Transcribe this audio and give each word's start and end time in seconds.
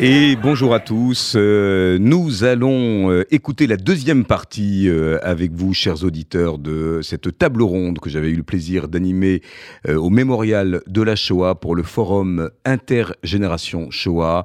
Et 0.00 0.34
bonjour 0.34 0.74
à 0.74 0.80
tous. 0.80 1.34
Euh, 1.36 1.98
nous 2.00 2.42
allons 2.42 3.12
euh, 3.12 3.24
écouter 3.30 3.68
la 3.68 3.76
deuxième 3.76 4.24
partie 4.24 4.88
euh, 4.88 5.18
avec 5.22 5.52
vous, 5.52 5.72
chers 5.72 6.02
auditeurs, 6.02 6.58
de 6.58 6.98
cette 7.00 7.38
table 7.38 7.62
ronde 7.62 8.00
que 8.00 8.10
j'avais 8.10 8.30
eu 8.30 8.34
le 8.34 8.42
plaisir 8.42 8.88
d'animer 8.88 9.40
au 9.88 10.10
mémorial 10.10 10.80
de 10.86 11.02
la 11.02 11.14
Shoah 11.16 11.54
pour 11.54 11.74
le 11.74 11.82
forum 11.82 12.50
Intergénération 12.64 13.90
Shoah. 13.90 14.44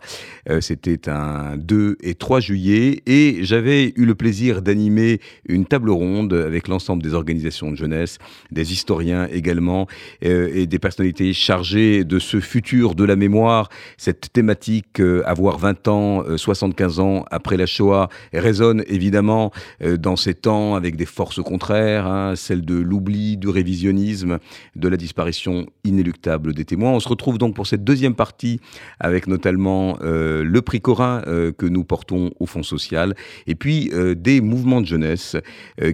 C'était 0.60 1.10
un 1.10 1.58
2 1.58 1.98
et 2.02 2.16
3 2.16 2.40
juillet 2.40 3.02
et 3.06 3.40
j'avais 3.42 3.94
eu 3.96 4.06
le 4.06 4.16
plaisir 4.16 4.62
d'animer 4.62 5.20
une 5.48 5.66
table 5.66 5.90
ronde 5.90 6.34
avec 6.34 6.68
l'ensemble 6.68 7.02
des 7.02 7.14
organisations 7.14 7.72
de 7.72 7.76
jeunesse, 7.76 8.18
des 8.52 8.74
historiens 8.74 9.28
également 9.32 9.88
et 10.22 10.68
des 10.68 10.80
personnalités 10.80 11.34
chargées 11.34 12.04
de 12.04 12.20
ce 12.20 12.40
futur 12.40 12.96
de 12.96 13.04
la 13.04 13.16
mémoire, 13.16 13.70
cette 13.98 14.32
thématique 14.34 15.02
avoir 15.40 15.58
20 15.58 15.88
ans, 15.88 16.24
75 16.36 17.00
euh, 17.00 17.02
ans 17.02 17.26
après 17.32 17.56
la 17.56 17.66
Shoah 17.66 18.10
résonne 18.34 18.84
évidemment 18.88 19.52
euh, 19.82 19.96
dans 19.98 20.18
ces 20.18 20.34
temps 20.34 20.76
avec 20.76 20.98
des 20.98 21.06
forces 21.06 21.42
contraires, 21.42 22.08
hein, 22.08 22.36
celles 22.36 22.66
de 22.66 22.76
l'oubli, 22.76 23.38
du 23.38 23.48
révisionnisme, 23.48 24.40
de 24.76 24.88
la 24.88 24.98
disparition 24.98 25.66
inéluctable 25.86 26.54
des 26.54 26.66
témoins. 26.66 26.92
On 26.92 27.00
se 27.00 27.08
retrouve 27.08 27.38
donc 27.38 27.56
pour 27.56 27.68
cette 27.68 27.86
deuxième 27.86 28.16
partie 28.16 28.60
avec 29.00 29.28
notamment 29.28 29.98
euh, 30.02 30.44
le 30.44 30.62
prix 30.62 30.82
Corin 30.82 31.22
que 31.58 31.66
nous 31.66 31.84
portons 31.84 32.32
au 32.40 32.46
Fonds 32.46 32.64
social 32.64 33.16
et 33.48 33.56
puis 33.56 33.92
des 34.16 34.42
mouvements 34.42 34.82
de 34.82 34.86
jeunesse 34.86 35.38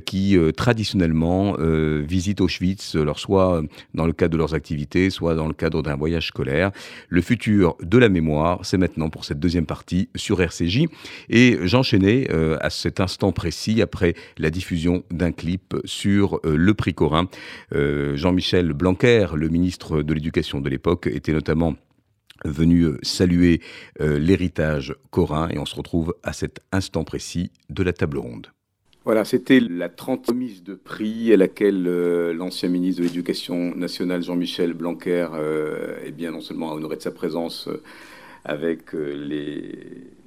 qui 0.05 0.37
traditionnellement 0.55 1.55
visitent 1.59 2.41
Auschwitz, 2.41 2.95
alors 2.95 3.19
soit 3.19 3.61
dans 3.93 4.05
le 4.05 4.13
cadre 4.13 4.33
de 4.33 4.37
leurs 4.37 4.53
activités, 4.53 5.09
soit 5.09 5.35
dans 5.35 5.47
le 5.47 5.53
cadre 5.53 5.81
d'un 5.81 5.95
voyage 5.95 6.27
scolaire. 6.27 6.71
Le 7.09 7.21
futur 7.21 7.75
de 7.81 7.97
la 7.97 8.09
mémoire, 8.09 8.59
c'est 8.63 8.77
maintenant 8.77 9.09
pour 9.09 9.25
cette 9.25 9.34
deuxième 9.35 9.65
partie 9.65 10.09
sur 10.15 10.41
RCJ. 10.41 10.85
Et 11.29 11.57
j'enchaînais 11.63 12.27
euh, 12.31 12.57
à 12.61 12.69
cet 12.69 12.99
instant 12.99 13.31
précis, 13.31 13.81
après 13.81 14.15
la 14.37 14.49
diffusion 14.49 15.03
d'un 15.11 15.31
clip 15.31 15.75
sur 15.85 16.39
euh, 16.45 16.55
le 16.55 16.73
prix 16.73 16.93
Corin. 16.93 17.27
Euh, 17.73 18.15
Jean-Michel 18.15 18.73
Blanquer, 18.73 19.27
le 19.35 19.49
ministre 19.49 20.01
de 20.01 20.13
l'Éducation 20.13 20.61
de 20.61 20.69
l'époque, 20.69 21.07
était 21.07 21.33
notamment 21.33 21.75
venu 22.43 22.89
saluer 23.01 23.61
l'héritage 23.99 24.93
corin 25.09 25.47
et 25.49 25.57
on 25.57 25.65
se 25.65 25.75
retrouve 25.75 26.13
à 26.21 26.33
cet 26.33 26.59
instant 26.73 27.05
précis 27.05 27.49
de 27.69 27.81
la 27.81 27.93
table 27.93 28.17
ronde. 28.17 28.47
Voilà, 29.05 29.23
c'était 29.23 29.61
la 29.61 29.87
30 29.87 30.33
mise 30.33 30.61
de 30.61 30.75
prix 30.75 31.31
à 31.33 31.37
laquelle 31.37 31.83
l'ancien 32.33 32.67
ministre 32.67 33.01
de 33.01 33.07
l'Éducation 33.07 33.73
nationale 33.75 34.21
Jean-Michel 34.21 34.73
Blanquer 34.73 35.27
est 36.05 36.11
bien 36.11 36.31
non 36.31 36.41
seulement 36.41 36.71
a 36.71 36.75
honoré 36.75 36.97
de 36.97 37.01
sa 37.01 37.11
présence 37.11 37.69
avec 38.45 38.93
euh, 38.93 39.13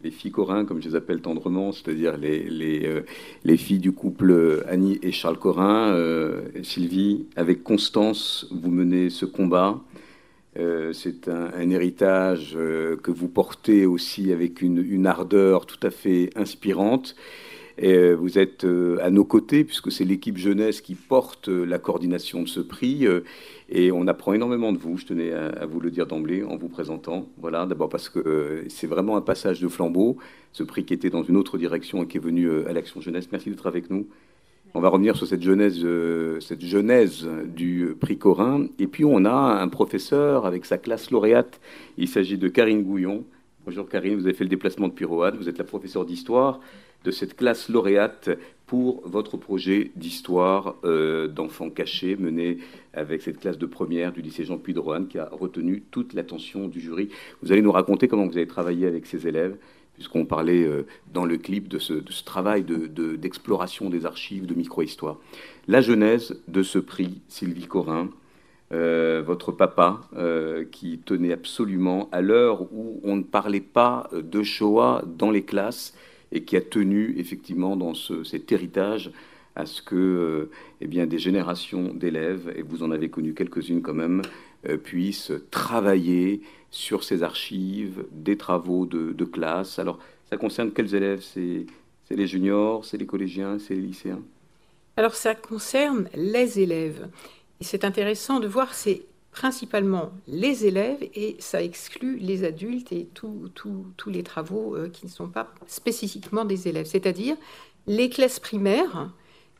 les, 0.03 0.11
filles 0.11 0.31
Corin, 0.31 0.65
comme 0.65 0.83
je 0.83 0.89
les 0.89 0.97
appelle 0.97 1.21
tendrement, 1.21 1.71
c'est-à-dire 1.73 2.17
les, 2.17 2.85
euh, 2.85 3.03
les, 3.45 3.57
filles 3.57 3.79
du 3.79 3.93
couple 3.93 4.65
Annie 4.69 4.99
et 5.03 5.13
Charles 5.13 5.39
Corin. 5.39 5.93
Euh, 5.93 6.43
Sylvie, 6.63 7.27
avec 7.37 7.63
Constance, 7.63 8.47
vous 8.51 8.71
menez 8.71 9.11
ce 9.11 9.25
combat. 9.25 9.81
c'est 10.93 11.29
un, 11.29 11.71
héritage 11.71 12.55
que 13.03 13.11
vous 13.13 13.29
portez 13.29 13.87
aussi 13.87 14.33
avec 14.33 14.61
une, 14.61 14.85
une, 14.85 15.07
ardeur 15.07 15.67
tout 15.67 15.87
à 15.87 15.91
fait 15.91 16.31
inspirante. 16.35 17.15
Et 17.81 18.13
vous 18.13 18.39
êtes 18.39 18.67
à 19.01 19.11
nos 19.11 19.25
côtés, 19.25 19.63
puisque 19.63 19.93
c'est 19.93 20.05
l'équipe 20.05 20.37
jeunesse 20.37 20.81
qui 20.81 20.95
porte 20.97 21.49
la 21.49 21.79
coordination 21.79 22.43
de 22.43 22.49
ce 22.49 22.61
prix. 22.61 23.07
Et 23.71 23.93
on 23.93 24.07
apprend 24.07 24.33
énormément 24.33 24.73
de 24.73 24.79
vous, 24.79 24.97
je 24.97 25.05
tenais 25.05 25.31
à, 25.33 25.67
vous 25.67 25.79
le 25.79 25.91
dire 25.91 26.07
d'emblée 26.07 26.43
en 26.43 26.57
vous 26.57 26.69
présentant. 26.69 27.27
Voilà, 27.37 27.67
d'abord 27.67 27.91
parce 27.91 28.09
que 28.09 28.19
euh, 28.19 28.65
c'est 28.69 28.87
vraiment 28.87 29.17
un 29.17 29.21
passage 29.21 29.61
de 29.61 29.69
flambeau, 29.69 30.17
ce 30.53 30.63
prix 30.63 30.85
qui 30.85 30.95
était 30.95 31.11
dans 31.11 31.23
une 31.23 31.37
autre 31.37 31.59
direction 31.59 32.03
et 32.03 32.07
qui 32.07 32.17
est 32.17 32.21
venu 32.21 32.47
euh, 32.47 32.67
à 32.67 32.73
l'Action 32.73 33.03
Jeunesse. 33.03 33.29
Merci 33.31 33.51
d'être 33.51 33.67
avec 33.67 33.91
nous. 33.91 34.07
On 34.73 34.81
va 34.81 34.89
revenir 34.89 35.17
sur 35.17 35.27
cette 35.27 35.43
genèse, 35.43 35.81
euh, 35.85 36.41
cette 36.41 36.61
du 36.61 37.95
prix 38.01 38.17
Corin. 38.17 38.67
Et 38.79 38.87
puis 38.87 39.05
on 39.05 39.27
a 39.27 39.61
un 39.61 39.69
professeur 39.69 40.47
avec 40.47 40.65
sa 40.65 40.79
classe 40.79 41.11
lauréate. 41.11 41.61
Il 41.99 42.09
s'agit 42.09 42.39
de 42.39 42.49
Karine 42.49 42.83
Gouillon. 42.83 43.25
Bonjour 43.69 43.87
Karine, 43.87 44.15
vous 44.15 44.25
avez 44.25 44.33
fait 44.33 44.45
le 44.45 44.49
déplacement 44.49 44.89
de 44.89 45.05
Roanne. 45.05 45.37
Vous 45.37 45.51
êtes 45.51 45.59
la 45.59 45.65
professeure 45.65 46.07
d'histoire 46.07 46.59
de 47.05 47.11
cette 47.11 47.37
classe 47.37 47.69
lauréate 47.69 48.31
pour 48.67 49.07
votre 49.07 49.37
projet 49.37 49.91
d'histoire 49.95 50.77
euh, 50.85 51.29
d'enfants 51.29 51.69
cachés 51.69 52.17
mené 52.17 52.61
avec 52.95 53.21
cette 53.21 53.41
classe 53.41 53.59
de 53.59 53.67
première 53.67 54.13
du 54.13 54.23
lycée 54.23 54.47
Jean 54.47 54.57
Puy 54.57 54.73
de 54.73 54.79
Roanne 54.79 55.07
qui 55.07 55.19
a 55.19 55.29
retenu 55.31 55.83
toute 55.91 56.15
l'attention 56.15 56.67
du 56.67 56.81
jury. 56.81 57.11
Vous 57.43 57.53
allez 57.53 57.61
nous 57.61 57.71
raconter 57.71 58.09
comment 58.09 58.27
vous 58.27 58.39
avez 58.39 58.47
travaillé 58.47 58.87
avec 58.87 59.05
ces 59.05 59.27
élèves, 59.27 59.59
puisqu'on 59.97 60.25
parlait 60.25 60.65
euh, 60.65 60.87
dans 61.13 61.27
le 61.27 61.37
clip 61.37 61.69
de 61.69 61.79
ce, 61.79 61.93
travail 62.25 62.65
d'exploration 62.65 63.91
des 63.91 64.07
archives, 64.07 64.47
de 64.47 64.55
micro-histoire. 64.55 65.19
La 65.67 65.83
genèse 65.83 66.41
de 66.49 66.63
ce 66.63 66.79
prix, 66.79 67.21
Sylvie 67.29 67.67
Corin, 67.67 68.09
euh, 68.73 69.23
votre 69.25 69.53
papa, 69.53 70.01
qui 70.71 70.99
tenait 70.99 71.33
absolument, 71.33 72.09
à 72.13 72.21
l'heure 72.21 72.63
où 72.73 73.01
on 73.03 73.17
ne 73.17 73.23
parlait 73.23 73.61
pas 73.61 74.09
de 74.13 74.43
Shoah 74.43 75.03
dans 75.07 75.31
les 75.31 75.43
classes, 75.43 75.95
et 76.33 76.43
qui 76.43 76.57
a 76.57 76.61
tenu 76.61 77.15
effectivement 77.19 77.77
dans 77.77 77.95
cet 77.95 78.53
héritage 78.53 79.11
à 79.59 79.67
ce 79.67 79.83
que 79.83 79.97
euh, 79.97 80.51
eh 80.81 80.87
bien, 80.87 81.07
des 81.07 81.19
générations 81.19 81.93
d'élèves, 81.93 82.53
et 82.57 82.63
vous 82.63 82.83
en 82.83 82.93
avez 82.93 83.09
connu 83.11 83.35
quelques-unes 83.35 83.83
quand 83.83 83.95
même, 83.95 84.23
euh, 84.69 84.77
puissent 84.77 85.33
travailler 85.51 86.41
sur 86.71 87.03
ces 87.03 87.25
archives, 87.25 88.05
des 88.13 88.37
travaux 88.37 88.87
de, 88.87 89.25
classe. 89.25 89.79
Alors, 89.81 89.99
ça 90.31 90.37
concerne 90.37 90.71
quels 90.71 90.95
élèves? 90.95 91.23
C'est 91.23 91.67
les 92.11 92.27
juniors, 92.27 92.85
c'est 92.85 92.99
les 92.99 93.07
collégiens, 93.07 93.59
c'est 93.59 93.75
les 93.75 93.81
lycéens? 93.81 94.23
Alors, 94.97 95.15
ça 95.15 95.35
concerne 95.35 96.09
les 96.15 96.61
élèves. 96.61 97.09
C'est 97.61 97.85
intéressant 97.85 98.41
de 98.41 98.47
voir, 98.47 98.75
c'est 98.75 99.03
principalement 99.33 100.11
les 100.27 100.67
élèves 100.67 101.09
et 101.15 101.37
ça 101.39 101.63
exclut 101.63 102.17
les 102.19 102.45
adultes 102.45 102.93
et 102.93 103.09
tous 103.15 104.11
les 104.11 104.23
travaux 104.23 104.75
euh, 104.75 104.89
qui 104.89 105.07
ne 105.07 105.11
sont 105.11 105.29
pas 105.29 105.49
spécifiquement 105.67 106.45
des 106.45 106.69
élèves, 106.69 106.87
c'est-à-dire 106.87 107.37
les 107.87 108.11
classes 108.11 108.41
primaires, 108.41 109.11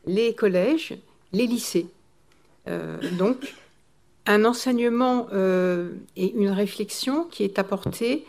les 0.05 0.33
collèges, 0.33 0.97
les 1.33 1.47
lycées. 1.47 1.87
Euh, 2.67 2.97
donc, 3.17 3.55
un 4.25 4.45
enseignement 4.45 5.27
euh, 5.33 5.91
et 6.15 6.33
une 6.33 6.49
réflexion 6.49 7.25
qui 7.25 7.43
est 7.43 7.59
apportée 7.59 8.25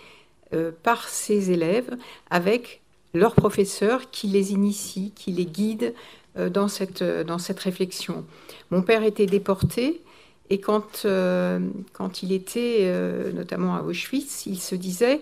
par 0.83 1.09
ces 1.09 1.53
élèves 1.53 1.97
avec 2.29 2.81
leurs 3.15 3.37
professeurs 3.37 4.11
qui 4.11 4.27
les 4.27 4.51
initient, 4.51 5.13
qui 5.15 5.31
les 5.31 5.47
guident 5.47 5.95
dans 6.37 6.69
cette, 6.69 7.03
dans 7.03 7.39
cette 7.39 7.61
réflexion. 7.61 8.25
Mon 8.71 8.83
père 8.83 9.03
était 9.03 9.27
déporté 9.27 10.01
et 10.51 10.59
quand, 10.59 11.03
euh, 11.05 11.61
quand 11.93 12.25
il 12.25 12.33
était 12.33 12.81
euh, 12.81 13.33
notamment 13.33 13.77
à 13.77 13.83
Auschwitz, 13.83 14.47
il 14.47 14.59
se 14.59 14.75
disait, 14.75 15.21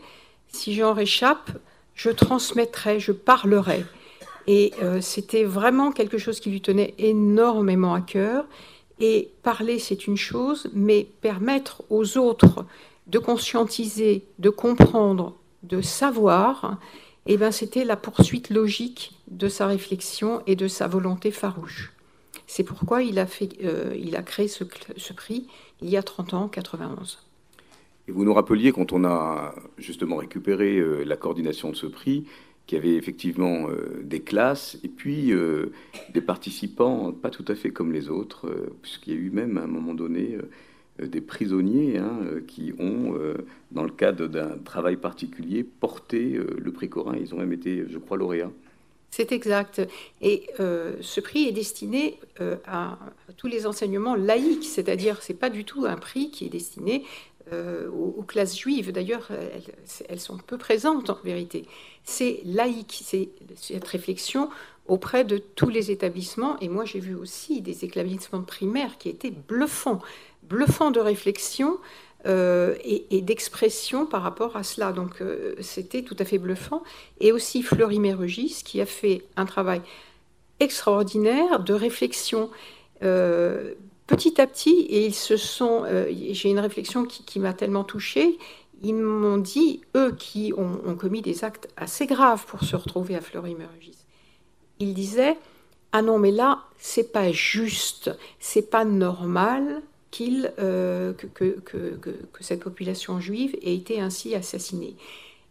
si 0.49 0.75
j'en 0.75 0.95
réchappe, 0.95 1.51
je 1.95 2.09
transmettrai, 2.09 2.99
je 2.99 3.13
parlerai. 3.13 3.85
Et 4.47 4.73
euh, 4.82 5.03
c'était 5.03 5.44
vraiment 5.44 5.93
quelque 5.93 6.17
chose 6.17 6.41
qui 6.41 6.50
lui 6.50 6.62
tenait 6.62 6.94
énormément 6.97 7.93
à 7.93 8.00
cœur. 8.00 8.47
Et 9.00 9.29
parler, 9.43 9.79
c'est 9.79 10.06
une 10.06 10.17
chose, 10.17 10.71
mais 10.73 11.06
permettre 11.21 11.82
aux 11.91 12.17
autres 12.17 12.65
de 13.06 13.19
conscientiser, 13.19 14.25
de 14.38 14.49
comprendre, 14.49 15.35
de 15.62 15.82
savoir, 15.82 16.79
eh 17.27 17.37
ben, 17.37 17.53
c'était 17.53 17.85
la 17.85 17.97
poursuite 17.97 18.49
logique 18.49 19.18
de 19.31 19.49
sa 19.49 19.67
réflexion 19.67 20.43
et 20.47 20.57
de 20.57 20.69
sa 20.69 20.89
volonté 20.89 21.31
farouche. 21.31 21.93
C'est 22.47 22.65
pourquoi 22.65 23.03
il 23.03 23.19
a, 23.19 23.27
fait, 23.27 23.51
euh, 23.63 23.95
il 23.99 24.17
a 24.17 24.23
créé 24.23 24.49
ce, 24.49 24.65
prix 25.13 25.47
il 25.83 25.89
y 25.89 25.97
a 25.97 26.03
30 26.03 26.35
ans, 26.35 26.49
91. 26.49 27.19
Et 28.09 28.13
vous 28.13 28.25
nous 28.25 28.33
rappeliez, 28.33 28.73
quand 28.73 28.93
on 28.93 29.05
a 29.05 29.55
justement 29.77 30.17
récupéré 30.17 30.79
euh, 30.79 31.05
la 31.05 31.17
coordination 31.17 31.71
de 31.71 31.77
ce 31.77 31.87
prix, 31.87 32.25
qu'il 32.67 32.77
y 32.77 32.81
avait 32.81 32.97
effectivement 32.97 33.69
euh, 33.69 34.03
des 34.03 34.21
classes 34.21 34.79
et 34.83 34.89
puis 34.89 35.33
des 36.13 36.21
participants 36.21 37.13
pas 37.13 37.31
tout 37.31 37.45
à 37.49 37.55
fait 37.55 37.71
comme 37.71 37.93
les 37.93 38.09
autres, 38.09 38.51
puisqu'il 38.83 39.15
y 39.15 39.17
a 39.17 39.21
eu 39.21 39.31
même 39.31 39.57
à 39.59 39.63
un 39.63 39.67
moment 39.67 39.95
donné 39.95 40.39
des 41.03 41.21
prisonniers 41.21 41.99
hein, 41.99 42.19
qui 42.47 42.75
ont, 42.79 43.15
dans 43.73 43.85
le 43.85 43.91
cadre 43.91 44.27
d'un 44.27 44.59
travail 44.59 44.97
particulier, 44.97 45.65
porté 45.65 46.39
le 46.59 46.73
prix 46.73 46.91
Corin. 46.91 47.17
Ils 47.17 47.35
ont 47.35 47.39
même 47.39 47.53
été, 47.53 47.85
je 47.89 47.99
crois, 47.99 48.19
lauréats. 48.19 48.53
C'est 49.10 49.32
exact. 49.32 49.81
Et 50.20 50.49
euh, 50.60 50.96
ce 51.00 51.20
prix 51.20 51.49
est 51.49 51.52
destiné 51.52 52.19
euh, 52.40 52.56
à, 52.66 52.99
tous 53.37 53.46
les 53.46 53.66
enseignements 53.66 54.14
laïques, 54.14 54.64
c'est-à-dire 54.64 55.22
c'est 55.22 55.34
pas 55.34 55.50
du 55.50 55.64
tout 55.64 55.87
un 55.87 55.96
prix 55.96 56.31
qui 56.31 56.46
est 56.46 56.50
destiné 56.50 57.05
euh, 57.52 57.88
aux, 57.90 58.22
classes 58.22 58.58
juives. 58.58 58.93
D'ailleurs, 58.93 59.28
elles, 60.08 60.20
sont 60.20 60.37
peu 60.37 60.58
présentes 60.58 61.08
en 61.08 61.19
vérité. 61.25 61.64
C'est 62.05 62.40
laïque, 62.44 63.00
c'est 63.02 63.31
cette 63.56 63.87
réflexion 63.87 64.50
auprès 64.87 65.25
de 65.25 65.38
tous 65.38 65.70
les 65.70 65.90
établissements. 65.90 66.58
Et 66.60 66.69
moi, 66.69 66.84
j'ai 66.84 67.00
vu 67.00 67.14
aussi 67.14 67.62
des 67.62 67.84
établissements 67.84 68.43
primaires 68.43 68.99
qui 68.99 69.08
étaient 69.08 69.31
bluffants, 69.31 70.00
bluffants 70.43 70.90
de 70.90 71.00
réflexion 71.00 71.78
euh, 72.26 72.75
et, 72.82 73.23
d'expression 73.23 74.05
par 74.05 74.23
rapport 74.23 74.56
à 74.56 74.62
cela. 74.65 74.93
Donc 74.93 75.20
euh, 75.20 75.55
c'était 75.61 76.03
tout 76.03 76.17
à 76.19 76.25
fait 76.25 76.38
bluffant. 76.38 76.82
Et 77.20 77.31
aussi 77.31 77.62
Fleury 77.62 78.00
Mérogis 78.00 78.62
qui 78.65 78.81
a 78.81 78.87
fait 78.87 79.25
un 79.37 79.47
travail 79.47 79.82
extraordinaire 80.61 81.61
de 81.61 81.75
réflexion. 81.75 82.50
Euh, 83.05 83.75
petit 84.09 84.41
à 84.41 84.47
petit, 84.47 84.81
et 84.91 85.06
ils 85.06 85.15
se 85.15 85.37
sont. 85.37 85.85
J'ai 86.32 86.50
une 86.50 86.59
réflexion 86.59 87.05
qui, 87.05 87.38
m'a 87.38 87.53
tellement 87.53 87.85
touchée. 87.85 88.38
Ils 88.82 88.94
m'ont 88.94 89.38
dit, 89.38 89.82
eux 89.97 90.15
qui 90.17 90.53
ont, 90.56 90.94
commis 90.97 91.20
des 91.20 91.44
actes 91.44 91.69
assez 91.76 92.06
graves 92.06 92.47
pour 92.47 92.62
se 92.62 92.75
retrouver 92.76 93.17
à 93.17 93.20
Fleury-Mérogis, 93.20 93.99
ils 94.79 94.94
disaient 94.94 95.37
Ah 95.93 96.03
non, 96.03 96.19
mais 96.19 96.31
là, 96.31 96.65
c'est 96.79 97.12
pas 97.12 97.31
juste, 97.32 98.11
c'est 98.41 98.70
pas 98.70 98.85
normal 98.85 99.82
qu'il, 100.10 100.52
euh, 100.58 101.12
que, 101.12 101.56
cette 102.40 102.60
population 102.60 103.20
juive 103.20 103.56
ait 103.62 103.75
été 103.75 104.00
ainsi 104.00 104.34
assassinée. 104.34 104.94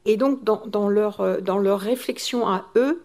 Et 0.05 0.17
donc, 0.17 0.43
dans, 0.43 0.89
leur, 0.89 1.21
euh, 1.21 1.41
dans 1.41 1.57
leur 1.57 1.79
réflexion 1.79 2.47
à 2.47 2.65
eux, 2.75 3.01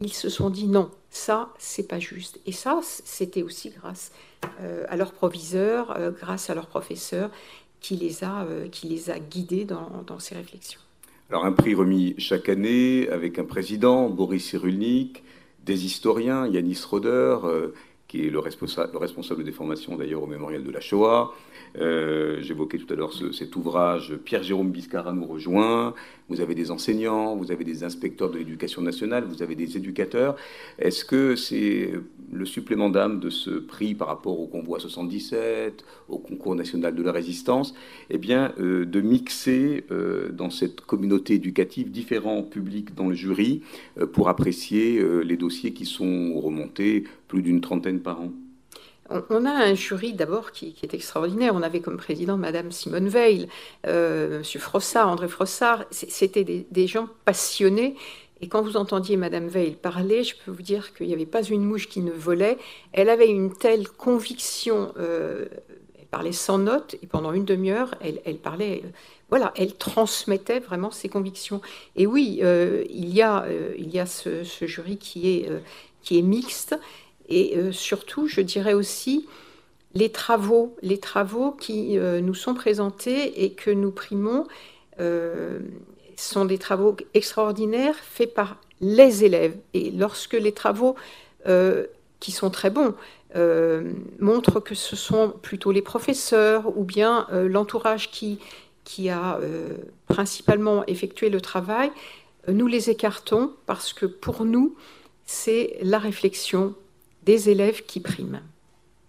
ils 0.00 0.12
se 0.12 0.28
sont 0.28 0.50
dit 0.50 0.66
non, 0.66 0.90
ça, 1.10 1.50
c'est 1.58 1.88
pas 1.88 1.98
juste. 1.98 2.40
Et 2.46 2.52
ça, 2.52 2.80
c'était 2.82 3.42
aussi 3.42 3.70
grâce 3.70 4.12
euh, 4.60 4.84
à 4.88 4.96
leur 4.96 5.12
proviseur, 5.12 5.96
grâce 6.20 6.50
à 6.50 6.54
leur 6.54 6.66
professeur, 6.66 7.30
qui 7.80 7.96
les 7.96 8.24
a, 8.24 8.46
qui 8.72 8.88
les 8.88 9.10
a 9.10 9.18
guidés 9.18 9.64
dans, 9.64 10.04
dans, 10.06 10.18
ces 10.18 10.34
réflexions. 10.34 10.80
Alors, 11.28 11.44
un 11.44 11.52
prix 11.52 11.74
remis 11.74 12.14
chaque 12.18 12.48
année 12.48 13.08
avec 13.10 13.38
un 13.38 13.44
président, 13.44 14.08
Boris 14.08 14.44
Cyrulnik, 14.44 15.22
des 15.64 15.84
historiens, 15.84 16.46
Yanis 16.46 16.80
Roder, 16.88 17.38
qui 18.14 18.28
est 18.28 18.30
le, 18.30 18.38
responsable 18.38 19.42
des 19.42 19.50
formations 19.50 19.96
d'ailleurs 19.96 20.22
au 20.22 20.28
mémorial 20.28 20.62
de 20.62 20.70
la 20.70 20.80
Shoah. 20.80 21.34
Euh, 21.78 22.40
j'évoquais 22.42 22.78
tout 22.78 22.92
à 22.92 22.96
l'heure 22.96 23.12
cet 23.12 23.56
ouvrage. 23.56 24.14
Pierre-Jérôme 24.24 24.70
Biscara 24.70 25.12
nous 25.12 25.26
rejoint. 25.26 25.94
Vous 26.28 26.40
avez 26.40 26.54
des 26.54 26.70
enseignants, 26.70 27.36
vous 27.36 27.52
avez 27.52 27.64
des 27.64 27.84
inspecteurs 27.84 28.30
de 28.30 28.38
l'éducation 28.38 28.80
nationale, 28.80 29.24
vous 29.24 29.42
avez 29.42 29.54
des 29.54 29.76
éducateurs. 29.76 30.36
Est-ce 30.78 31.04
que 31.04 31.36
c'est 31.36 31.92
le 32.32 32.44
supplément 32.46 32.88
d'âme 32.88 33.20
de 33.20 33.30
ce 33.30 33.50
prix 33.50 33.94
par 33.94 34.08
rapport 34.08 34.40
au 34.40 34.46
convoi 34.46 34.80
77, 34.80 35.84
au 36.08 36.18
concours 36.18 36.54
national 36.54 36.94
de 36.94 37.02
la 37.02 37.12
résistance 37.12 37.74
Eh 38.08 38.18
bien, 38.18 38.52
euh, 38.58 38.86
de 38.86 39.00
mixer 39.00 39.84
euh, 39.90 40.30
dans 40.30 40.50
cette 40.50 40.80
communauté 40.80 41.34
éducative 41.34 41.90
différents 41.90 42.42
publics 42.42 42.94
dans 42.94 43.08
le 43.08 43.14
jury 43.14 43.62
pour 44.12 44.28
apprécier 44.28 45.02
les 45.24 45.36
dossiers 45.36 45.72
qui 45.72 45.84
sont 45.84 46.38
remontés 46.40 47.04
plus 47.28 47.42
d'une 47.42 47.60
trentaine 47.60 48.00
par 48.00 48.20
an? 48.20 48.32
On 49.10 49.44
a 49.44 49.50
un 49.50 49.74
jury 49.74 50.14
d'abord 50.14 50.52
qui, 50.52 50.74
est 50.82 50.94
extraordinaire. 50.94 51.54
On 51.54 51.62
avait 51.62 51.80
comme 51.80 51.96
président 51.96 52.36
Madame 52.36 52.72
Simone 52.72 53.08
Veil, 53.08 53.48
euh, 53.86 54.38
Monsieur 54.38 54.60
Frossard, 54.60 55.08
André 55.08 55.28
Frossard. 55.28 55.84
C'était 55.90 56.44
des, 56.44 56.86
gens 56.86 57.08
passionnés. 57.24 57.96
Et 58.40 58.48
quand 58.48 58.62
vous 58.62 58.76
entendiez 58.76 59.16
Madame 59.16 59.48
Veil 59.48 59.72
parler, 59.72 60.24
je 60.24 60.34
peux 60.36 60.50
vous 60.50 60.62
dire 60.62 60.94
qu'il 60.94 61.06
n'y 61.06 61.14
avait 61.14 61.26
pas 61.26 61.42
une 61.42 61.64
mouche 61.64 61.88
qui 61.88 62.00
ne 62.00 62.10
volait. 62.10 62.58
Elle 62.92 63.10
avait 63.10 63.28
une 63.28 63.52
telle 63.52 63.88
conviction. 63.88 64.92
Euh, 64.98 65.46
elle 65.98 66.06
parlait 66.06 66.32
sans 66.32 66.58
notes 66.58 66.96
et 67.02 67.06
pendant 67.06 67.32
une 67.32 67.44
demi-heure, 67.44 67.94
elle, 68.00 68.38
parlait. 68.38 68.82
Euh, 68.84 68.88
voilà, 69.28 69.52
elle 69.56 69.74
transmettait 69.74 70.60
vraiment 70.60 70.90
ses 70.90 71.08
convictions. 71.08 71.60
Et 71.96 72.06
oui, 72.06 72.40
il 72.90 73.14
y 73.14 73.22
a, 73.22 73.46
il 73.78 73.90
y 73.90 73.98
a 73.98 74.06
ce, 74.06 74.44
ce 74.44 74.66
jury 74.66 74.96
qui 74.96 75.28
est, 75.28 75.50
qui 76.02 76.18
est 76.18 76.22
mixte 76.22 76.76
et 77.28 77.56
euh, 77.56 77.72
surtout, 77.72 78.28
je 78.28 78.40
dirais 78.40 78.74
aussi 78.74 79.26
les 79.94 80.10
travaux, 80.10 80.76
les 80.82 80.98
travaux 80.98 81.52
qui 81.52 81.98
euh, 81.98 82.20
nous 82.20 82.34
sont 82.34 82.54
présentés 82.54 83.44
et 83.44 83.52
que 83.52 83.70
nous 83.70 83.92
primons 83.92 84.46
euh, 85.00 85.60
sont 86.16 86.44
des 86.44 86.58
travaux 86.58 86.96
extraordinaires 87.14 87.96
faits 87.96 88.34
par 88.34 88.58
les 88.80 89.24
élèves. 89.24 89.56
Et 89.72 89.90
lorsque 89.90 90.34
les 90.34 90.52
travaux, 90.52 90.94
qui 92.20 92.32
sont 92.32 92.48
très 92.48 92.70
bons, 92.70 92.94
montrent 94.18 94.60
que 94.60 94.74
ce 94.74 94.96
sont 94.96 95.34
plutôt 95.42 95.72
les 95.72 95.82
professeurs 95.82 96.78
ou 96.78 96.84
bien 96.84 97.26
l'entourage 97.30 98.10
qui, 98.10 98.38
qui 98.84 99.10
a 99.10 99.38
principalement 100.06 100.86
effectué 100.86 101.28
le 101.28 101.42
travail, 101.42 101.90
nous 102.48 102.66
les 102.66 102.88
écartons 102.88 103.52
parce 103.66 103.92
que 103.92 104.06
pour 104.06 104.46
nous, 104.46 104.74
c'est 105.26 105.76
la 105.82 105.98
réflexion 105.98 106.74
des 107.24 107.50
élèves 107.50 107.84
qui 107.86 108.00
priment. 108.00 108.40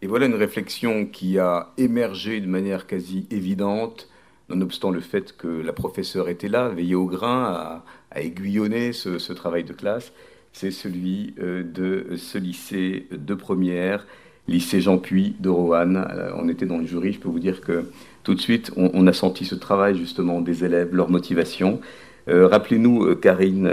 Et 0.01 0.07
voilà 0.07 0.25
une 0.25 0.35
réflexion 0.35 1.05
qui 1.05 1.39
a 1.39 1.73
émergé 1.77 2.39
de 2.39 2.47
manière 2.47 2.85
quasi 2.85 3.25
évidente, 3.31 4.09
nonobstant 4.49 4.91
le 4.91 4.99
fait 4.99 5.35
que 5.35 5.47
la 5.47 5.73
professeure 5.73 6.29
était 6.29 6.49
là, 6.49 6.69
veillée 6.69 6.95
au 6.95 7.05
grain, 7.05 7.83
à, 8.11 8.19
aiguillonner 8.21 8.93
ce, 8.93 9.33
travail 9.33 9.63
de 9.63 9.73
classe. 9.73 10.13
C'est 10.53 10.71
celui 10.71 11.33
euh, 11.39 11.63
de 11.63 12.15
ce 12.15 12.37
lycée 12.37 13.07
de 13.11 13.33
première, 13.33 14.05
lycée 14.47 14.79
Jean 14.79 14.99
Puy 14.99 15.35
de 15.39 15.49
Roanne. 15.49 16.05
Euh, 16.09 16.31
on 16.37 16.47
était 16.47 16.65
dans 16.65 16.77
le 16.77 16.85
jury, 16.85 17.13
je 17.13 17.19
peux 17.19 17.27
vous 17.27 17.39
dire 17.39 17.61
que 17.61 17.89
tout 18.23 18.33
de 18.33 18.41
suite, 18.41 18.71
on, 18.75 19.05
a 19.05 19.13
senti 19.13 19.45
ce 19.45 19.55
travail 19.55 19.97
justement 19.97 20.41
des 20.41 20.63
élèves, 20.63 20.95
leur 20.95 21.09
motivation. 21.09 21.79
Euh, 22.27 22.47
rappelez-nous, 22.47 23.15
Karine 23.15 23.71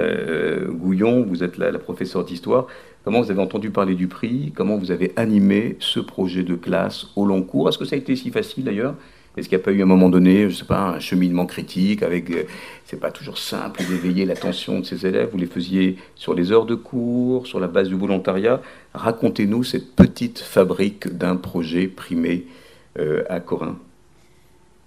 Gouillon, 0.68 1.22
vous 1.22 1.42
êtes 1.42 1.56
la, 1.56 1.78
professeure 1.78 2.24
d'histoire. 2.24 2.66
Comment 3.04 3.20
vous 3.20 3.30
avez 3.30 3.40
entendu 3.40 3.70
parler 3.70 3.94
du 3.94 4.06
prix? 4.06 4.52
Comment 4.54 4.76
vous 4.76 4.90
avez 4.90 5.12
animé 5.16 5.76
ce 5.80 5.98
projet 5.98 6.44
de 6.44 6.54
classe 6.54 7.06
au 7.16 7.26
long 7.26 7.42
cours? 7.42 7.68
Est-ce 7.68 7.78
que 7.78 7.84
ça 7.84 7.96
a 7.96 7.98
été 7.98 8.14
si 8.14 8.30
facile 8.30 8.64
d'ailleurs? 8.64 8.94
Est-ce 9.36 9.48
qu'il 9.48 9.56
n'y 9.56 9.62
a 9.62 9.64
pas 9.64 9.72
eu 9.72 9.80
à 9.80 9.84
un 9.84 9.86
moment 9.86 10.10
donné, 10.10 10.50
je 10.50 10.56
sais 10.56 10.64
pas, 10.64 10.90
un 10.90 11.00
cheminement 11.00 11.46
critique 11.46 12.02
avec. 12.02 12.30
Euh, 12.30 12.44
c'est 12.84 13.00
pas 13.00 13.10
toujours 13.10 13.38
simple 13.38 13.82
d'éveiller 13.88 14.26
l'attention 14.26 14.80
de 14.80 14.84
ces 14.84 15.06
élèves? 15.06 15.30
Vous 15.32 15.38
les 15.38 15.46
faisiez 15.46 15.96
sur 16.14 16.34
les 16.34 16.52
heures 16.52 16.66
de 16.66 16.74
cours, 16.74 17.46
sur 17.46 17.58
la 17.58 17.66
base 17.66 17.88
du 17.88 17.94
volontariat? 17.94 18.60
Racontez-nous 18.92 19.64
cette 19.64 19.96
petite 19.96 20.38
fabrique 20.38 21.08
d'un 21.08 21.36
projet 21.36 21.88
primé 21.88 22.46
euh, 22.98 23.24
à 23.30 23.40
Corinne. 23.40 23.76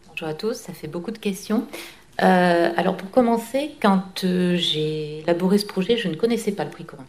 Bonjour 0.10 0.28
à 0.28 0.34
tous, 0.36 0.54
ça 0.54 0.74
fait 0.74 0.88
beaucoup 0.88 1.12
de 1.12 1.18
questions. 1.18 1.66
Euh, 2.22 2.72
alors 2.78 2.96
pour 2.96 3.12
commencer, 3.12 3.72
quand 3.82 4.24
j'ai 4.24 5.20
élaboré 5.20 5.58
ce 5.58 5.66
projet, 5.66 5.98
je 5.98 6.08
ne 6.08 6.16
connaissais 6.16 6.52
pas 6.52 6.64
le 6.64 6.70
prix 6.72 6.86
Corinne. 6.86 7.06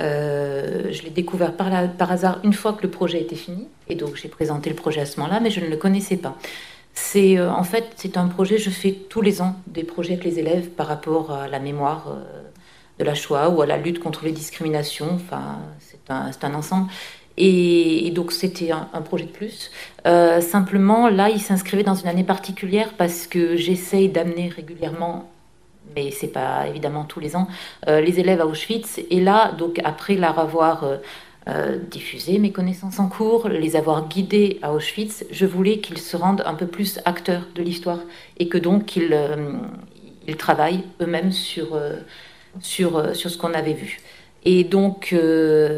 Euh, 0.00 0.92
je 0.92 1.02
l'ai 1.02 1.10
découvert 1.10 1.56
par, 1.56 1.72
hasard 2.10 2.40
une 2.42 2.52
fois 2.52 2.72
que 2.72 2.82
le 2.82 2.90
projet 2.90 3.20
était 3.20 3.36
fini, 3.36 3.68
et 3.88 3.94
donc 3.94 4.16
j'ai 4.16 4.28
présenté 4.28 4.68
le 4.70 4.76
projet 4.76 5.00
à 5.00 5.06
ce 5.06 5.20
moment-là, 5.20 5.40
mais 5.40 5.50
je 5.50 5.60
ne 5.60 5.68
le 5.68 5.76
connaissais 5.76 6.16
pas. 6.16 6.36
C'est 6.94 7.38
euh, 7.38 7.50
en 7.50 7.64
fait 7.64 7.92
c'est 7.96 8.16
un 8.16 8.28
projet. 8.28 8.58
Je 8.58 8.70
fais 8.70 8.92
tous 8.92 9.20
les 9.20 9.40
ans 9.42 9.56
des 9.66 9.84
projets 9.84 10.14
avec 10.14 10.24
les 10.24 10.38
élèves 10.38 10.68
par 10.70 10.86
rapport 10.88 11.32
à 11.32 11.48
la 11.48 11.58
mémoire 11.60 12.08
euh, 12.08 12.42
de 12.98 13.04
la 13.04 13.14
Shoah 13.14 13.50
ou 13.50 13.62
à 13.62 13.66
la 13.66 13.76
lutte 13.76 14.00
contre 14.00 14.24
les 14.24 14.32
discriminations. 14.32 15.10
Enfin, 15.14 15.60
c'est 15.80 16.10
un, 16.10 16.30
un, 16.42 16.54
ensemble. 16.54 16.90
Et, 17.36 18.10
donc 18.14 18.32
c'était 18.32 18.70
un, 18.70 19.02
projet 19.02 19.24
de 19.24 19.30
plus. 19.30 19.70
simplement, 20.04 21.08
là, 21.08 21.30
il 21.30 21.40
s'inscrivait 21.40 21.82
dans 21.82 21.94
une 21.94 22.08
année 22.08 22.24
particulière 22.24 22.92
parce 22.96 23.26
que 23.26 23.56
j'essaye 23.56 24.08
d'amener 24.08 24.48
régulièrement 24.48 25.30
mais 25.94 26.10
c'est 26.10 26.28
pas 26.28 26.66
évidemment 26.68 27.04
tous 27.04 27.20
les 27.20 27.36
ans, 27.36 27.48
euh, 27.88 28.00
les 28.00 28.20
élèves 28.20 28.40
à 28.40 28.46
Auschwitz. 28.46 29.00
Et 29.10 29.20
là, 29.20 29.52
donc 29.52 29.80
après 29.84 30.14
leur 30.14 30.38
avoir 30.38 30.84
euh, 30.84 30.96
euh, 31.48 31.78
diffusé 31.90 32.38
mes 32.38 32.52
connaissances 32.52 32.98
en 32.98 33.08
cours, 33.08 33.48
les 33.48 33.76
avoir 33.76 34.08
guidés 34.08 34.58
à 34.62 34.72
Auschwitz, 34.72 35.24
je 35.30 35.46
voulais 35.46 35.78
qu'ils 35.78 35.98
se 35.98 36.16
rendent 36.16 36.42
un 36.46 36.54
peu 36.54 36.66
plus 36.66 37.00
acteurs 37.04 37.46
de 37.54 37.62
l'histoire 37.62 38.00
et 38.38 38.48
que 38.48 38.58
donc 38.58 38.96
ils, 38.96 39.16
ils 40.26 40.36
travaillent 40.36 40.84
eux-mêmes 41.00 41.32
sur, 41.32 41.78
sur, 42.60 43.14
sur 43.14 43.30
ce 43.30 43.38
qu'on 43.38 43.52
avait 43.54 43.74
vu. 43.74 44.00
Et 44.44 44.64
donc, 44.64 45.14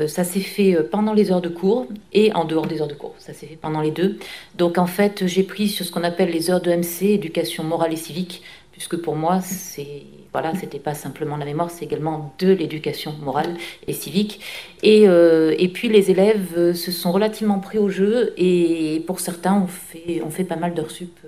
ça 0.08 0.24
s'est 0.24 0.40
fait 0.40 0.76
pendant 0.90 1.12
les 1.12 1.30
heures 1.30 1.40
de 1.40 1.48
cours 1.48 1.86
et 2.12 2.32
en 2.32 2.44
dehors 2.44 2.66
des 2.66 2.80
heures 2.80 2.88
de 2.88 2.94
cours. 2.94 3.14
Ça 3.18 3.32
s'est 3.32 3.46
fait 3.46 3.56
pendant 3.56 3.80
les 3.80 3.92
deux. 3.92 4.18
Donc, 4.56 4.78
en 4.78 4.86
fait, 4.86 5.26
j'ai 5.26 5.42
pris 5.42 5.68
sur 5.68 5.84
ce 5.84 5.92
qu'on 5.92 6.02
appelle 6.02 6.30
les 6.30 6.50
heures 6.50 6.60
de 6.60 6.72
MC, 6.72 7.02
éducation 7.02 7.62
morale 7.64 7.92
et 7.92 7.96
civique, 7.96 8.42
puisque 8.72 8.96
pour 8.96 9.14
moi, 9.14 9.40
c'est 9.40 10.02
voilà, 10.38 10.54
c'était 10.54 10.78
pas 10.78 10.92
simplement 10.92 11.38
la 11.38 11.46
mémoire, 11.46 11.70
c'est 11.70 11.86
également 11.86 12.34
de 12.38 12.52
l'éducation 12.52 13.14
morale 13.22 13.56
et 13.86 13.94
civique. 13.94 14.38
Et, 14.82 15.08
euh, 15.08 15.54
et, 15.58 15.68
puis 15.68 15.88
les 15.88 16.10
élèves 16.10 16.52
euh, 16.58 16.74
se 16.74 16.92
sont 16.92 17.10
relativement 17.10 17.58
pris 17.58 17.78
au 17.78 17.88
jeu 17.88 18.34
et 18.36 19.02
pour 19.06 19.20
certains, 19.20 19.54
on 19.54 19.66
fait, 19.66 20.20
on 20.22 20.28
fait 20.28 20.44
pas 20.44 20.56
mal 20.56 20.74
d'heures 20.74 20.90
sup. 20.90 21.18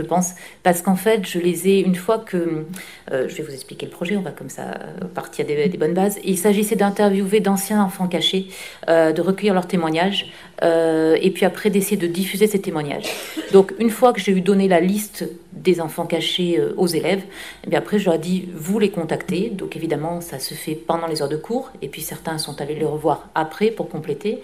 Je 0.00 0.06
pense, 0.06 0.34
parce 0.62 0.80
qu'en 0.80 0.96
fait, 0.96 1.26
je 1.26 1.38
les 1.38 1.68
ai, 1.68 1.80
une 1.80 1.94
fois 1.94 2.18
que, 2.18 2.64
euh, 3.12 3.28
je 3.28 3.34
vais 3.36 3.42
vous 3.42 3.52
expliquer 3.52 3.84
le 3.84 3.92
projet, 3.92 4.16
on 4.16 4.22
va 4.22 4.30
comme 4.30 4.48
ça 4.48 4.62
euh, 4.62 5.04
partir 5.14 5.44
des, 5.44 5.68
des 5.68 5.76
bonnes 5.76 5.92
bases, 5.92 6.18
il 6.24 6.38
s'agissait 6.38 6.74
d'interviewer 6.74 7.40
d'anciens 7.40 7.82
enfants 7.82 8.08
cachés, 8.08 8.48
euh, 8.88 9.12
de 9.12 9.20
recueillir 9.20 9.52
leurs 9.52 9.66
témoignages, 9.66 10.32
et 10.62 11.30
puis 11.30 11.44
après 11.44 11.70
d'essayer 11.70 11.96
de 11.96 12.06
diffuser 12.06 12.46
ces 12.46 12.60
témoignages. 12.60 13.08
Donc 13.52 13.72
une 13.78 13.90
fois 13.90 14.12
que 14.12 14.20
j'ai 14.20 14.32
eu 14.32 14.40
donné 14.40 14.68
la 14.68 14.80
liste 14.80 15.28
des 15.52 15.80
enfants 15.80 16.06
cachés 16.06 16.60
aux 16.76 16.86
élèves, 16.86 17.20
et 17.20 17.66
eh 17.66 17.70
bien 17.70 17.78
après 17.78 17.98
je 17.98 18.04
leur 18.04 18.14
ai 18.14 18.18
dit, 18.18 18.48
vous 18.54 18.78
les 18.78 18.90
contactez, 18.90 19.50
donc 19.50 19.76
évidemment 19.76 20.20
ça 20.20 20.38
se 20.38 20.54
fait 20.54 20.74
pendant 20.74 21.06
les 21.06 21.22
heures 21.22 21.28
de 21.28 21.36
cours, 21.36 21.70
et 21.80 21.88
puis 21.88 22.02
certains 22.02 22.38
sont 22.38 22.60
allés 22.60 22.74
les 22.74 22.84
revoir 22.84 23.28
après 23.34 23.70
pour 23.70 23.88
compléter, 23.88 24.40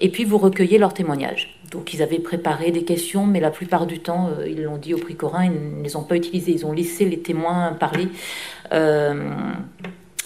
et 0.00 0.08
puis 0.08 0.24
vous 0.24 0.38
recueillez 0.38 0.78
leurs 0.78 0.94
témoignages. 0.94 1.60
Donc 1.70 1.94
ils 1.94 2.02
avaient 2.02 2.18
préparé 2.18 2.72
des 2.72 2.82
questions, 2.82 3.26
mais 3.26 3.40
la 3.40 3.50
plupart 3.50 3.86
du 3.86 4.00
temps, 4.00 4.28
euh, 4.28 4.48
ils 4.48 4.62
l'ont 4.62 4.76
dit 4.76 4.92
au 4.92 4.98
prix 4.98 5.14
Corin, 5.14 5.44
ils 5.44 5.78
ne 5.78 5.84
les 5.84 5.96
ont 5.96 6.02
pas 6.02 6.16
utilisées. 6.16 6.52
Ils 6.52 6.66
ont 6.66 6.72
laissé 6.72 7.04
les 7.04 7.20
témoins 7.20 7.72
parler. 7.72 8.08
Euh, 8.72 9.30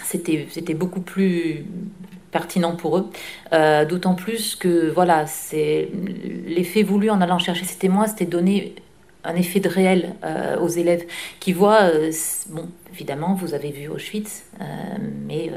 C'était 0.02 0.74
beaucoup 0.74 1.00
plus 1.00 1.64
pertinent 2.34 2.74
pour 2.74 2.98
eux. 2.98 3.10
Euh, 3.52 3.84
d'autant 3.84 4.16
plus 4.16 4.56
que 4.56 4.90
voilà, 4.90 5.26
c'est 5.26 5.88
l'effet 6.46 6.82
voulu 6.82 7.08
en 7.08 7.20
allant 7.20 7.38
chercher 7.38 7.64
ces 7.64 7.78
témoins, 7.78 8.08
c'était 8.08 8.26
donner 8.26 8.74
un 9.22 9.36
effet 9.36 9.60
de 9.60 9.68
réel 9.68 10.16
euh, 10.24 10.58
aux 10.58 10.68
élèves 10.68 11.04
qui 11.38 11.52
voient, 11.52 11.88
bon, 12.50 12.68
évidemment, 12.92 13.34
vous 13.34 13.54
avez 13.54 13.70
vu 13.70 13.88
Auschwitz, 13.88 14.44
mais 15.26 15.50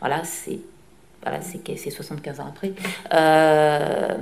voilà, 0.00 0.22
c'est 0.22 0.60
voilà, 1.22 1.40
c'est 1.40 1.90
75 1.90 2.40
ans 2.40 2.46
après. 2.48 2.72
Euh, 3.14 4.18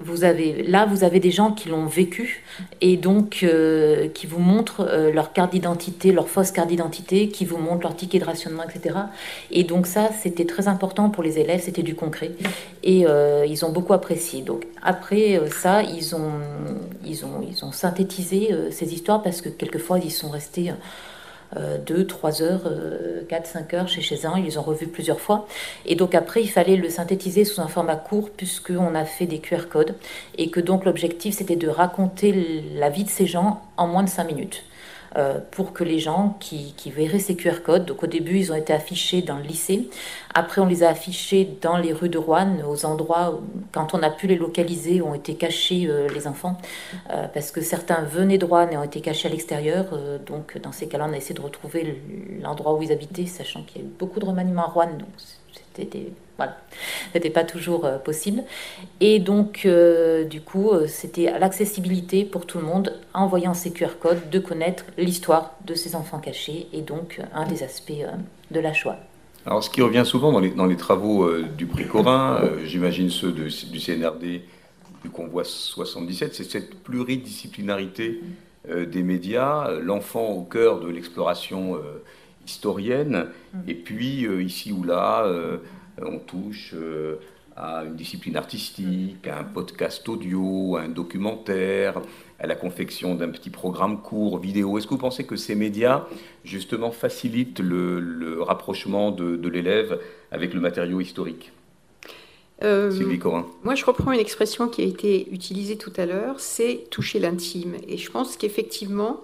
vous 0.00 0.22
avez, 0.22 0.62
là, 0.62 0.84
vous 0.86 1.02
avez 1.02 1.18
des 1.18 1.30
gens 1.30 1.52
qui 1.52 1.70
l'ont 1.70 1.86
vécu 1.86 2.44
et 2.80 2.96
donc 2.96 3.40
euh, 3.42 4.08
qui 4.08 4.26
vous 4.26 4.38
montrent 4.38 4.86
euh, 4.86 5.10
leur 5.10 5.32
carte 5.32 5.52
d'identité, 5.52 6.12
leur 6.12 6.28
fausse 6.28 6.50
carte 6.50 6.68
d'identité, 6.68 7.28
qui 7.28 7.44
vous 7.44 7.56
montrent 7.56 7.82
leur 7.82 7.96
ticket 7.96 8.18
de 8.18 8.24
rationnement, 8.24 8.62
etc. 8.62 8.96
Et 9.50 9.64
donc 9.64 9.86
ça, 9.86 10.10
c'était 10.12 10.44
très 10.44 10.68
important 10.68 11.08
pour 11.08 11.22
les 11.22 11.38
élèves, 11.38 11.62
c'était 11.62 11.82
du 11.82 11.94
concret. 11.94 12.32
Et 12.82 13.06
ils 13.48 13.64
ont 13.64 13.72
beaucoup 13.72 13.94
apprécié. 13.94 14.42
Donc 14.42 14.66
après 14.82 15.40
ça, 15.50 15.82
ils 15.82 16.14
ont, 16.14 16.32
ils 17.04 17.24
ont, 17.24 17.40
ils 17.48 17.64
ont 17.64 17.72
synthétisé 17.72 18.50
ces 18.70 18.92
histoires 18.92 19.22
parce 19.22 19.40
que 19.40 19.48
quelquefois, 19.48 19.98
ils 19.98 20.12
sont 20.12 20.28
restés 20.28 20.70
2, 21.86 22.06
3 22.06 22.42
heures, 22.42 22.72
4, 23.28 23.46
5 23.46 23.74
heures 23.74 23.88
chez 23.88 24.00
chez. 24.00 24.18
Ils 24.36 24.44
les 24.44 24.58
ont 24.58 24.62
revus 24.62 24.86
plusieurs 24.86 25.20
fois. 25.20 25.46
Et 25.86 25.94
donc 25.94 26.14
après, 26.14 26.42
il 26.42 26.48
fallait 26.48 26.76
le 26.76 26.88
synthétiser 26.88 27.44
sous 27.44 27.60
un 27.60 27.68
format 27.68 27.96
court 27.96 28.30
puisqu'on 28.30 28.94
a 28.94 29.04
fait 29.04 29.26
des 29.26 29.38
QR 29.38 29.68
codes. 29.70 29.94
Et 30.38 30.50
que 30.50 30.60
donc 30.60 30.84
l'objectif, 30.84 31.36
c'était 31.36 31.56
de 31.56 31.68
raconter 31.68 32.62
la 32.76 32.90
vie 32.90 33.04
de 33.04 33.10
ces 33.10 33.26
gens 33.26 33.62
en 33.76 33.86
moins 33.86 34.02
de 34.02 34.08
5 34.08 34.24
minutes. 34.24 34.64
Euh, 35.16 35.38
pour 35.52 35.72
que 35.72 35.84
les 35.84 36.00
gens 36.00 36.36
qui, 36.40 36.74
verraient 36.86 37.20
ces 37.20 37.36
QR 37.36 37.62
codes, 37.64 37.86
donc 37.86 38.02
au 38.02 38.06
début 38.06 38.38
ils 38.38 38.52
ont 38.52 38.56
été 38.56 38.72
affichés 38.72 39.22
dans 39.22 39.36
le 39.36 39.44
lycée, 39.44 39.88
après 40.34 40.60
on 40.60 40.66
les 40.66 40.82
a 40.82 40.88
affichés 40.88 41.48
dans 41.60 41.76
les 41.76 41.92
rues 41.92 42.08
de 42.08 42.18
Rouen, 42.18 42.56
aux 42.68 42.84
endroits 42.84 43.30
où, 43.34 43.42
quand 43.72 43.94
on 43.94 44.02
a 44.02 44.10
pu 44.10 44.26
les 44.26 44.36
localiser, 44.36 45.02
ont 45.02 45.14
été 45.14 45.34
cachés 45.36 45.86
euh, 45.86 46.08
les 46.08 46.26
enfants, 46.26 46.58
euh, 47.10 47.28
parce 47.32 47.52
que 47.52 47.60
certains 47.60 48.02
venaient 48.02 48.38
de 48.38 48.44
Rouen 48.44 48.68
et 48.70 48.76
ont 48.76 48.82
été 48.82 49.00
cachés 49.00 49.28
à 49.28 49.30
l'extérieur, 49.30 49.86
donc 50.26 50.58
dans 50.58 50.72
ces 50.72 50.88
cas-là 50.88 51.06
on 51.08 51.12
a 51.12 51.16
essayé 51.16 51.34
de 51.34 51.40
retrouver 51.40 52.02
l'endroit 52.42 52.74
où 52.74 52.82
ils 52.82 52.90
habitaient, 52.90 53.26
sachant 53.26 53.62
qu'il 53.62 53.82
y 53.82 53.84
a 53.84 53.86
eu 53.86 53.90
beaucoup 53.98 54.18
de 54.18 54.26
remaniements 54.26 54.64
à 54.64 54.70
Rouen, 54.70 54.98
c'était 55.74 56.12
voilà, 56.36 56.56
n'était 57.14 57.30
pas 57.30 57.44
toujours 57.44 57.84
euh, 57.84 57.98
possible. 57.98 58.42
Et 59.00 59.18
donc, 59.20 59.62
euh, 59.64 60.24
du 60.24 60.40
coup, 60.40 60.70
euh, 60.70 60.86
c'était 60.88 61.38
l'accessibilité 61.38 62.24
pour 62.24 62.46
tout 62.46 62.58
le 62.58 62.64
monde, 62.64 63.00
en 63.12 63.28
voyant 63.28 63.54
ces 63.54 63.72
QR 63.72 63.98
codes, 64.00 64.30
de 64.30 64.38
connaître 64.38 64.84
l'histoire 64.98 65.52
de 65.64 65.74
ces 65.74 65.94
enfants 65.94 66.18
cachés, 66.18 66.66
et 66.72 66.80
donc 66.80 67.20
un 67.32 67.46
des 67.46 67.62
aspects 67.62 67.92
de 68.50 68.60
la 68.60 68.72
Shoah. 68.72 68.98
Alors, 69.46 69.62
ce 69.62 69.70
qui 69.70 69.82
revient 69.82 70.04
souvent 70.04 70.32
dans 70.32 70.40
les, 70.40 70.50
dans 70.50 70.66
les 70.66 70.76
travaux 70.76 71.30
du 71.56 71.66
prix 71.66 71.86
Corin, 71.86 72.40
j'imagine 72.64 73.10
ceux 73.10 73.30
du 73.30 73.50
CNRD, 73.78 74.40
du 75.02 75.10
Convoi 75.12 75.44
77, 75.44 76.34
c'est 76.34 76.44
cette 76.44 76.82
pluridisciplinarité 76.82 78.22
des 78.66 79.02
médias, 79.02 79.70
l'enfant 79.82 80.28
au 80.28 80.44
cœur 80.44 80.80
de 80.80 80.88
l'exploration 80.88 81.78
historienne, 82.46 83.26
mm. 83.52 83.58
et 83.68 83.74
puis 83.74 84.26
ici 84.42 84.72
ou 84.72 84.84
là, 84.84 85.24
euh, 85.24 85.58
on 86.02 86.18
touche 86.18 86.72
euh, 86.74 87.16
à 87.56 87.84
une 87.84 87.94
discipline 87.94 88.36
artistique, 88.36 89.26
à 89.28 89.38
un 89.38 89.44
podcast 89.44 90.08
audio, 90.08 90.76
à 90.76 90.82
un 90.82 90.88
documentaire, 90.88 92.00
à 92.40 92.46
la 92.46 92.56
confection 92.56 93.14
d'un 93.14 93.28
petit 93.28 93.50
programme 93.50 94.02
court, 94.02 94.38
vidéo. 94.38 94.76
Est-ce 94.76 94.86
que 94.86 94.94
vous 94.94 94.98
pensez 94.98 95.24
que 95.24 95.36
ces 95.36 95.54
médias, 95.54 96.06
justement, 96.44 96.90
facilitent 96.90 97.60
le, 97.60 98.42
rapprochement 98.42 99.12
de, 99.12 99.48
l'élève 99.48 100.00
avec 100.32 100.52
le 100.52 100.60
matériau 100.60 101.00
historique? 101.00 101.52
Euh, 102.62 102.90
Sylvie 102.90 103.18
Corin. 103.18 103.46
Moi, 103.62 103.74
je 103.74 103.84
reprends 103.84 104.12
une 104.12 104.20
expression 104.20 104.68
qui 104.68 104.82
a 104.82 104.84
été 104.84 105.32
utilisée 105.32 105.76
tout 105.76 105.92
à 105.96 106.06
l'heure, 106.06 106.40
c'est 106.40 106.84
toucher 106.90 107.20
l'intime. 107.20 107.76
Et 107.86 107.98
je 107.98 108.10
pense 108.10 108.36
qu'effectivement, 108.36 109.20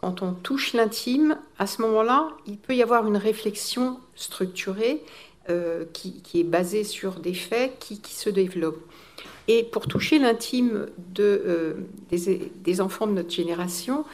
quand 0.00 0.22
on 0.22 0.32
touche 0.32 0.74
l'intime, 0.74 1.38
à 1.58 1.66
ce 1.66 1.82
moment-là, 1.82 2.28
il 2.46 2.56
peut 2.56 2.74
y 2.74 2.82
avoir 2.82 3.06
une 3.06 3.16
réflexion 3.16 3.98
structurée 4.14 5.02
euh, 5.50 5.84
qui, 5.92 6.22
est 6.34 6.44
basé 6.44 6.84
sur 6.84 7.14
des 7.14 7.34
faits 7.34 7.76
qui, 7.80 8.00
se 8.04 8.30
développent. 8.30 8.86
Et 9.48 9.64
pour 9.64 9.88
toucher 9.88 10.18
l'intime 10.18 10.86
euh, 11.18 11.74
des, 12.10 12.80
enfants 12.80 13.06
de 13.08 13.12
notre 13.12 13.30
génération, 13.30 14.04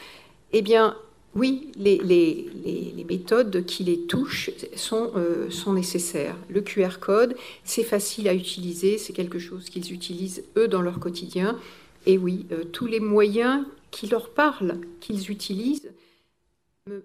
eh 0.53 0.63
bien, 0.63 0.95
oui, 1.35 1.71
les, 1.77 1.97
les, 1.97 3.05
méthodes 3.07 3.63
qui 3.65 3.83
les 3.83 3.99
touchent 3.99 4.49
sont, 4.75 5.11
euh, 5.15 5.51
sont 5.51 5.73
nécessaires. 5.73 6.37
Le 6.49 6.61
QR 6.61 6.99
code, 6.99 7.35
c'est 7.63 7.83
facile 7.83 8.27
à 8.27 8.33
utiliser, 8.33 8.97
c'est 8.97 9.13
quelque 9.13 9.37
chose 9.37 9.69
qu'ils 9.69 9.93
utilisent 9.93 10.43
eux 10.57 10.67
dans 10.67 10.81
leur 10.81 10.99
quotidien. 10.99 11.59
Et 12.07 12.17
oui, 12.17 12.45
tous 12.71 12.87
les 12.87 12.99
moyens 12.99 13.65
qui 13.95 14.07
leur 14.07 14.33
parlent, 14.33 14.81
qu'ils 14.99 15.31
utilisent, 15.31 15.93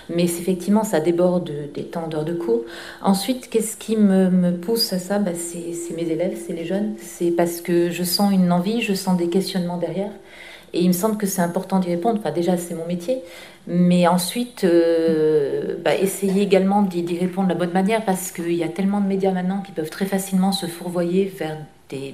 Mais 0.10 0.24
effectivement, 0.24 0.84
ça 0.84 1.00
déborde 1.00 1.52
des 1.74 1.84
temps 1.86 2.08
d'heures 2.08 2.26
de 2.26 2.34
cours. 2.34 2.64
Ensuite, 3.04 3.50
qu'est-ce 3.52 3.78
qui 3.78 3.96
me, 3.96 4.52
pousse 4.58 4.92
à 4.92 4.98
ça? 4.98 5.20
Bah, 5.20 5.32
C'est 5.36 5.96
mes 5.96 6.10
élèves, 6.10 6.36
c'est 6.44 6.54
les 6.54 6.66
jeunes. 6.66 6.96
C'est 6.98 7.30
parce 7.30 7.62
que 7.62 7.92
je 7.92 8.04
sens 8.04 8.34
une 8.34 8.52
envie, 8.52 8.82
je 8.82 8.96
sens 8.96 9.16
des 9.16 9.30
questionnements 9.30 9.78
derrière. 9.78 10.10
Et 10.76 10.82
il 10.82 10.90
me 10.90 10.94
semble 10.94 11.18
que 11.18 11.26
c'est 11.26 11.42
important 11.42 11.80
d'y 11.80 11.88
répondre. 11.88 12.20
Enfin, 12.20 12.32
déjà, 12.32 12.58
c'est 12.58 12.76
mon 12.76 12.86
métier. 12.86 13.22
Mais 13.66 14.08
ensuite, 14.08 14.66
euh, 14.66 15.78
bah, 15.84 15.96
essayer 15.96 16.44
également 16.44 16.82
d'y 16.82 17.18
répondre 17.18 17.48
de 17.48 17.54
la 17.54 17.60
bonne 17.60 17.72
manière 17.72 18.04
parce 18.04 18.32
qu'il 18.32 18.54
y 18.54 18.64
a 18.64 18.68
tellement 18.68 19.00
de 19.00 19.08
médias 19.08 19.32
maintenant 19.32 19.62
qui 19.62 19.72
peuvent 19.72 19.90
très 19.90 20.06
facilement 20.06 20.52
se 20.52 20.66
fourvoyer 20.66 21.26
vers 21.26 21.58
des, 21.90 22.14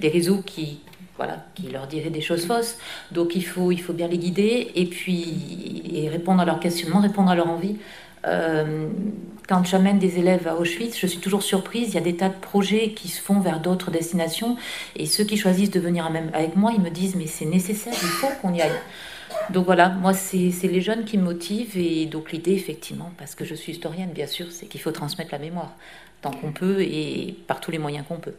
des, 0.00 0.08
réseaux 0.08 0.42
qui, 0.44 0.80
voilà, 1.16 1.46
qui 1.54 1.68
leur 1.68 1.86
diraient 1.86 2.10
des 2.10 2.20
choses 2.20 2.44
fausses. 2.44 2.76
Donc 3.10 3.34
il 3.34 3.44
faut, 3.44 3.72
il 3.72 3.80
faut 3.80 3.94
bien 3.94 4.06
les 4.06 4.18
guider 4.18 4.70
et 4.74 4.84
puis 4.84 6.08
répondre 6.10 6.42
à 6.42 6.44
leurs 6.44 6.60
questionnements, 6.60 7.00
répondre 7.00 7.30
à 7.30 7.34
leur 7.34 7.48
envie. 7.48 7.76
Euh, 8.26 8.88
quand 9.48 9.64
j'amène 9.64 9.98
des 9.98 10.18
élèves 10.18 10.46
à 10.46 10.56
Auschwitz, 10.56 10.98
je 10.98 11.06
suis 11.06 11.18
toujours 11.18 11.42
surprise. 11.42 11.88
Il 11.88 11.94
y 11.94 11.98
a 11.98 12.02
des 12.02 12.16
tas 12.16 12.28
de 12.28 12.38
projets 12.40 12.92
qui 12.92 13.08
se 13.08 13.20
font 13.20 13.40
vers 13.40 13.60
d'autres 13.60 13.90
destinations. 13.90 14.56
Et 14.96 15.06
ceux 15.06 15.24
qui 15.24 15.36
choisissent 15.36 15.70
de 15.70 15.80
venir 15.80 16.08
avec 16.32 16.56
moi, 16.56 16.72
ils 16.74 16.82
me 16.82 16.90
disent 16.90 17.16
Mais 17.16 17.26
c'est 17.26 17.44
nécessaire, 17.44 17.94
il 17.94 18.08
faut 18.08 18.28
qu'on 18.40 18.54
y 18.54 18.62
aille. 18.62 18.70
Donc 19.50 19.66
voilà, 19.66 19.88
moi, 19.88 20.14
c'est 20.14 20.52
les 20.62 20.80
jeunes 20.80 21.04
qui 21.04 21.18
me 21.18 21.24
motivent. 21.24 21.76
Et 21.76 22.06
donc 22.06 22.32
l'idée, 22.32 22.52
effectivement, 22.52 23.12
parce 23.18 23.34
que 23.34 23.44
je 23.44 23.54
suis 23.54 23.72
historienne, 23.72 24.10
bien 24.14 24.26
sûr, 24.26 24.46
c'est 24.50 24.66
qu'il 24.66 24.80
faut 24.80 24.92
transmettre 24.92 25.32
la 25.32 25.38
mémoire 25.38 25.72
tant 26.20 26.30
qu'on 26.30 26.52
peut 26.52 26.80
et 26.80 27.34
par 27.48 27.60
tous 27.60 27.72
les 27.72 27.78
moyens 27.78 28.06
qu'on 28.06 28.18
peut. 28.18 28.34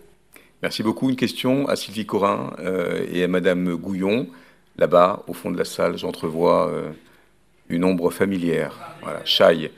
Merci 0.61 0.83
beaucoup. 0.83 1.09
Une 1.09 1.17
question 1.17 1.67
à 1.67 1.75
Sylvie 1.75 2.05
Corin 2.05 2.55
euh, 2.59 3.05
et 3.11 3.23
à 3.23 3.27
Madame 3.27 3.75
Gouillon. 3.75 4.27
Là-bas, 4.77 5.23
au 5.27 5.33
fond 5.33 5.51
de 5.51 5.57
la 5.57 5.65
salle, 5.65 5.97
j'entrevois 5.97 6.69
euh, 6.69 6.89
une 7.69 7.83
ombre 7.83 8.11
familière. 8.11 8.95
Voilà, 9.01 9.21
Chai. 9.25 9.71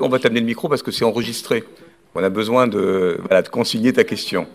On 0.00 0.08
va 0.08 0.18
t'amener 0.18 0.40
le 0.40 0.46
micro 0.46 0.68
parce 0.68 0.82
que 0.82 0.90
c'est 0.90 1.04
enregistré. 1.04 1.64
On 2.14 2.22
a 2.22 2.28
besoin 2.28 2.66
de, 2.66 3.20
de 3.30 3.48
consigner 3.48 3.92
ta 3.92 4.04
question. 4.04 4.46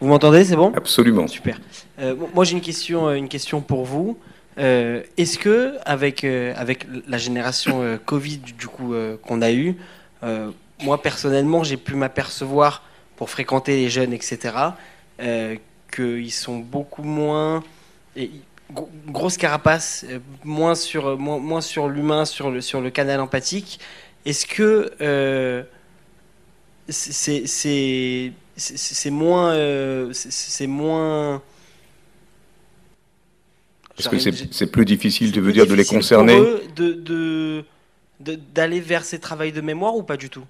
Vous 0.00 0.08
m'entendez, 0.08 0.44
c'est 0.44 0.56
bon? 0.56 0.72
Absolument. 0.74 1.26
Super. 1.28 1.60
Euh, 1.98 2.14
moi, 2.34 2.44
j'ai 2.44 2.52
une 2.52 2.60
question, 2.60 3.10
une 3.12 3.28
question 3.28 3.60
pour 3.60 3.84
vous. 3.84 4.18
Est-ce 4.56 5.38
que, 5.38 5.74
avec, 5.84 6.24
avec 6.24 6.86
la 7.08 7.18
génération 7.18 7.98
Covid 8.04 8.38
du 8.38 8.68
coup 8.68 8.94
qu'on 9.22 9.42
a 9.42 9.52
eue, 9.52 9.76
moi 10.82 11.02
personnellement, 11.02 11.64
j'ai 11.64 11.76
pu 11.76 11.94
m'apercevoir 11.94 12.82
pour 13.16 13.30
fréquenter 13.30 13.76
les 13.76 13.88
jeunes, 13.88 14.12
etc., 14.12 14.54
euh, 15.20 15.56
qu'ils 15.94 16.32
sont 16.32 16.58
beaucoup 16.58 17.02
moins. 17.02 17.62
Et, 18.16 18.30
grosse 18.70 19.36
carapace, 19.36 20.04
euh, 20.08 20.18
moins 20.44 20.74
sur, 20.74 21.18
moins, 21.18 21.60
sur 21.60 21.88
l'humain, 21.88 22.24
sur 22.24 22.50
le, 22.50 22.60
sur 22.60 22.80
le 22.80 22.90
canal 22.90 23.20
empathique. 23.20 23.80
Est-ce 24.24 24.46
que 24.46 24.92
euh, 25.00 25.62
c'est 26.88 27.46
c'est 28.56 29.10
moins. 29.10 29.52
Euh, 29.52 30.10
c'est 30.12 30.66
moins. 30.66 31.42
Est-ce 33.98 34.08
que 34.08 34.18
c'est 34.18 34.66
plus 34.66 34.84
difficile, 34.84 35.30
tu 35.30 35.40
veux 35.40 35.52
dire, 35.52 35.66
de 35.66 35.74
les 35.74 35.84
concerner 35.84 36.40
de, 36.74 37.64
d'aller 38.54 38.80
vers 38.80 39.04
ces 39.04 39.18
travails 39.18 39.52
de 39.52 39.60
mémoire 39.60 39.94
ou 39.96 40.02
pas 40.02 40.16
du 40.16 40.30
tout? 40.30 40.44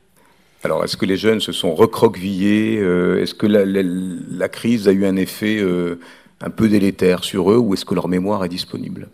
Alors, 0.63 0.83
est-ce 0.83 0.97
que 0.97 1.05
les 1.05 1.19
jeunes 1.19 1.41
se 1.41 1.53
sont 1.53 1.75
recroquevillés 1.75 2.79
euh, 2.79 3.21
Est-ce 3.21 3.35
que 3.35 3.47
la, 3.47 4.49
crise 4.49 4.89
a 4.89 4.93
eu 4.93 5.05
un 5.05 5.17
effet 5.17 5.59
euh, 5.59 6.01
un 6.45 6.51
peu 6.51 6.69
délétère 6.69 7.25
sur 7.25 7.51
eux 7.51 7.59
ou 7.59 7.75
est-ce 7.75 7.85
que 7.85 7.95
leur 7.95 8.09
mémoire 8.09 8.45
est 8.45 8.49
disponible? 8.49 9.09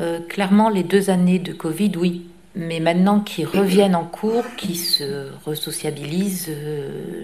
Euh, 0.00 0.20
Clairement, 0.28 0.68
les 0.68 0.82
deux 0.82 1.10
années 1.10 1.38
de 1.38 1.52
Covid, 1.52 1.92
oui. 1.96 2.26
Mais 2.56 2.78
maintenant 2.78 3.18
qu'ils 3.18 3.46
reviennent 3.46 3.96
en 3.96 4.04
cours, 4.04 4.44
qu'ils 4.56 4.78
se 4.78 5.26
resociabilisent, 5.44 6.54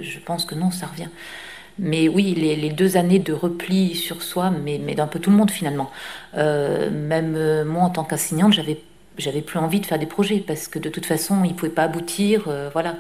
je 0.03 0.19
pense 0.27 0.45
que 0.45 0.57
non, 0.57 0.73
ça 0.73 0.87
revient. 0.87 1.09
Mais 1.79 2.09
oui, 2.09 2.35
les, 2.35 2.71
deux 2.71 2.97
années 2.97 3.21
de 3.21 3.33
repli 3.33 3.95
sur 3.95 4.25
soi, 4.25 4.51
mais, 4.51 4.79
d'un 4.79 5.07
peu 5.07 5.21
tout 5.21 5.31
le 5.31 5.37
monde 5.37 5.53
finalement. 5.53 5.93
même 6.35 7.63
moi, 7.65 7.85
en 7.85 7.91
tant 7.91 8.03
qu'enseignante, 8.03 8.55
j'avais 8.55 8.81
j'avais 9.19 9.43
plus 9.43 9.59
envie 9.59 9.81
de 9.81 9.87
faire 9.87 9.99
des 9.99 10.07
projets 10.07 10.40
parce 10.40 10.69
que 10.69 10.79
de 10.79 10.88
toute 10.88 11.07
façon, 11.07 11.45
ils 11.45 11.52
ne 11.52 11.57
pouvaient 11.57 11.71
pas 11.71 11.85
aboutir. 11.85 12.49
Euh, 12.49 12.71
voilà. 12.73 12.97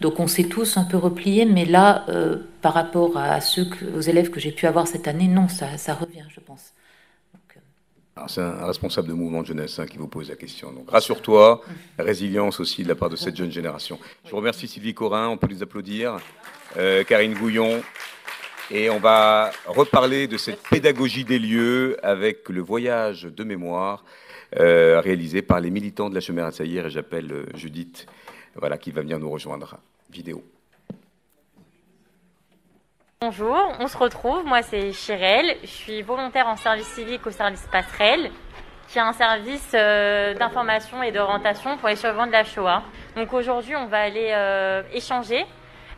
Donc 0.00 0.20
on 0.20 0.26
s'est 0.26 0.44
tous 0.44 0.76
un 0.76 0.84
peu 0.84 0.96
repliés, 0.96 1.44
mais 1.44 1.64
là, 1.64 2.04
euh, 2.08 2.36
par 2.62 2.74
rapport 2.74 3.16
à 3.16 3.40
ceux 3.40 3.68
aux 3.96 4.00
élèves 4.00 4.30
que 4.30 4.40
j'ai 4.40 4.52
pu 4.52 4.66
avoir 4.66 4.86
cette 4.86 5.08
année, 5.08 5.28
non, 5.28 5.48
ça, 5.48 5.76
ça 5.76 5.94
revient, 5.94 6.24
je 6.34 6.40
pense. 6.40 6.72
Euh, 8.16 8.22
c'est 8.28 8.40
un 8.40 8.66
responsable 8.66 9.08
de 9.08 9.12
mouvement 9.12 9.42
de 9.42 9.48
jeunesse 9.48 9.78
hein, 9.78 9.86
qui 9.86 9.98
vous 9.98 10.08
pose 10.08 10.28
la 10.28 10.36
question. 10.36 10.72
Donc 10.72 10.90
rassure-toi, 10.90 11.62
résilience 11.98 12.60
aussi 12.60 12.84
de 12.84 12.88
la 12.88 12.94
part 12.94 13.10
de 13.10 13.16
cette 13.16 13.36
jeune 13.36 13.50
génération. 13.50 13.98
Je 14.24 14.34
remercie 14.34 14.68
Sylvie 14.68 14.94
Corin, 14.94 15.28
on 15.28 15.36
peut 15.36 15.48
les 15.48 15.62
applaudir, 15.62 16.18
Karine 17.08 17.34
Gouillon. 17.34 17.82
Et 18.70 18.88
on 18.88 18.98
va 18.98 19.50
reparler 19.66 20.26
de 20.26 20.38
cette 20.38 20.62
pédagogie 20.70 21.24
des 21.24 21.38
lieux 21.38 21.98
avec 22.02 22.48
le 22.48 22.62
voyage 22.62 23.24
de 23.24 23.44
mémoire 23.44 24.04
euh, 24.58 25.00
réalisé 25.00 25.42
par 25.42 25.60
les 25.60 25.70
militants 25.70 26.08
de 26.08 26.14
la 26.14 26.20
Chemère 26.20 26.52
Saïr. 26.52 26.86
Et 26.86 26.90
j'appelle 26.90 27.32
euh, 27.32 27.46
Judith, 27.54 28.06
voilà, 28.54 28.78
qui 28.78 28.90
va 28.90 29.02
venir 29.02 29.18
nous 29.18 29.30
rejoindre. 29.30 29.78
Vidéo. 30.10 30.44
Bonjour, 33.20 33.56
on 33.80 33.88
se 33.88 33.96
retrouve. 33.96 34.44
Moi, 34.44 34.62
c'est 34.62 34.92
Chirel. 34.92 35.56
Je 35.62 35.68
suis 35.68 36.02
volontaire 36.02 36.46
en 36.46 36.56
service 36.56 36.86
civique 36.88 37.26
au 37.26 37.30
service 37.30 37.66
Passerelle, 37.72 38.30
qui 38.88 38.98
est 38.98 39.02
un 39.02 39.12
service 39.12 39.72
euh, 39.74 40.34
d'information 40.34 41.02
et 41.02 41.10
d'orientation 41.10 41.76
pour 41.78 41.88
les 41.88 41.96
survivants 41.96 42.26
de 42.26 42.32
la 42.32 42.44
Shoah. 42.44 42.82
Donc 43.16 43.32
aujourd'hui, 43.32 43.74
on 43.76 43.86
va 43.86 44.00
aller 44.00 44.34
échanger 44.92 45.44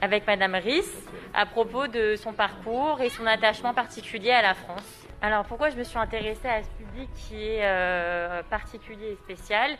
avec 0.01 0.27
Madame 0.27 0.55
Riss 0.55 0.90
à 1.35 1.47
propos 1.47 1.87
de 1.87 2.16
son 2.16 2.33
parcours 2.33 3.01
et 3.01 3.11
son 3.11 3.27
attachement 3.27 3.75
particulier 3.75 4.31
à 4.31 4.42
la 4.42 4.55
France. 4.55 5.07
Alors 5.21 5.45
pourquoi 5.45 5.71
je 5.71 5.77
me 5.77 5.85
suis 5.85 5.99
intéressée 5.99 6.49
à 6.49 6.62
ce 6.62 6.69
public 6.97 7.11
qui 7.15 7.43
est 7.43 7.61
euh, 7.63 8.43
particulier 8.49 9.13
et 9.13 9.17
spécial 9.17 9.77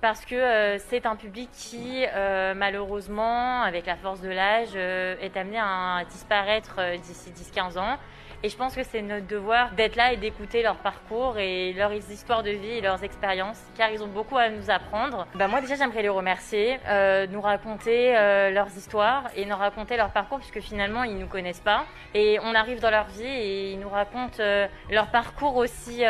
Parce 0.00 0.24
que 0.24 0.34
euh, 0.34 0.78
c'est 0.78 1.06
un 1.06 1.14
public 1.14 1.48
qui, 1.52 2.04
euh, 2.06 2.54
malheureusement, 2.54 3.62
avec 3.62 3.86
la 3.86 3.96
force 3.96 4.20
de 4.20 4.28
l'âge, 4.28 4.74
est 4.74 5.36
amené 5.36 5.58
à 5.58 6.02
disparaître 6.10 6.80
d'ici 7.02 7.30
10-15 7.30 7.78
ans. 7.78 7.98
Et 8.42 8.48
je 8.50 8.56
pense 8.56 8.74
que 8.74 8.82
c'est 8.82 9.00
notre 9.00 9.26
devoir 9.26 9.72
d'être 9.72 9.96
là 9.96 10.12
et 10.12 10.16
d'écouter 10.16 10.62
leur 10.62 10.76
parcours 10.76 11.38
et 11.38 11.72
leurs 11.72 11.94
histoires 11.94 12.42
de 12.42 12.50
vie 12.50 12.68
et 12.68 12.80
leurs 12.82 13.02
expériences, 13.02 13.60
car 13.76 13.90
ils 13.90 14.02
ont 14.02 14.08
beaucoup 14.08 14.36
à 14.36 14.50
nous 14.50 14.70
apprendre. 14.70 15.26
Bah 15.34 15.48
moi 15.48 15.60
déjà 15.62 15.74
j'aimerais 15.74 16.02
les 16.02 16.10
remercier, 16.10 16.78
euh, 16.86 17.26
nous 17.30 17.40
raconter 17.40 18.16
euh, 18.16 18.50
leurs 18.50 18.68
histoires 18.76 19.24
et 19.36 19.46
nous 19.46 19.56
raconter 19.56 19.96
leur 19.96 20.10
parcours, 20.10 20.38
puisque 20.38 20.60
finalement 20.60 21.02
ils 21.04 21.16
nous 21.16 21.26
connaissent 21.26 21.60
pas. 21.60 21.86
Et 22.14 22.38
on 22.42 22.54
arrive 22.54 22.80
dans 22.80 22.90
leur 22.90 23.06
vie 23.06 23.24
et 23.24 23.72
ils 23.72 23.78
nous 23.78 23.88
racontent 23.88 24.38
euh, 24.40 24.66
leur 24.90 25.06
parcours 25.08 25.56
aussi 25.56 26.04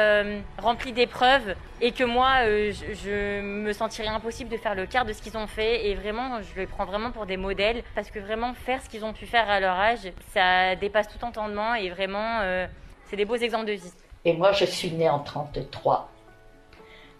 rempli 0.58 0.92
d'épreuves 0.92 1.54
et 1.80 1.92
que 1.92 2.04
moi 2.04 2.42
je, 2.44 2.94
je, 2.94 3.40
me 3.40 3.72
sentirais 3.72 4.08
impossible 4.08 4.50
de 4.50 4.56
faire 4.56 4.74
le 4.74 4.86
quart 4.86 5.04
de 5.04 5.12
ce 5.12 5.22
qu'ils 5.22 5.36
ont 5.36 5.46
fait 5.46 5.86
et 5.88 5.94
vraiment 5.94 6.40
je 6.40 6.58
les 6.58 6.66
prends 6.66 6.86
vraiment 6.86 7.10
pour 7.10 7.26
des 7.26 7.36
modèles 7.36 7.82
parce 7.94 8.10
que 8.10 8.18
vraiment 8.18 8.54
faire 8.54 8.82
ce 8.82 8.88
qu'ils 8.88 9.04
ont 9.04 9.12
pu 9.12 9.26
faire 9.26 9.48
à 9.48 9.60
leur 9.60 9.78
âge 9.78 10.10
ça 10.32 10.74
dépasse 10.76 11.08
tout 11.08 11.22
entendement 11.24 11.74
et 11.74 11.90
vraiment 11.90 12.15
euh, 12.16 12.66
c'est 13.06 13.16
des 13.16 13.24
beaux 13.24 13.36
exemples 13.36 13.66
de 13.66 13.72
vie. 13.72 13.92
Et 14.24 14.32
moi, 14.32 14.52
je 14.52 14.64
suis 14.64 14.90
née 14.90 15.08
en 15.08 15.20
33, 15.20 16.10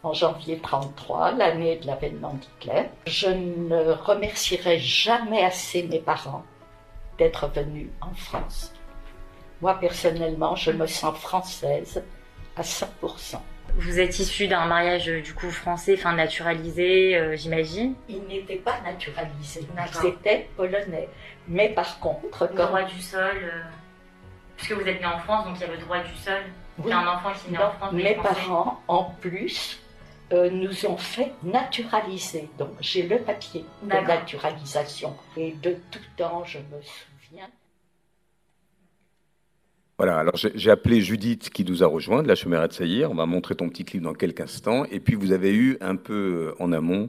en 0.03 0.13
janvier 0.13 0.59
33, 0.59 1.33
l'année 1.33 1.77
de 1.77 1.87
l'avènement 1.87 2.35
d'Hitler. 2.35 2.85
Je 3.07 3.29
ne 3.29 3.93
remercierai 3.93 4.79
jamais 4.79 5.45
assez 5.45 5.85
mes 5.85 6.01
parents 6.01 6.45
d'être 7.19 7.49
venus 7.49 7.89
en 8.01 8.13
France. 8.15 8.73
Moi, 9.63 9.79
personnellement, 9.79 10.55
je 10.57 10.71
me 10.71 10.87
sens 10.87 11.17
française 11.17 12.03
à 12.57 12.63
100%. 12.63 13.39
Vous 13.79 14.01
êtes 14.01 14.19
issu 14.19 14.49
d'un 14.49 14.65
mariage 14.67 15.07
du 15.07 15.35
coup 15.35 15.51
français, 15.51 15.95
enfin 15.99 16.15
naturalisé, 16.15 17.17
euh, 17.17 17.37
j'imagine 17.37 17.95
Il 18.09 18.23
n'était 18.23 18.57
pas 18.57 18.81
naturalisé, 18.81 19.67
c'était 19.93 20.49
polonais. 20.57 21.09
Mais 21.47 21.69
par 21.69 22.01
contre, 22.01 22.49
le 22.55 22.65
roi 22.65 22.85
du 22.85 23.01
sol. 23.01 23.37
Euh, 23.43 23.63
Puisque 24.57 24.73
vous 24.73 24.89
êtes 24.89 25.01
né 25.01 25.07
en 25.07 25.19
France, 25.19 25.47
donc 25.47 25.57
il 25.59 25.61
y 25.63 25.65
a 25.65 25.73
le 25.73 25.79
droit 25.79 25.99
du 25.99 26.15
sol. 26.17 26.43
Oui. 26.79 26.93
un 26.93 27.07
enfant 27.07 27.33
qui 27.33 27.49
est 27.49 27.51
né 27.53 27.59
en 27.59 27.71
France. 27.73 27.93
Mes 27.93 28.15
parents, 28.15 28.83
en 28.89 29.05
plus, 29.05 29.81
euh, 30.33 30.51
nous 30.51 30.87
ont 30.87 30.97
fait 30.97 31.33
naturaliser. 31.45 32.49
Donc 32.59 32.71
j'ai 32.81 33.07
le 33.07 33.19
papier 33.19 33.65
de 33.83 33.89
naturalisation. 33.89 35.17
Et 35.37 35.53
de 35.53 35.77
tout 35.91 36.01
temps, 36.17 36.45
je 36.45 36.59
me 36.59 36.81
souviens. 36.83 37.49
Voilà, 39.99 40.19
alors 40.19 40.35
j'ai 40.37 40.71
appelé 40.71 41.01
Judith 41.01 41.49
qui 41.49 41.65
nous 41.65 41.83
a 41.83 41.87
rejoint 41.87 42.23
de 42.23 42.29
la 42.29 42.35
Chemère 42.35 42.67
de 42.67 42.73
Saïr. 42.73 43.11
On 43.11 43.15
va 43.15 43.25
montrer 43.25 43.55
ton 43.55 43.69
petit 43.69 43.85
clip 43.85 44.03
dans 44.03 44.15
quelques 44.15 44.41
instants. 44.41 44.85
Et 44.87 45.01
puis 45.01 45.15
vous 45.15 45.33
avez 45.33 45.55
eu 45.55 45.79
un 45.81 45.97
peu 45.97 46.53
euh, 46.59 46.63
en 46.63 46.73
amont 46.73 47.09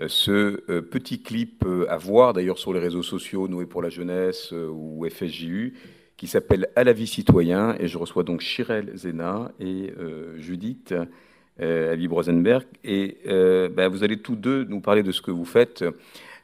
euh, 0.00 0.06
ce 0.08 0.80
petit 0.80 1.22
clip 1.22 1.64
à 1.88 1.96
voir 1.96 2.32
d'ailleurs 2.32 2.58
sur 2.58 2.72
les 2.72 2.80
réseaux 2.80 3.02
sociaux, 3.02 3.48
Noé 3.48 3.66
pour 3.66 3.82
la 3.82 3.90
jeunesse 3.90 4.52
ou 4.52 5.04
FSJU, 5.10 5.74
qui 6.16 6.26
s'appelle 6.26 6.68
À 6.76 6.84
la 6.84 6.92
vie 6.92 7.06
citoyen. 7.06 7.76
Et 7.78 7.88
je 7.88 7.98
reçois 7.98 8.22
donc 8.22 8.40
Chirel 8.40 8.90
Zena 8.94 9.52
et 9.60 9.92
euh, 9.98 10.38
Judith 10.38 10.94
euh, 11.60 11.94
Ali 11.94 12.06
Rosenberg. 12.06 12.64
Et 12.84 13.16
euh, 13.26 13.70
ben, 13.70 13.88
vous 13.88 14.04
allez 14.04 14.18
tous 14.18 14.36
deux 14.36 14.64
nous 14.64 14.80
parler 14.80 15.02
de 15.02 15.10
ce 15.10 15.22
que 15.22 15.30
vous 15.30 15.46
faites 15.46 15.82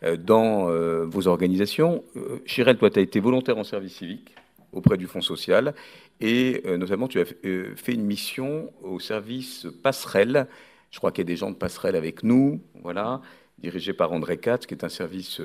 euh, 0.02 0.16
dans 0.16 0.66
vos 1.06 1.28
organisations. 1.28 2.02
Chirel, 2.46 2.78
toi, 2.78 2.90
tu 2.90 2.98
as 2.98 3.02
été 3.02 3.20
volontaire 3.20 3.58
en 3.58 3.64
service 3.64 3.96
civique 3.96 4.34
auprès 4.72 4.96
du 4.96 5.06
Fonds 5.06 5.20
social. 5.20 5.74
Et 6.20 6.62
notamment, 6.78 7.08
tu 7.08 7.20
as 7.20 7.24
fait 7.24 7.92
une 7.92 8.04
mission 8.04 8.72
au 8.82 8.98
service 8.98 9.66
Passerelle. 9.82 10.48
Je 10.90 10.98
crois 10.98 11.12
qu'il 11.12 11.22
y 11.22 11.26
a 11.26 11.30
des 11.32 11.36
gens 11.36 11.50
de 11.50 11.56
Passerelle 11.56 11.94
avec 11.94 12.24
nous, 12.24 12.60
voilà, 12.82 13.20
dirigé 13.58 13.92
par 13.92 14.12
André 14.12 14.38
Katz, 14.38 14.66
qui 14.66 14.74
est 14.74 14.82
un 14.82 14.88
service 14.88 15.40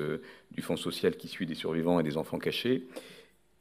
du 0.50 0.62
Fonds 0.62 0.76
social 0.76 1.16
qui 1.16 1.28
suit 1.28 1.46
des 1.46 1.54
survivants 1.54 2.00
et 2.00 2.02
des 2.02 2.16
enfants 2.16 2.38
cachés. 2.38 2.84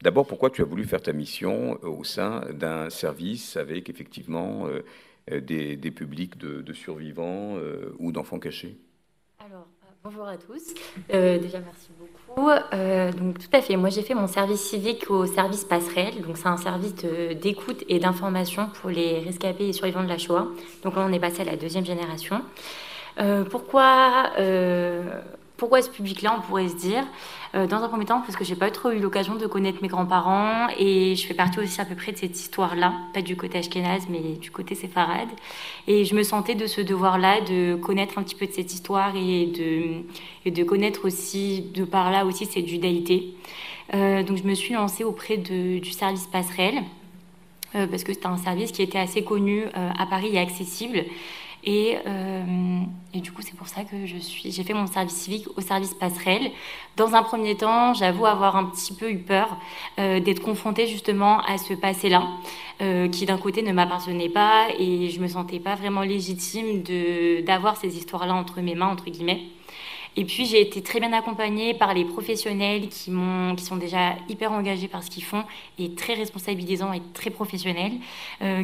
D'abord, 0.03 0.27
pourquoi 0.27 0.51
tu 0.51 0.61
as 0.61 0.65
voulu 0.65 0.83
faire 0.83 1.01
ta 1.01 1.11
mission 1.11 1.79
euh, 1.83 1.87
au 1.87 2.03
sein 2.03 2.41
d'un 2.53 2.89
service 2.89 3.57
avec 3.57 3.89
effectivement 3.89 4.67
euh, 4.67 5.41
des, 5.41 5.91
publics 5.91 6.37
de, 6.37 6.73
survivants 6.73 7.55
ou 7.99 8.11
d'enfants 8.11 8.39
cachés? 8.39 8.77
Alors, 9.39 9.67
bonjour 10.03 10.27
à 10.27 10.37
tous. 10.37 10.73
déjà, 11.09 11.59
merci 11.59 11.89
beaucoup. 11.97 12.49
donc, 13.17 13.39
tout 13.39 13.49
à 13.51 13.61
fait. 13.61 13.75
Moi, 13.75 13.89
j'ai 13.89 14.03
fait 14.03 14.13
mon 14.13 14.27
service 14.27 14.61
civique 14.61 15.09
au 15.09 15.25
service 15.25 15.65
passerelle. 15.65 16.21
Donc, 16.21 16.37
c'est 16.37 16.47
un 16.47 16.57
service 16.57 16.93
d'écoute 16.95 17.83
et 17.89 17.99
d'information 17.99 18.69
pour 18.79 18.89
les 18.89 19.19
rescapés 19.19 19.67
et 19.67 19.73
survivants 19.73 20.03
de 20.03 20.09
la 20.09 20.17
Shoah. 20.17 20.47
Donc, 20.83 20.95
là, 20.95 21.05
on 21.05 21.11
est 21.11 21.19
passé 21.19 21.41
à 21.41 21.45
la 21.45 21.57
deuxième 21.57 21.85
génération. 21.85 22.41
pourquoi 23.49 24.31
pourquoi 25.57 25.81
ce 25.81 25.89
public-là, 25.89 26.35
on 26.37 26.41
pourrait 26.41 26.69
se 26.69 26.75
dire 26.75 27.03
euh, 27.55 27.65
Dans 27.65 27.77
un 27.77 27.89
premier 27.89 28.05
temps, 28.05 28.21
parce 28.21 28.35
que 28.35 28.43
j'ai 28.43 28.55
pas 28.55 28.69
trop 28.69 28.91
eu 28.91 28.99
l'occasion 28.99 29.35
de 29.35 29.47
connaître 29.47 29.79
mes 29.81 29.87
grands-parents 29.87 30.67
et 30.77 31.15
je 31.15 31.25
fais 31.25 31.33
partie 31.33 31.59
aussi 31.59 31.81
à 31.81 31.85
peu 31.85 31.95
près 31.95 32.11
de 32.11 32.17
cette 32.17 32.39
histoire-là, 32.39 32.93
pas 33.13 33.23
du 33.23 33.35
côté 33.35 33.57
ashkénaze, 33.57 34.03
mais 34.07 34.35
du 34.39 34.51
côté 34.51 34.75
séfarade. 34.75 35.29
Et 35.87 36.05
je 36.05 36.13
me 36.13 36.21
sentais 36.21 36.53
de 36.53 36.67
ce 36.67 36.79
devoir-là 36.81 37.41
de 37.41 37.75
connaître 37.75 38.19
un 38.19 38.23
petit 38.23 38.35
peu 38.35 38.45
de 38.45 38.51
cette 38.51 38.71
histoire 38.71 39.15
et 39.15 39.47
de, 40.45 40.63
connaître 40.63 41.05
aussi, 41.05 41.61
de 41.73 41.85
par 41.85 42.11
là 42.11 42.25
aussi, 42.25 42.45
cette 42.45 42.67
judaïté. 42.67 43.33
Euh, 43.95 44.21
donc 44.21 44.37
je 44.37 44.43
me 44.43 44.53
suis 44.53 44.75
lancée 44.75 45.03
auprès 45.03 45.37
du 45.37 45.91
service 45.91 46.27
passerelle. 46.27 46.83
Euh, 47.75 47.85
parce 47.85 48.05
que 48.05 48.13
c'était 48.13 48.27
un 48.27 48.37
service 48.37 48.71
qui 48.71 48.81
était 48.81 48.97
assez 48.97 49.23
connu 49.23 49.65
à 49.73 50.05
Paris 50.05 50.29
et 50.33 50.39
accessible. 50.39 51.03
Euh, 51.67 52.81
et, 53.13 53.19
du 53.19 53.31
coup, 53.31 53.41
c'est 53.41 53.55
pour 53.55 53.67
ça 53.67 53.83
que 53.83 54.05
je 54.05 54.17
suis, 54.17 54.51
j'ai 54.51 54.63
fait 54.63 54.73
mon 54.73 54.87
service 54.87 55.15
civique 55.15 55.47
au 55.57 55.61
service 55.61 55.93
passerelle. 55.93 56.51
Dans 56.95 57.13
un 57.13 57.23
premier 57.23 57.55
temps, 57.55 57.93
j'avoue 57.93 58.25
avoir 58.25 58.55
un 58.55 58.65
petit 58.65 58.93
peu 58.93 59.11
eu 59.11 59.17
peur 59.17 59.57
euh, 59.99 60.19
d'être 60.19 60.41
confrontée 60.41 60.87
justement 60.87 61.41
à 61.41 61.57
ce 61.57 61.73
passé-là, 61.73 62.23
euh, 62.81 63.09
qui 63.09 63.25
d'un 63.25 63.37
côté 63.37 63.63
ne 63.63 63.73
m'appartenait 63.73 64.29
pas 64.29 64.67
et 64.79 65.09
je 65.09 65.19
me 65.19 65.27
sentais 65.27 65.59
pas 65.59 65.75
vraiment 65.75 66.01
légitime 66.01 66.83
de 66.83 67.41
d'avoir 67.41 67.75
ces 67.77 67.97
histoires-là 67.97 68.33
entre 68.33 68.61
mes 68.61 68.75
mains 68.75 68.87
entre 68.87 69.09
guillemets. 69.09 69.41
Et 70.19 70.25
puis 70.25 70.47
j'ai 70.47 70.59
été 70.61 70.81
très 70.81 70.99
bien 70.99 71.13
accompagnée 71.13 71.75
par 71.75 71.93
les 71.93 72.03
professionnels 72.03 72.89
qui, 72.89 73.11
sont 73.11 73.75
déjà 73.75 74.15
hyper 74.27 74.51
engagés 74.51 74.87
par 74.87 75.03
ce 75.03 75.11
qu'ils 75.11 75.23
font 75.23 75.43
et 75.77 75.93
très 75.93 76.15
responsabilisants 76.15 76.91
et 76.91 77.03
très 77.13 77.29
professionnels, 77.29 77.91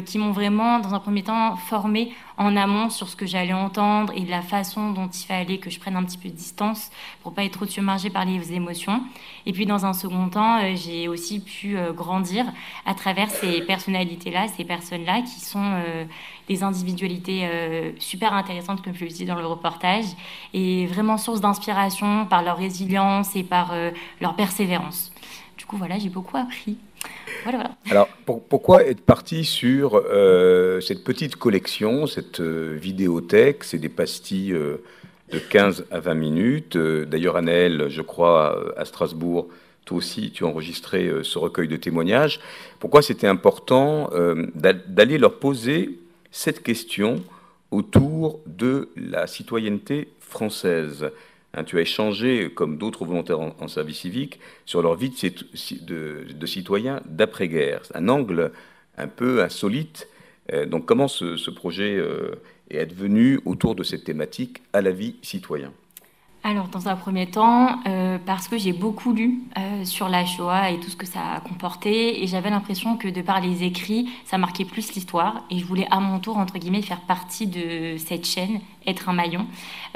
qui 0.04 0.18
m'ont 0.18 0.32
vraiment, 0.32 0.80
dans 0.80 0.94
un 0.94 0.98
premier 0.98 1.22
temps, 1.22 1.54
formée 1.54 2.10
en 2.36 2.56
amont 2.56 2.90
sur 2.90 3.08
ce 3.08 3.16
que 3.16 3.26
j'allais 3.26 3.52
entendre 3.52 4.12
et 4.16 4.22
de 4.22 4.30
la 4.30 4.42
façon 4.42 4.90
dont 4.90 5.08
il 5.08 5.26
fallait 5.26 5.58
que 5.58 5.70
je 5.70 5.78
prenne 5.78 5.96
un 5.96 6.04
petit 6.04 6.18
peu 6.18 6.28
de 6.28 6.34
distance 6.34 6.90
pour 7.22 7.32
pas 7.34 7.44
être 7.44 7.52
trop 7.52 7.66
submergée 7.66 8.10
par 8.10 8.24
les 8.24 8.52
émotions. 8.52 9.02
Et 9.46 9.52
puis 9.52 9.66
dans 9.66 9.86
un 9.86 9.92
second 9.92 10.28
temps, 10.28 10.58
euh, 10.62 10.74
j'ai 10.74 11.08
aussi 11.08 11.40
pu 11.40 11.76
euh, 11.76 11.92
grandir 11.92 12.46
à 12.86 12.94
travers 12.94 13.30
ces 13.30 13.60
personnalités-là, 13.62 14.48
ces 14.48 14.64
personnes-là 14.64 15.22
qui 15.22 15.40
sont 15.40 15.82
des 16.48 16.62
individualités 16.62 17.48
super 17.98 18.32
intéressantes, 18.32 18.82
comme 18.82 18.94
je 18.94 19.04
le 19.04 19.10
dis 19.10 19.24
dans 19.24 19.36
le 19.36 19.46
reportage, 19.46 20.04
et 20.52 20.86
vraiment 20.86 21.16
source 21.16 21.40
d'inspiration 21.40 22.26
par 22.26 22.42
leur 22.42 22.56
résilience 22.56 23.36
et 23.36 23.42
par 23.42 23.72
euh, 23.72 23.90
leur 24.20 24.34
persévérance. 24.36 25.12
Du 25.56 25.66
coup, 25.66 25.76
voilà, 25.76 25.98
j'ai 25.98 26.08
beaucoup 26.08 26.36
appris. 26.36 26.76
Voilà, 27.42 27.58
voilà. 27.58 27.76
Alors, 27.90 28.08
pourquoi 28.48 28.84
être 28.84 29.02
parti 29.02 29.44
sur 29.44 29.96
euh, 29.96 30.80
cette 30.80 31.04
petite 31.04 31.36
collection, 31.36 32.06
cette 32.06 32.40
euh, 32.40 32.76
vidéothèque? 32.80 33.64
C'est 33.64 33.78
des 33.78 33.88
pastilles 33.88 34.52
de 34.52 35.38
15 35.38 35.86
à 35.90 36.00
20 36.00 36.14
minutes. 36.14 36.76
D'ailleurs, 36.76 37.36
Annelle, 37.36 37.86
je 37.88 38.02
crois, 38.02 38.74
à 38.78 38.84
Strasbourg, 38.84 39.48
toi 39.84 39.98
aussi, 39.98 40.30
tu 40.30 40.44
as 40.44 40.46
enregistré 40.46 41.10
ce 41.22 41.38
recueil 41.38 41.68
de 41.68 41.76
témoignages. 41.76 42.40
Pourquoi 42.80 43.02
c'était 43.02 43.26
important 43.26 44.10
d'aller 44.54 45.18
leur 45.18 45.38
poser 45.38 45.98
cette 46.30 46.62
question 46.62 47.22
autour 47.70 48.40
de 48.46 48.88
la 48.96 49.26
citoyenneté 49.26 50.08
française? 50.20 51.10
Hein, 51.54 51.64
tu 51.64 51.78
as 51.78 51.82
échangé, 51.82 52.50
comme 52.52 52.78
d'autres 52.78 53.04
volontaires 53.04 53.40
en, 53.40 53.68
service 53.68 53.98
civique, 53.98 54.40
sur 54.66 54.82
leur 54.82 54.96
vie 54.96 55.10
de, 55.82 56.26
de, 56.32 56.46
citoyens 56.46 57.00
d'après-guerre. 57.06 57.82
Un 57.94 58.08
angle 58.08 58.52
un 58.98 59.08
peu 59.08 59.42
insolite. 59.42 60.08
Euh, 60.52 60.66
donc 60.66 60.84
comment 60.84 61.08
ce, 61.08 61.50
projet 61.50 61.96
euh, 61.96 62.34
est 62.70 62.78
advenu 62.78 63.40
autour 63.44 63.74
de 63.74 63.82
cette 63.82 64.04
thématique 64.04 64.62
à 64.72 64.82
la 64.82 64.90
vie 64.90 65.16
citoyenne 65.22 65.72
alors, 66.46 66.68
dans 66.68 66.88
un 66.88 66.94
premier 66.94 67.26
temps, 67.26 67.80
euh, 67.86 68.18
parce 68.24 68.48
que 68.48 68.58
j'ai 68.58 68.74
beaucoup 68.74 69.14
lu 69.14 69.40
euh, 69.56 69.82
sur 69.86 70.10
la 70.10 70.26
Shoah 70.26 70.72
et 70.72 70.78
tout 70.78 70.90
ce 70.90 70.96
que 70.96 71.06
ça 71.06 71.20
a 71.36 71.40
comporté, 71.40 72.22
et 72.22 72.26
j'avais 72.26 72.50
l'impression 72.50 72.98
que 72.98 73.08
de 73.08 73.22
par 73.22 73.40
les 73.40 73.62
écrits, 73.62 74.10
ça 74.26 74.36
marquait 74.36 74.66
plus 74.66 74.92
l'histoire, 74.92 75.44
et 75.50 75.58
je 75.58 75.64
voulais 75.64 75.86
à 75.90 76.00
mon 76.00 76.18
tour, 76.18 76.36
entre 76.36 76.58
guillemets, 76.58 76.82
faire 76.82 77.00
partie 77.00 77.46
de 77.46 77.96
cette 77.96 78.26
chaîne, 78.26 78.60
être 78.86 79.08
un 79.08 79.14
maillon, 79.14 79.46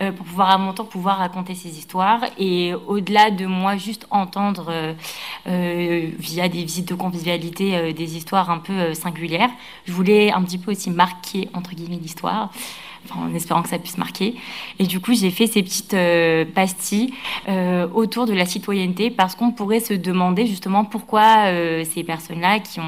euh, 0.00 0.10
pour 0.10 0.24
pouvoir 0.24 0.48
à 0.48 0.56
mon 0.56 0.72
tour 0.72 0.88
pouvoir 0.88 1.18
raconter 1.18 1.54
ces 1.54 1.76
histoires, 1.76 2.22
et 2.38 2.72
au-delà 2.86 3.30
de 3.30 3.44
moi 3.44 3.76
juste 3.76 4.06
entendre 4.10 4.94
via 5.44 6.48
des 6.48 6.64
visites 6.64 6.88
de 6.88 6.94
convivialité 6.94 7.92
des 7.92 8.16
histoires 8.16 8.48
un 8.48 8.58
peu 8.58 8.94
singulières, 8.94 9.50
je 9.84 9.92
voulais 9.92 10.32
un 10.32 10.42
petit 10.42 10.56
peu 10.56 10.70
aussi 10.70 10.88
marquer, 10.90 11.50
entre 11.52 11.74
guillemets, 11.74 11.98
l'histoire 12.00 12.50
en 13.14 13.34
espérant 13.34 13.62
que 13.62 13.68
ça 13.68 13.78
puisse 13.78 13.98
marquer. 13.98 14.34
Et 14.78 14.84
du 14.84 15.00
coup, 15.00 15.14
j'ai 15.14 15.30
fait 15.30 15.46
ces 15.46 15.62
petites 15.62 15.94
euh, 15.94 16.44
pastilles 16.44 17.12
euh, 17.48 17.86
autour 17.94 18.26
de 18.26 18.32
la 18.32 18.46
citoyenneté 18.46 19.10
parce 19.10 19.34
qu'on 19.34 19.50
pourrait 19.50 19.80
se 19.80 19.94
demander 19.94 20.46
justement 20.46 20.84
pourquoi 20.84 21.46
euh, 21.46 21.84
ces 21.84 22.04
personnes-là 22.04 22.60
qui 22.60 22.80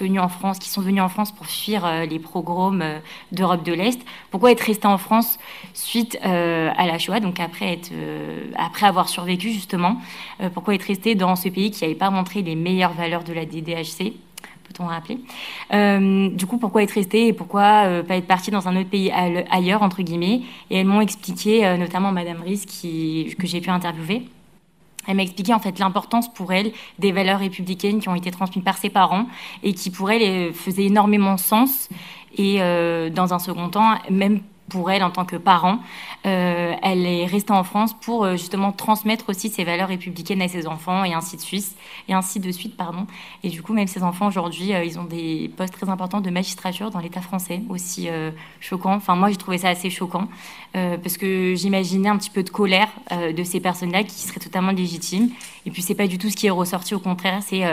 venu 0.00 0.20
en 0.20 0.28
France, 0.28 0.58
qui 0.58 0.68
sont 0.68 0.80
venues 0.80 1.00
en 1.00 1.08
France 1.08 1.32
pour 1.32 1.46
fuir 1.46 1.88
les 2.08 2.18
pogroms 2.18 2.82
d'Europe 3.32 3.62
de 3.64 3.72
l'Est, 3.72 4.00
pourquoi 4.30 4.52
être 4.52 4.60
resté 4.60 4.86
en 4.86 4.98
France 4.98 5.38
suite 5.74 6.18
à 6.22 6.86
la 6.86 6.98
Shoah, 6.98 7.20
donc 7.20 7.40
après 7.40 7.78
après 8.56 8.86
avoir 8.86 9.08
survécu 9.08 9.50
justement, 9.50 9.96
pourquoi 10.54 10.74
être 10.74 10.84
resté 10.84 11.14
dans 11.14 11.36
ce 11.36 11.48
pays 11.48 11.70
qui 11.70 11.84
n'avait 11.84 11.94
pas 11.94 12.10
montré 12.10 12.42
les 12.42 12.54
meilleures 12.54 12.92
valeurs 12.92 13.24
de 13.24 13.32
la 13.32 13.44
DDHC 13.44 14.14
peut-on 14.72 14.86
rappeler. 14.86 15.18
Euh, 15.72 16.28
Du 16.30 16.46
coup, 16.46 16.58
pourquoi 16.58 16.82
être 16.82 16.92
resté 16.92 17.28
et 17.28 17.32
pourquoi 17.32 17.84
euh, 17.86 18.02
pas 18.02 18.16
être 18.16 18.26
parti 18.26 18.50
dans 18.50 18.68
un 18.68 18.76
autre 18.76 18.88
pays 18.88 19.10
ailleurs, 19.10 19.82
entre 19.82 20.02
guillemets. 20.02 20.42
Et 20.70 20.76
elles 20.76 20.86
m'ont 20.86 21.00
expliqué, 21.00 21.66
euh, 21.66 21.76
notamment 21.76 22.12
Madame 22.12 22.42
qui, 22.66 23.34
que 23.38 23.46
j'ai 23.46 23.60
pu 23.60 23.70
interviewer, 23.70 24.22
elle 25.06 25.16
m'a 25.16 25.22
expliqué 25.22 25.54
en 25.54 25.58
fait 25.58 25.78
l'importance 25.78 26.32
pour 26.32 26.52
elle 26.52 26.72
des 26.98 27.10
valeurs 27.10 27.40
républicaines 27.40 28.00
qui 28.00 28.08
ont 28.08 28.14
été 28.14 28.30
transmises 28.30 28.64
par 28.64 28.76
ses 28.76 28.90
parents 28.90 29.26
et 29.62 29.72
qui 29.72 29.90
pour 29.90 30.10
elle 30.10 30.52
faisaient 30.52 30.84
énormément 30.84 31.36
sens. 31.36 31.88
Et 32.36 32.58
dans 33.10 33.34
un 33.34 33.38
second 33.40 33.70
temps, 33.70 33.98
même 34.10 34.40
pour 34.70 34.90
elle 34.90 35.02
en 35.02 35.10
tant 35.10 35.26
que 35.26 35.36
parent. 35.36 35.80
Euh, 36.26 36.74
elle 36.82 37.04
est 37.04 37.26
restée 37.26 37.52
en 37.52 37.64
France 37.64 37.94
pour 38.00 38.24
euh, 38.24 38.32
justement 38.32 38.72
transmettre 38.72 39.28
aussi 39.28 39.50
ses 39.50 39.64
valeurs 39.64 39.88
républicaines 39.88 40.40
à 40.40 40.48
ses 40.48 40.66
enfants 40.66 41.04
et 41.04 41.12
ainsi 41.12 41.36
de 41.36 41.42
suite. 41.42 41.76
Et 42.08 42.14
ainsi 42.14 42.40
de 42.40 42.50
suite 42.50 42.76
pardon. 42.76 43.06
Et 43.42 43.50
du 43.50 43.62
coup, 43.62 43.74
même 43.74 43.86
ses 43.86 44.02
enfants 44.02 44.28
aujourd'hui, 44.28 44.72
euh, 44.72 44.84
ils 44.84 44.98
ont 44.98 45.04
des 45.04 45.50
postes 45.56 45.74
très 45.74 45.90
importants 45.90 46.22
de 46.22 46.30
magistrature 46.30 46.90
dans 46.90 47.00
l'État 47.00 47.20
français, 47.20 47.62
aussi 47.68 48.08
choquant. 48.60 48.94
Enfin, 48.94 49.16
moi, 49.16 49.28
j'ai 49.30 49.36
trouvé 49.36 49.58
ça 49.58 49.68
assez 49.68 49.90
choquant 49.90 50.28
parce 50.72 51.16
que 51.16 51.54
j'imaginais 51.56 52.08
un 52.08 52.16
petit 52.16 52.30
peu 52.30 52.42
de 52.42 52.50
colère 52.50 52.88
de 53.10 53.42
ces 53.42 53.58
personnes-là 53.60 54.04
qui 54.04 54.20
seraient 54.20 54.40
totalement 54.40 54.70
légitimes. 54.70 55.30
Et 55.66 55.70
puis, 55.70 55.82
c'est 55.82 55.96
pas 55.96 56.06
du 56.06 56.16
tout 56.16 56.30
ce 56.30 56.36
qui 56.36 56.46
est 56.46 56.50
ressorti. 56.50 56.94
Au 56.94 57.00
contraire, 57.00 57.42
c'est 57.42 57.64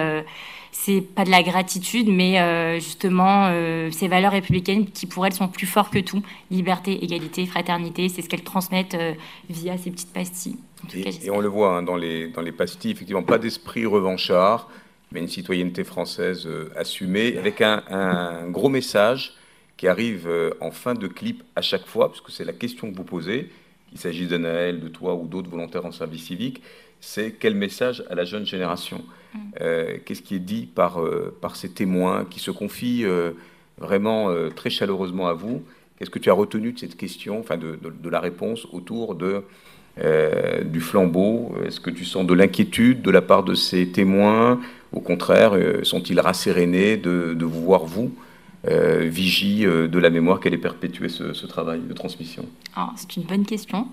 c'est 0.71 1.01
pas 1.01 1.25
de 1.25 1.31
la 1.31 1.43
gratitude, 1.43 2.07
mais 2.09 2.39
euh, 2.39 2.75
justement 2.75 3.47
euh, 3.49 3.89
ces 3.91 4.07
valeurs 4.07 4.31
républicaines 4.31 4.85
qui 4.85 5.05
pour 5.05 5.25
elles 5.25 5.33
sont 5.33 5.47
plus 5.47 5.67
fortes 5.67 5.93
que 5.93 5.99
tout. 5.99 6.21
Liberté, 6.51 7.03
égalité, 7.03 7.45
fraternité, 7.45 8.09
c'est 8.09 8.21
ce 8.21 8.29
qu'elles 8.29 8.43
transmettent 8.43 8.95
euh, 8.95 9.13
via 9.49 9.77
ces 9.77 9.91
petites 9.91 10.13
pastilles. 10.13 10.57
et, 10.93 11.29
on 11.29 11.39
le 11.39 11.47
voit 11.47 11.77
hein, 11.77 11.83
dans, 11.83 11.95
les, 11.95 12.27
dans 12.29 12.41
les 12.41 12.51
pastilles, 12.51 12.91
effectivement, 12.91 13.23
pas 13.23 13.37
d'esprit 13.37 13.85
revanchard, 13.85 14.69
mais 15.11 15.19
une 15.19 15.27
citoyenneté 15.27 15.83
française 15.83 16.47
assumée, 16.75 17.37
avec 17.37 17.61
un, 17.61 17.83
un, 17.89 18.49
gros 18.49 18.69
message 18.69 19.33
qui 19.77 19.87
arrive 19.87 20.29
en 20.59 20.71
fin 20.71 20.95
de 20.95 21.07
clip 21.07 21.43
à 21.55 21.61
chaque 21.61 21.85
fois, 21.85 22.09
parce 22.09 22.19
que 22.19 22.31
c'est 22.31 22.43
la 22.43 22.53
question 22.53 22.91
que 22.91 22.95
vous 22.95 23.05
posez, 23.05 23.49
qu'il 23.89 23.99
s'agisse 23.99 24.27
de 24.27 24.37
Naël, 24.37 24.81
de 24.81 24.89
toi 24.89 25.15
ou 25.15 25.27
d'autres 25.27 25.49
volontaires 25.49 25.85
en 25.85 25.91
service 25.91 26.25
civique, 26.25 26.61
c'est 26.99 27.35
quel 27.39 27.55
message 27.55 28.03
à 28.09 28.15
la 28.15 28.25
jeune 28.25 28.45
génération? 28.45 29.03
Euh, 29.61 29.97
Qu'est-ce 30.05 30.21
qui 30.21 30.35
est 30.35 30.39
dit 30.39 30.67
par, 30.73 31.01
euh, 31.01 31.35
par 31.41 31.55
ces 31.55 31.69
témoins 31.69 32.25
qui 32.29 32.39
se 32.39 32.51
confient 32.51 33.05
euh, 33.05 33.31
vraiment 33.77 34.29
très 34.55 34.69
chaleureusement 34.69 35.27
à 35.27 35.33
vous? 35.33 35.63
Qu'est-ce 35.97 36.09
que 36.09 36.19
tu 36.19 36.29
as 36.29 36.33
retenu 36.33 36.73
de 36.73 36.79
cette 36.79 36.95
question, 36.95 37.39
enfin 37.39 37.57
de, 37.57 37.79
de, 37.81 38.09
la 38.09 38.19
réponse 38.19 38.67
autour 38.71 39.15
de, 39.15 39.43
du 40.63 40.79
flambeau? 40.79 41.55
Est-ce 41.65 41.79
que 41.79 41.89
tu 41.89 42.05
sens 42.05 42.25
de 42.25 42.33
l'inquiétude 42.33 43.01
de 43.01 43.11
la 43.11 43.21
part 43.21 43.43
de 43.43 43.55
ces 43.55 43.87
témoins? 43.87 44.59
Au 44.91 44.99
contraire, 44.99 45.53
sont-ils 45.83 46.19
rassérénés 46.19 46.97
de, 46.97 47.33
de, 47.33 47.45
vous 47.45 47.61
voir, 47.61 47.85
vous, 47.85 48.11
vigie 48.63 49.63
de 49.63 49.99
la 49.99 50.11
mémoire 50.11 50.39
Quelle 50.39 50.53
est 50.53 50.59
perpétuer 50.59 51.09
ce, 51.09 51.45
travail 51.47 51.81
de 51.81 51.93
transmission? 51.93 52.45
Ah, 52.75 52.93
C'est 52.95 53.17
une 53.17 53.23
bonne 53.23 53.45
question. 53.45 53.87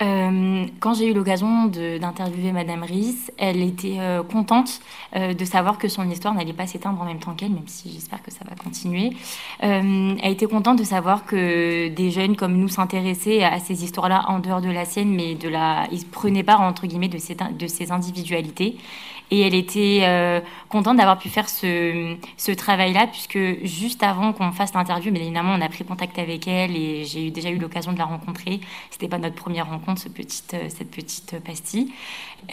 Quand 0.00 0.94
j'ai 0.94 1.10
eu 1.10 1.14
l'occasion 1.14 1.66
d'interviewer 1.66 2.52
Madame 2.52 2.82
Ries, 2.82 3.30
elle 3.38 3.62
était 3.62 3.98
contente 4.30 4.80
de 5.14 5.44
savoir 5.44 5.78
que 5.78 5.88
son 5.88 6.08
histoire 6.10 6.34
n'allait 6.34 6.52
pas 6.52 6.66
s'éteindre 6.66 7.00
en 7.00 7.04
même 7.04 7.20
temps 7.20 7.34
qu'elle, 7.34 7.52
même 7.52 7.68
si 7.68 7.92
j'espère 7.92 8.22
que 8.22 8.32
ça 8.32 8.40
va 8.48 8.56
continuer. 8.56 9.12
elle 9.60 10.32
était 10.32 10.46
contente 10.46 10.78
de 10.78 10.84
savoir 10.84 11.24
que 11.24 11.88
des 11.88 12.10
jeunes 12.10 12.36
comme 12.36 12.56
nous 12.56 12.68
s'intéressaient 12.68 13.44
à 13.44 13.58
ces 13.60 13.84
histoires-là 13.84 14.24
en 14.28 14.40
dehors 14.40 14.60
de 14.60 14.70
la 14.70 14.84
sienne, 14.84 15.14
mais 15.14 15.34
de 15.34 15.48
la, 15.48 15.86
ils 15.92 16.06
prenaient 16.06 16.42
part 16.42 16.62
entre 16.62 16.86
guillemets 16.86 17.08
de 17.08 17.18
ces, 17.18 17.36
de 17.36 17.66
ces 17.66 17.92
individualités. 17.92 18.76
Et 19.32 19.40
elle 19.40 19.54
était 19.54 20.00
euh, 20.02 20.40
contente 20.68 20.98
d'avoir 20.98 21.18
pu 21.18 21.30
faire 21.30 21.48
ce, 21.48 22.16
ce 22.36 22.52
travail-là, 22.52 23.06
puisque 23.06 23.64
juste 23.64 24.02
avant 24.02 24.34
qu'on 24.34 24.52
fasse 24.52 24.74
l'interview, 24.74 25.10
mais 25.10 25.20
évidemment, 25.20 25.54
on 25.56 25.62
a 25.62 25.70
pris 25.70 25.86
contact 25.86 26.18
avec 26.18 26.46
elle 26.46 26.76
et 26.76 27.06
j'ai 27.06 27.30
déjà 27.30 27.48
eu 27.48 27.56
l'occasion 27.56 27.94
de 27.94 27.98
la 27.98 28.04
rencontrer. 28.04 28.60
C'était 28.90 29.08
pas 29.08 29.16
notre 29.16 29.34
première 29.34 29.70
rencontre, 29.70 30.02
ce 30.02 30.10
petite, 30.10 30.52
euh, 30.52 30.68
cette 30.68 30.90
petite 30.90 31.42
pastille. 31.42 31.94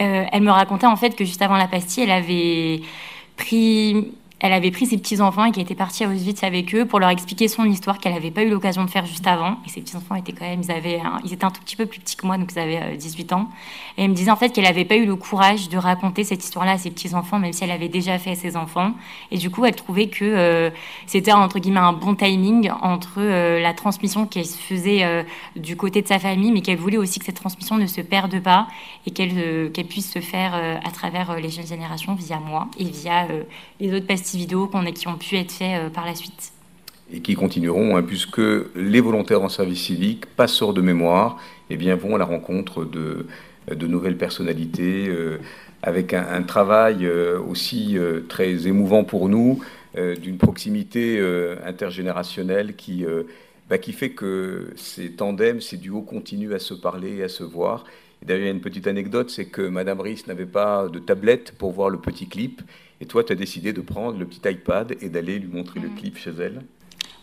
Euh, 0.00 0.24
elle 0.32 0.42
me 0.42 0.50
racontait 0.50 0.86
en 0.86 0.96
fait 0.96 1.14
que 1.14 1.26
juste 1.26 1.42
avant 1.42 1.58
la 1.58 1.68
pastille, 1.68 2.04
elle 2.04 2.10
avait 2.12 2.80
pris 3.36 4.14
elle 4.40 4.54
avait 4.54 4.70
pris 4.70 4.86
ses 4.86 4.96
petits-enfants 4.96 5.44
et 5.44 5.52
qui 5.52 5.60
était 5.60 5.74
partie 5.74 6.02
à 6.02 6.08
Auschwitz 6.08 6.42
avec 6.42 6.74
eux 6.74 6.86
pour 6.86 6.98
leur 6.98 7.10
expliquer 7.10 7.46
son 7.46 7.64
histoire 7.64 7.98
qu'elle 7.98 8.14
n'avait 8.14 8.30
pas 8.30 8.42
eu 8.42 8.48
l'occasion 8.48 8.82
de 8.84 8.90
faire 8.90 9.04
juste 9.04 9.26
avant. 9.26 9.58
Et 9.66 9.68
ses 9.68 9.82
petits-enfants 9.82 10.14
étaient 10.14 10.32
quand 10.32 10.46
même, 10.46 10.62
ils, 10.62 10.70
avaient 10.70 11.00
ils 11.24 11.34
étaient 11.34 11.44
un 11.44 11.50
tout 11.50 11.60
petit 11.60 11.76
peu 11.76 11.84
plus 11.84 12.00
petits 12.00 12.16
que 12.16 12.26
moi, 12.26 12.38
donc 12.38 12.50
ils 12.52 12.58
avaient 12.58 12.96
18 12.96 13.32
euh, 13.32 13.36
ans. 13.36 13.50
Et 13.98 14.04
elle 14.04 14.10
me 14.10 14.14
disait 14.14 14.30
en 14.30 14.36
fait 14.36 14.48
qu'elle 14.48 14.64
n'avait 14.64 14.86
pas 14.86 14.96
eu 14.96 15.04
le 15.04 15.14
courage 15.14 15.68
de 15.68 15.76
raconter 15.76 16.24
cette 16.24 16.42
histoire-là 16.42 16.72
à 16.72 16.78
ses 16.78 16.90
petits-enfants, 16.90 17.38
même 17.38 17.52
si 17.52 17.64
elle 17.64 17.70
avait 17.70 17.90
déjà 17.90 18.18
fait 18.18 18.30
à 18.30 18.34
ses 18.34 18.56
enfants. 18.56 18.92
Et 19.30 19.36
du 19.36 19.50
coup, 19.50 19.66
elle 19.66 19.74
trouvait 19.74 20.08
que 20.08 20.24
euh, 20.24 20.70
c'était 21.06 21.32
entre 21.32 21.58
guillemets 21.58 21.80
un 21.80 21.92
bon 21.92 22.14
timing 22.14 22.70
entre 22.80 23.18
euh, 23.18 23.60
la 23.60 23.74
transmission 23.74 24.24
qu'elle 24.24 24.46
se 24.46 24.56
faisait 24.56 25.04
du 25.56 25.76
côté 25.76 26.00
de 26.00 26.08
sa 26.08 26.18
famille, 26.18 26.50
mais 26.50 26.62
qu'elle 26.62 26.78
voulait 26.78 26.96
aussi 26.96 27.18
que 27.18 27.26
cette 27.26 27.36
transmission 27.36 27.76
ne 27.76 27.86
se 27.86 28.00
perde 28.00 28.40
pas 28.40 28.68
et 29.06 29.10
qu'elle 29.10 29.70
qu'elle 29.72 29.86
puisse 29.86 30.10
se 30.10 30.20
faire 30.20 30.54
à 30.54 30.90
travers 30.90 31.36
les 31.36 31.50
jeunes 31.50 31.66
générations 31.66 32.14
via 32.14 32.38
moi 32.38 32.68
et 32.78 32.84
via 32.84 33.26
les 33.80 33.94
autres 33.94 34.06
pastilles 34.06 34.29
vidéos 34.36 34.66
qu'on 34.66 34.84
qui 34.84 35.08
ont 35.08 35.16
pu 35.16 35.36
être 35.36 35.52
faits 35.52 35.84
euh, 35.84 35.90
par 35.90 36.06
la 36.06 36.14
suite. 36.14 36.52
Et 37.12 37.20
qui 37.20 37.34
continueront, 37.34 37.96
hein, 37.96 38.02
puisque 38.02 38.40
les 38.76 39.00
volontaires 39.00 39.42
en 39.42 39.48
service 39.48 39.80
civique, 39.80 40.26
passeurs 40.26 40.72
de 40.72 40.80
mémoire, 40.80 41.38
eh 41.70 41.76
bien, 41.76 41.96
vont 41.96 42.14
à 42.14 42.18
la 42.18 42.24
rencontre 42.24 42.84
de, 42.84 43.26
de 43.68 43.86
nouvelles 43.86 44.16
personnalités, 44.16 45.08
euh, 45.08 45.38
avec 45.82 46.12
un, 46.12 46.42
travail 46.42 47.06
euh, 47.06 47.40
aussi 47.40 47.96
très 48.28 48.66
émouvant 48.66 49.02
pour 49.02 49.28
nous, 49.28 49.60
d'une 49.96 50.36
proximité 50.38 51.20
intergénérationnelle 51.64 52.76
qui, 52.76 53.04
bah, 53.68 53.78
qui 53.78 53.92
fait 53.92 54.10
que 54.10 54.72
ces 54.76 55.10
tandems, 55.10 55.60
ces 55.60 55.78
duos 55.78 56.02
continuent 56.02 56.52
à 56.52 56.60
se 56.60 56.74
parler 56.74 57.16
et 57.16 57.22
à 57.24 57.28
se 57.28 57.42
voir. 57.42 57.84
D'ailleurs, 58.22 58.42
il 58.42 58.46
y 58.46 58.48
a 58.48 58.52
une 58.52 58.60
petite 58.60 58.86
anecdote, 58.86 59.30
c'est 59.30 59.46
que 59.46 59.62
Madame 59.62 60.00
Rhys 60.00 60.24
n'avait 60.26 60.46
pas 60.46 60.88
de 60.88 60.98
tablette 60.98 61.52
pour 61.58 61.72
voir 61.72 61.88
le 61.88 61.98
petit 61.98 62.28
clip. 62.28 62.60
Et 63.00 63.06
toi, 63.06 63.24
tu 63.24 63.32
as 63.32 63.36
décidé 63.36 63.72
de 63.72 63.80
prendre 63.80 64.18
le 64.18 64.26
petit 64.26 64.40
iPad 64.44 64.96
et 65.00 65.08
d'aller 65.08 65.38
lui 65.38 65.48
montrer 65.48 65.80
le 65.80 65.88
mm. 65.88 65.94
clip 65.94 66.18
chez 66.18 66.30
elle 66.30 66.62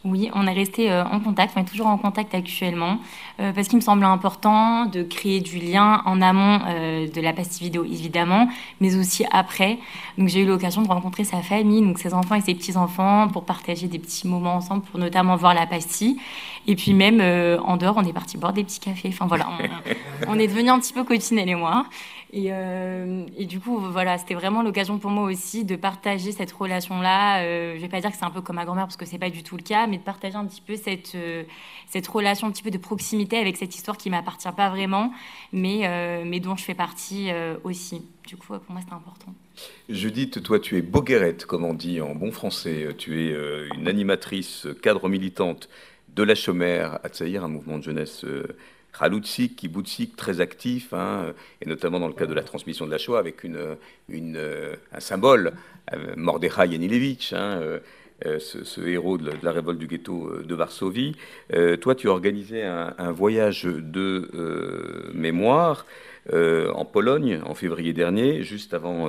oui, 0.08 0.30
on 0.34 0.48
est 0.48 0.54
resté 0.54 0.92
euh, 0.92 1.04
en 1.04 1.20
contact, 1.20 1.54
on 1.58 1.62
est 1.62 1.66
toujours 1.66 1.88
en 1.88 1.98
contact 1.98 2.34
actuellement, 2.34 3.00
euh, 3.40 3.52
parce 3.52 3.68
qu'il 3.68 3.78
me 3.78 3.82
semblait 3.84 4.06
important 4.06 4.86
de 4.86 5.04
créer 5.04 5.42
du 5.42 5.58
lien 5.58 6.02
en 6.06 6.22
amont 6.22 6.60
euh, 6.68 7.08
de 7.10 7.20
la 7.20 7.34
pastille 7.34 7.66
vidéo, 7.66 7.84
évidemment, 7.84 8.48
mais 8.80 8.96
aussi 8.96 9.26
après. 9.32 9.80
Donc 10.18 10.30
j'ai 10.30 10.42
eu 10.42 10.46
l'occasion 10.46 10.82
de 10.82 10.88
rencontrer 10.88 11.24
sa 11.24 11.42
famille, 11.42 11.82
donc 11.82 12.00
ses 12.00 12.14
enfants 12.14 12.36
et 12.36 12.42
ses 12.42 12.56
petits-enfants, 12.56 13.28
pour 13.28 13.44
partager 13.44 13.88
des 13.88 14.00
petits 14.00 14.28
moments 14.28 14.56
ensemble, 14.56 14.84
pour 14.84 15.00
notamment 15.00 15.36
voir 15.36 15.54
la 15.54 15.66
pastille. 15.66 16.18
Et 16.68 16.76
puis 16.76 16.94
même 16.94 17.22
en 17.64 17.78
dehors, 17.78 17.96
on 17.98 18.04
est 18.04 18.14
parti 18.14 18.38
boire 18.38 18.54
des 18.54 18.64
petits 18.64 18.80
cafés. 18.80 19.10
Enfin 19.10 19.26
voilà, 19.26 19.48
on, 20.28 20.28
on 20.36 20.40
est 20.40 20.48
devenu 20.48 20.70
un 20.70 20.80
petit 20.80 20.94
peu 20.94 21.04
copine, 21.04 21.40
elle 21.40 21.50
et 21.50 21.56
moi. 21.56 21.86
Et, 22.34 22.48
euh, 22.52 23.26
et, 23.38 23.46
du 23.46 23.60
coup, 23.60 23.80
voilà, 23.80 24.18
c'était 24.18 24.34
vraiment 24.34 24.62
l'occasion 24.62 25.00
pour 25.00 25.12
moi 25.12 25.24
aussi 25.24 25.64
de 25.64 25.78
partager 25.78 26.34
cette 26.34 26.52
relation-là. 26.52 27.44
Euh, 27.44 27.76
je 27.76 27.82
vais 27.82 27.88
pas 27.88 28.02
dire 28.02 28.12
que 28.12 28.18
c'est 28.18 28.26
un 28.26 28.32
peu 28.32 28.42
comme 28.42 28.58
ma 28.58 28.66
grand-mère 28.66 28.86
parce 28.86 28.98
que 28.98 29.06
c'est 29.06 29.18
pas 29.18 29.30
du 29.30 29.44
tout 29.44 29.56
le 29.56 29.64
cas, 29.64 29.88
mais 29.88 29.98
de 29.98 30.04
partager 30.04 30.36
un 30.36 30.46
petit 30.46 30.62
peu 30.62 30.76
cette, 30.76 31.16
euh, 31.16 31.44
cette 31.88 32.08
relation 32.08 32.48
un 32.48 32.52
petit 32.52 32.64
peu 32.64 32.72
de 32.72 32.78
proximité 32.78 33.38
avec 33.38 33.56
cette 33.56 33.74
histoire 33.74 33.96
qui 33.96 34.10
m'appartient 34.10 34.52
pas 34.56 34.70
vraiment, 34.70 35.14
mais, 35.54 35.88
euh, 35.88 36.24
mais 36.26 36.42
dont 36.42 36.58
je 36.58 36.66
fais 36.66 36.74
partie 36.74 37.30
aussi. 37.64 38.06
Du 38.28 38.36
coup, 38.36 38.48
pour 38.48 38.72
moi, 38.72 38.82
c'était 38.82 38.94
important. 38.94 39.34
Judith, 39.88 40.44
toi, 40.44 40.60
tu 40.60 40.78
es 40.78 40.82
boguerette, 40.82 41.46
comme 41.46 41.64
on 41.64 41.74
dit 41.74 42.02
en 42.02 42.14
bon 42.14 42.32
français. 42.32 42.90
Tu 42.98 43.22
es 43.22 43.36
une 43.78 43.88
animatrice 43.88 44.68
cadre 44.82 45.08
militante 45.08 45.70
de 46.10 46.24
la 46.24 46.36
Chomère 46.36 47.00
à 47.04 47.10
Tsaïr, 47.10 47.46
un 47.46 47.48
mouvement 47.48 47.78
de 47.78 47.84
jeunesse 47.84 48.26
Khaloutzik, 48.98 49.56
Kiboutsik, 49.56 50.16
très 50.16 50.42
actif, 50.42 50.94
hein, 50.94 51.34
et 51.62 51.66
notamment 51.68 52.00
dans 52.00 52.08
le 52.08 52.14
cadre 52.14 52.32
de 52.32 52.36
la 52.36 52.44
transmission 52.44 52.86
de 52.86 52.92
la 52.92 52.98
Shoah, 52.98 53.20
avec 53.20 53.44
une, 53.44 53.78
un 54.10 55.00
symbole, 55.00 55.54
euh, 55.94 56.14
Mordechai 56.16 56.68
Yanilevitch, 56.68 57.34
hein, 57.34 57.60
euh, 57.62 57.80
euh, 58.26 58.40
ce, 58.40 58.82
héros 58.82 59.18
de 59.18 59.32
la, 59.44 59.52
révolte 59.52 59.80
du 59.80 59.88
ghetto 59.88 60.42
de 60.44 60.56
Varsovie. 60.56 61.16
toi, 61.82 61.96
tu 61.96 62.08
as 62.08 62.12
organisé 62.12 62.64
un, 62.64 63.12
voyage 63.12 63.64
de 63.64 65.12
mémoire 65.14 65.86
en 66.34 66.84
Pologne 66.84 67.40
en 67.46 67.54
février 67.54 67.94
dernier, 67.94 68.42
juste 68.42 68.74
avant 68.74 69.08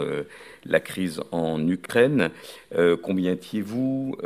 la 0.67 0.81
crise 0.81 1.23
en 1.33 1.67
Ukraine. 1.67 2.31
combien 3.03 3.33
étiez-vous 3.33 4.19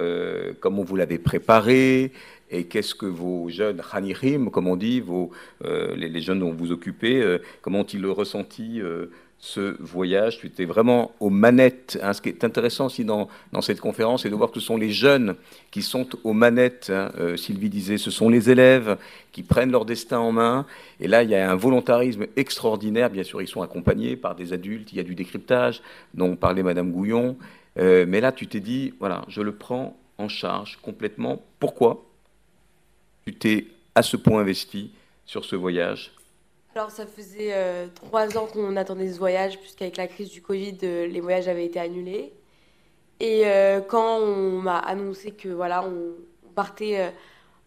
Comment 0.59 0.83
vous 0.83 0.97
l'avez 0.97 1.19
préparé 1.19 2.11
et 2.53 2.65
qu'est-ce 2.65 2.95
que 2.95 3.07
vos 3.07 3.49
jeunes 3.49 3.83
Hanirim, 3.93 4.51
comme 4.51 4.69
on 4.69 4.77
dit, 4.77 5.01
vos, 5.01 5.31
euh, 5.65 5.97
les, 5.97 6.21
jeunes 6.21 6.41
dont 6.41 6.53
vous 6.53 6.71
occupez, 6.71 7.21
euh, 7.21 7.39
comment 7.63 7.81
ont-ils 7.81 8.05
ressenti 8.07 8.81
euh, 8.81 9.07
ce 9.39 9.75
voyage? 9.81 10.39
Tu 10.39 10.49
étais 10.49 10.67
vraiment 10.67 11.13
aux 11.19 11.31
manettes. 11.31 11.99
Hein. 12.03 12.13
Ce 12.13 12.21
qui 12.21 12.29
est 12.29 12.45
intéressant 12.45 12.87
aussi 12.87 13.07
dans, 13.07 13.29
dans, 13.53 13.63
cette 13.63 13.81
conférence, 13.81 14.23
c'est 14.23 14.31
de 14.31 14.35
voir 14.35 14.51
que 14.51 14.61
ce 14.61 14.67
sont 14.67 14.77
les 14.77 14.91
jeunes 14.91 15.35
qui 15.71 15.81
sont 15.81 16.07
aux 16.25 16.35
manettes. 16.35 16.93
Hein. 16.95 17.11
Sylvie 17.37 17.71
disait, 17.71 17.97
ce 17.97 18.11
sont 18.11 18.29
les 18.29 18.51
élèves 18.51 18.99
qui 19.33 19.43
prennent 19.43 19.73
leur 19.73 19.87
destin 19.87 20.19
en 20.19 20.31
main. 20.31 20.67
Et 21.01 21.09
là, 21.09 21.23
il 21.23 21.31
y 21.31 21.35
a 21.35 21.51
un 21.51 21.57
volontarisme 21.57 22.27
extraordinaire. 22.37 23.09
Bien 23.09 23.25
sûr, 23.25 23.41
ils 23.41 23.49
sont 23.49 23.63
accompagnés 23.63 24.15
par 24.15 24.35
des 24.35 24.53
adultes. 24.53 24.93
Il 24.93 24.99
y 24.99 25.01
a 25.01 25.05
du 25.05 25.15
décryptage 25.15 25.81
dont 26.13 26.37
parlait 26.37 26.63
Madame 26.63 26.93
Gouillon. 26.93 27.37
mais 27.77 28.21
là, 28.21 28.31
tu 28.31 28.47
t'es 28.47 28.61
dit, 28.61 28.93
voilà, 29.01 29.25
je 29.29 29.41
le 29.41 29.53
prends 29.53 29.97
en 30.19 30.29
charge 30.29 30.79
complètement. 30.83 31.43
Pourquoi? 31.59 32.05
Tu 33.25 33.35
t'es 33.35 33.67
à 33.95 34.03
ce 34.03 34.17
point 34.17 34.41
investi 34.41 34.93
sur 35.27 35.45
ce 35.45 35.57
voyage 35.57 36.13
Alors, 36.75 36.91
ça 36.91 37.07
faisait 37.07 37.53
euh, 37.53 37.87
trois 37.95 38.37
ans 38.37 38.47
qu'on 38.47 38.77
attendait 38.77 39.13
ce 39.13 39.19
voyage, 39.19 39.59
puisqu'avec 39.59 39.97
la 39.97 40.07
crise 40.07 40.31
du 40.31 40.43
Covid, 40.43 40.79
euh, 40.83 41.07
les 41.07 41.21
voyages 41.21 41.49
avaient 41.49 41.67
été 41.67 41.79
annulés. 41.79 42.33
Et 43.21 43.43
euh, 43.47 43.81
quand 43.81 44.19
on 44.19 44.61
m'a 44.61 44.79
annoncé 44.79 45.31
que 45.31 45.49
voilà, 45.49 45.85
on, 45.85 46.15
partait 46.55 47.11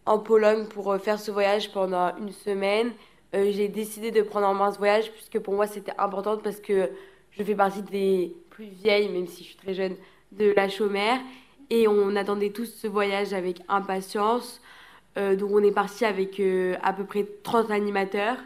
en 0.05 0.19
Pologne 0.19 0.67
pour 0.67 0.95
faire 0.97 1.19
ce 1.19 1.31
voyage 1.31 1.71
pendant 1.71 2.15
une 2.17 2.31
semaine, 2.31 2.91
j'ai 3.33 3.67
décidé 3.67 4.11
de 4.11 4.21
prendre 4.21 4.45
en 4.45 4.53
main 4.53 4.71
ce 4.71 4.77
voyage, 4.77 5.11
puisque 5.11 5.39
pour 5.39 5.55
moi 5.55 5.65
c'était 5.65 5.93
important 5.97 6.37
parce 6.37 6.59
que 6.59 6.91
je 7.31 7.43
fais 7.43 7.55
partie 7.55 7.81
des 7.81 8.35
plus 8.51 8.67
vieilles, 8.67 9.09
même 9.09 9.25
si 9.25 9.43
je 9.43 9.47
suis 9.47 9.55
très 9.55 9.73
jeune, 9.73 9.95
de 10.33 10.53
la 10.55 10.69
chômère. 10.69 11.19
Et 11.71 11.87
on 11.87 12.15
attendait 12.15 12.51
tous 12.51 12.67
ce 12.67 12.85
voyage 12.85 13.33
avec 13.33 13.59
impatience. 13.67 14.61
Euh, 15.17 15.35
donc 15.35 15.51
on 15.51 15.63
est 15.63 15.71
parti 15.71 16.05
avec 16.05 16.39
euh, 16.39 16.75
à 16.83 16.93
peu 16.93 17.05
près 17.05 17.25
30 17.43 17.71
animateurs. 17.71 18.37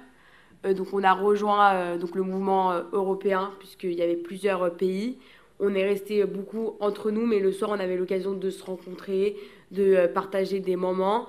Euh, 0.66 0.74
donc 0.74 0.88
on 0.94 1.04
a 1.04 1.14
rejoint 1.14 1.98
donc 1.98 2.16
le 2.16 2.24
mouvement 2.24 2.74
européen 2.92 3.52
puisqu'il 3.60 3.94
y 3.94 4.02
avait 4.02 4.16
plusieurs 4.16 4.76
pays. 4.76 5.18
On 5.60 5.74
est 5.76 5.86
resté 5.86 6.24
beaucoup 6.26 6.78
entre 6.80 7.12
nous, 7.12 7.26
mais 7.26 7.40
le 7.40 7.52
soir 7.52 7.72
on 7.72 7.80
avait 7.80 7.98
l'occasion 7.98 8.34
de 8.34 8.50
se 8.50 8.64
rencontrer, 8.64 9.36
de 9.72 10.08
partager 10.08 10.60
des 10.60 10.76
moments. 10.76 11.28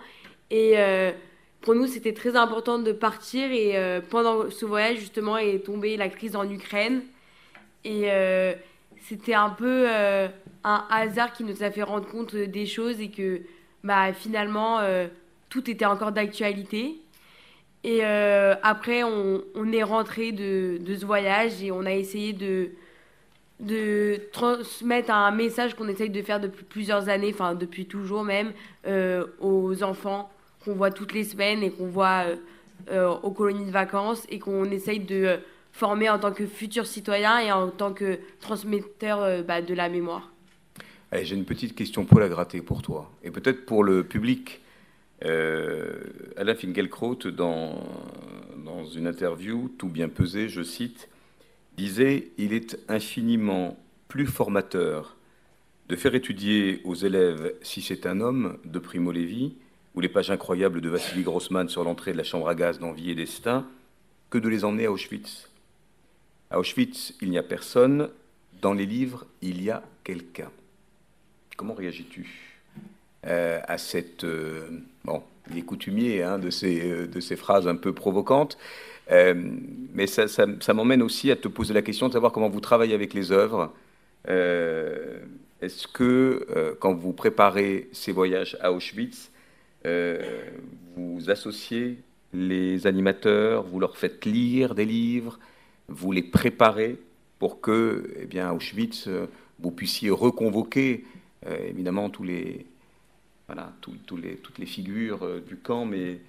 Et 0.50 0.76
pour 1.60 1.74
nous 1.74 1.88
c'était 1.88 2.12
très 2.12 2.36
important 2.36 2.78
de 2.78 2.92
partir 2.92 3.50
et 3.50 4.00
pendant 4.08 4.48
ce 4.48 4.64
voyage 4.64 4.98
justement 4.98 5.36
est 5.36 5.64
tombée 5.64 5.96
la 5.96 6.08
crise 6.08 6.36
en 6.36 6.48
Ukraine. 6.48 7.02
Et 7.84 8.08
c'était 9.00 9.34
un 9.34 9.50
peu 9.50 9.88
un 9.88 10.84
hasard 10.90 11.32
qui 11.32 11.42
nous 11.42 11.64
a 11.64 11.72
fait 11.72 11.82
rendre 11.82 12.06
compte 12.06 12.36
des 12.36 12.66
choses 12.66 13.00
et 13.00 13.10
que 13.10 13.40
bah, 13.82 14.12
finalement 14.12 14.78
tout 15.50 15.68
était 15.68 15.84
encore 15.84 16.12
d'actualité. 16.12 16.96
Et 17.82 18.00
euh, 18.02 18.54
après, 18.62 19.02
on, 19.02 19.72
est 19.72 19.82
rentré 19.82 20.32
de, 20.32 20.78
ce 20.86 21.04
voyage 21.04 21.62
et 21.62 21.70
on 21.70 21.84
a 21.84 21.92
essayé 21.92 22.32
de, 22.32 22.70
transmettre 24.32 25.10
un 25.10 25.30
message 25.30 25.74
qu'on 25.74 25.88
essaye 25.88 26.10
de 26.10 26.22
faire 26.22 26.40
depuis 26.40 26.64
plusieurs 26.64 27.08
années, 27.08 27.30
enfin 27.32 27.54
depuis 27.54 27.86
toujours 27.86 28.22
même, 28.22 28.52
euh, 28.86 29.26
aux 29.40 29.82
enfants 29.82 30.30
qu'on 30.64 30.74
voit 30.74 30.90
toutes 30.90 31.14
les 31.14 31.24
semaines 31.24 31.62
et 31.62 31.70
qu'on 31.70 31.86
voit 31.86 32.24
euh, 32.90 33.14
aux 33.22 33.30
colonies 33.30 33.64
de 33.64 33.70
vacances 33.70 34.26
et 34.28 34.38
qu'on 34.38 34.66
essaye 34.66 35.00
de 35.00 35.38
former 35.72 36.10
en 36.10 36.18
tant 36.18 36.32
que 36.32 36.46
futurs 36.46 36.86
citoyens 36.86 37.38
et 37.38 37.50
en 37.50 37.68
tant 37.68 37.94
que 37.94 38.18
transmetteurs 38.40 39.42
bah, 39.44 39.62
de 39.62 39.72
la 39.72 39.88
mémoire. 39.88 40.30
J'ai 41.12 41.34
une 41.34 41.46
petite 41.46 41.74
question 41.74 42.04
pour 42.04 42.20
la 42.20 42.28
gratter 42.28 42.60
pour 42.60 42.82
toi, 42.82 43.10
et 43.24 43.30
peut-être 43.30 43.64
pour 43.64 43.84
le 43.84 44.04
public. 44.04 44.60
Euh, 45.24 46.00
Alain 46.36 46.54
Finkielkraut, 46.54 47.16
dans, 47.30 47.86
dans 48.64 48.84
une 48.86 49.06
interview, 49.06 49.70
tout 49.78 49.88
bien 49.88 50.08
pesé, 50.08 50.48
je 50.48 50.62
cite, 50.62 51.08
disait 51.76 52.28
Il 52.38 52.52
est 52.52 52.78
infiniment 52.88 53.76
plus 54.08 54.26
formateur 54.26 55.16
de 55.88 55.96
faire 55.96 56.14
étudier 56.14 56.80
aux 56.84 56.94
élèves 56.94 57.54
Si 57.62 57.82
c'est 57.82 58.06
un 58.06 58.20
homme 58.20 58.58
de 58.64 58.78
Primo 58.78 59.12
Levi 59.12 59.56
ou 59.94 60.00
les 60.00 60.08
pages 60.08 60.30
incroyables 60.30 60.80
de 60.80 60.88
Vassili 60.88 61.22
Grossman 61.22 61.68
sur 61.68 61.84
l'entrée 61.84 62.12
de 62.12 62.16
la 62.16 62.24
chambre 62.24 62.48
à 62.48 62.54
gaz 62.54 62.78
d'Envie 62.78 63.10
et 63.10 63.14
Destin 63.14 63.66
que 64.30 64.38
de 64.38 64.48
les 64.48 64.64
emmener 64.64 64.86
à 64.86 64.92
Auschwitz. 64.92 65.50
À 66.50 66.58
Auschwitz, 66.58 67.14
il 67.20 67.30
n'y 67.30 67.38
a 67.38 67.42
personne. 67.42 68.08
Dans 68.62 68.72
les 68.72 68.86
livres, 68.86 69.26
il 69.42 69.62
y 69.62 69.70
a 69.70 69.82
quelqu'un. 70.04 70.50
Comment 71.56 71.74
réagis-tu? 71.74 72.49
Euh, 73.26 73.60
à 73.68 73.76
cette... 73.76 74.24
Euh, 74.24 74.66
bon, 75.04 75.22
il 75.50 75.58
est 75.58 75.62
coutumier 75.62 76.22
hein, 76.22 76.38
de, 76.38 76.48
ces, 76.48 76.80
euh, 76.80 77.06
de 77.06 77.20
ces 77.20 77.36
phrases 77.36 77.68
un 77.68 77.76
peu 77.76 77.92
provocantes, 77.92 78.56
mais 79.92 80.06
ça, 80.06 80.28
ça 80.28 80.72
m'emmène 80.72 81.02
aussi 81.02 81.32
à 81.32 81.36
te 81.36 81.48
poser 81.48 81.74
la 81.74 81.82
question 81.82 82.06
de 82.06 82.12
savoir 82.12 82.30
comment 82.30 82.48
vous 82.48 82.60
travaillez 82.60 82.94
avec 82.94 83.12
les 83.12 83.32
œuvres. 83.32 83.72
Est-ce 84.28 85.88
que 85.88 86.76
quand 86.78 86.94
vous 86.94 87.12
préparez 87.12 87.88
ces 87.90 88.12
voyages 88.12 88.56
à 88.60 88.70
Auschwitz, 88.70 89.32
vous 89.84 91.28
associez 91.28 91.98
les 92.32 92.86
animateurs, 92.86 93.64
vous 93.64 93.80
leur 93.80 93.96
faites 93.96 94.24
lire 94.26 94.76
des 94.76 94.84
livres, 94.84 95.40
vous 95.88 96.12
les 96.12 96.22
préparez 96.22 96.96
pour 97.40 97.60
que, 97.60 98.14
eh 98.22 98.26
bien, 98.26 98.50
à 98.50 98.52
Auschwitz, 98.52 99.08
vous 99.58 99.72
puissiez 99.72 100.10
reconvoquer 100.10 101.04
évidemment 101.66 102.10
tous 102.10 102.22
les, 102.22 102.64
voilà, 103.52 103.72
les, 104.22 104.36
toutes 104.36 104.58
les 104.58 104.66
figures 104.66 105.24
euh, 105.24 105.40
du 105.40 105.56
camp, 105.56 105.84
mais 105.84 106.20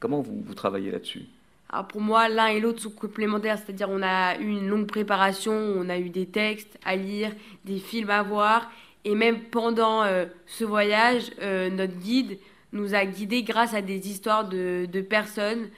comment 0.00 0.22
vous, 0.22 0.42
vous 0.42 0.54
travaillez 0.54 0.90
là-dessus? 0.90 1.26
Alors 1.68 1.86
pour 1.86 2.00
moi, 2.00 2.30
l'un 2.30 2.46
et 2.46 2.60
l'autre 2.60 2.80
sont 2.80 2.90
complémentaires, 2.90 3.58
c'est-à-dire 3.58 3.90
on 3.90 4.00
a 4.02 4.38
eu 4.38 4.48
une 4.48 4.66
longue 4.66 4.86
préparation, 4.86 5.52
on 5.52 5.90
a 5.90 5.98
eu 5.98 6.08
des 6.08 6.24
textes 6.24 6.78
à 6.82 6.96
lire, 6.96 7.32
des 7.66 7.78
films 7.78 8.08
à 8.08 8.22
voir, 8.22 8.70
et 9.04 9.14
même 9.14 9.40
pendant 9.50 10.02
euh, 10.02 10.24
ce 10.46 10.64
voyage, 10.64 11.24
euh, 11.42 11.68
notre 11.68 11.98
guide 11.98 12.38
nous 12.72 12.94
a 12.94 13.04
guidés 13.04 13.42
grâce 13.42 13.74
à 13.74 13.82
des 13.82 14.08
histoires 14.08 14.48
de, 14.48 14.86
de 14.90 15.00
personnes 15.00 15.68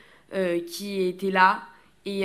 qui 0.67 1.03
étaient 1.03 1.31
là. 1.31 1.62
Et 2.05 2.23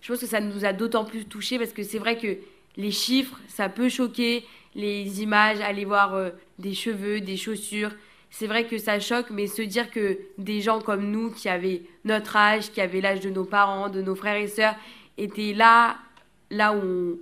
je 0.00 0.12
pense 0.12 0.20
que 0.20 0.26
ça 0.26 0.40
nous 0.40 0.64
a 0.64 0.72
d'autant 0.72 1.04
plus 1.04 1.24
touchés 1.24 1.58
parce 1.58 1.72
que 1.72 1.82
c'est 1.82 1.98
vrai 1.98 2.16
que 2.16 2.38
les 2.76 2.90
chiffres, 2.90 3.38
ça 3.48 3.68
peut 3.68 3.88
choquer, 3.88 4.44
les 4.74 5.22
images, 5.22 5.60
aller 5.60 5.84
voir 5.84 6.30
des 6.58 6.74
cheveux, 6.74 7.20
des 7.20 7.36
chaussures. 7.36 7.90
C'est 8.30 8.46
vrai 8.46 8.66
que 8.66 8.78
ça 8.78 8.98
choque, 8.98 9.30
mais 9.30 9.46
se 9.46 9.62
dire 9.62 9.90
que 9.90 10.18
des 10.38 10.60
gens 10.60 10.80
comme 10.80 11.10
nous, 11.10 11.30
qui 11.30 11.48
avaient 11.48 11.82
notre 12.04 12.36
âge, 12.36 12.72
qui 12.72 12.80
avaient 12.80 13.00
l'âge 13.00 13.20
de 13.20 13.30
nos 13.30 13.44
parents, 13.44 13.88
de 13.88 14.02
nos 14.02 14.14
frères 14.14 14.36
et 14.36 14.48
sœurs, 14.48 14.74
étaient 15.16 15.52
là, 15.52 15.98
là 16.50 16.74
où 16.74 17.20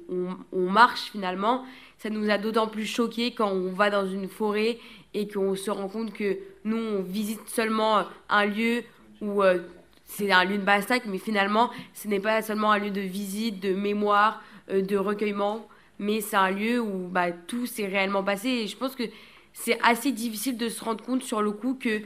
on, 0.52 0.70
marche 0.70 1.10
finalement, 1.12 1.64
ça 1.98 2.08
nous 2.08 2.30
a 2.30 2.38
d'autant 2.38 2.66
plus 2.66 2.86
choqué 2.86 3.32
quand 3.32 3.50
on 3.50 3.72
va 3.72 3.90
dans 3.90 4.06
une 4.06 4.28
forêt 4.28 4.78
et 5.14 5.28
qu'on 5.28 5.54
se 5.54 5.70
rend 5.70 5.88
compte 5.88 6.12
que 6.12 6.38
nous, 6.64 6.78
on 6.78 7.02
visite 7.02 7.46
seulement 7.46 8.04
un 8.30 8.46
lieu 8.46 8.82
où 9.20 9.42
euh, 9.42 9.58
c'est 10.06 10.32
un 10.32 10.44
lieu 10.44 10.58
de 10.58 10.64
massacre, 10.64 11.06
mais 11.08 11.18
finalement, 11.18 11.70
ce 11.94 12.08
n'est 12.08 12.20
pas 12.20 12.40
seulement 12.42 12.72
un 12.72 12.78
lieu 12.78 12.90
de 12.90 13.00
visite, 13.00 13.60
de 13.60 13.74
mémoire, 13.74 14.42
euh, 14.70 14.82
de 14.82 14.96
recueillement 14.96 15.66
mais 16.02 16.20
c'est 16.20 16.36
un 16.36 16.50
lieu 16.50 16.80
où 16.80 17.08
bah, 17.08 17.30
tout 17.30 17.66
s'est 17.66 17.86
réellement 17.86 18.24
passé. 18.24 18.48
Et 18.48 18.66
je 18.66 18.76
pense 18.76 18.96
que 18.96 19.04
c'est 19.52 19.78
assez 19.82 20.10
difficile 20.10 20.56
de 20.56 20.68
se 20.68 20.84
rendre 20.84 21.02
compte 21.04 21.22
sur 21.22 21.42
le 21.42 21.52
coup 21.52 21.74
que 21.74 22.02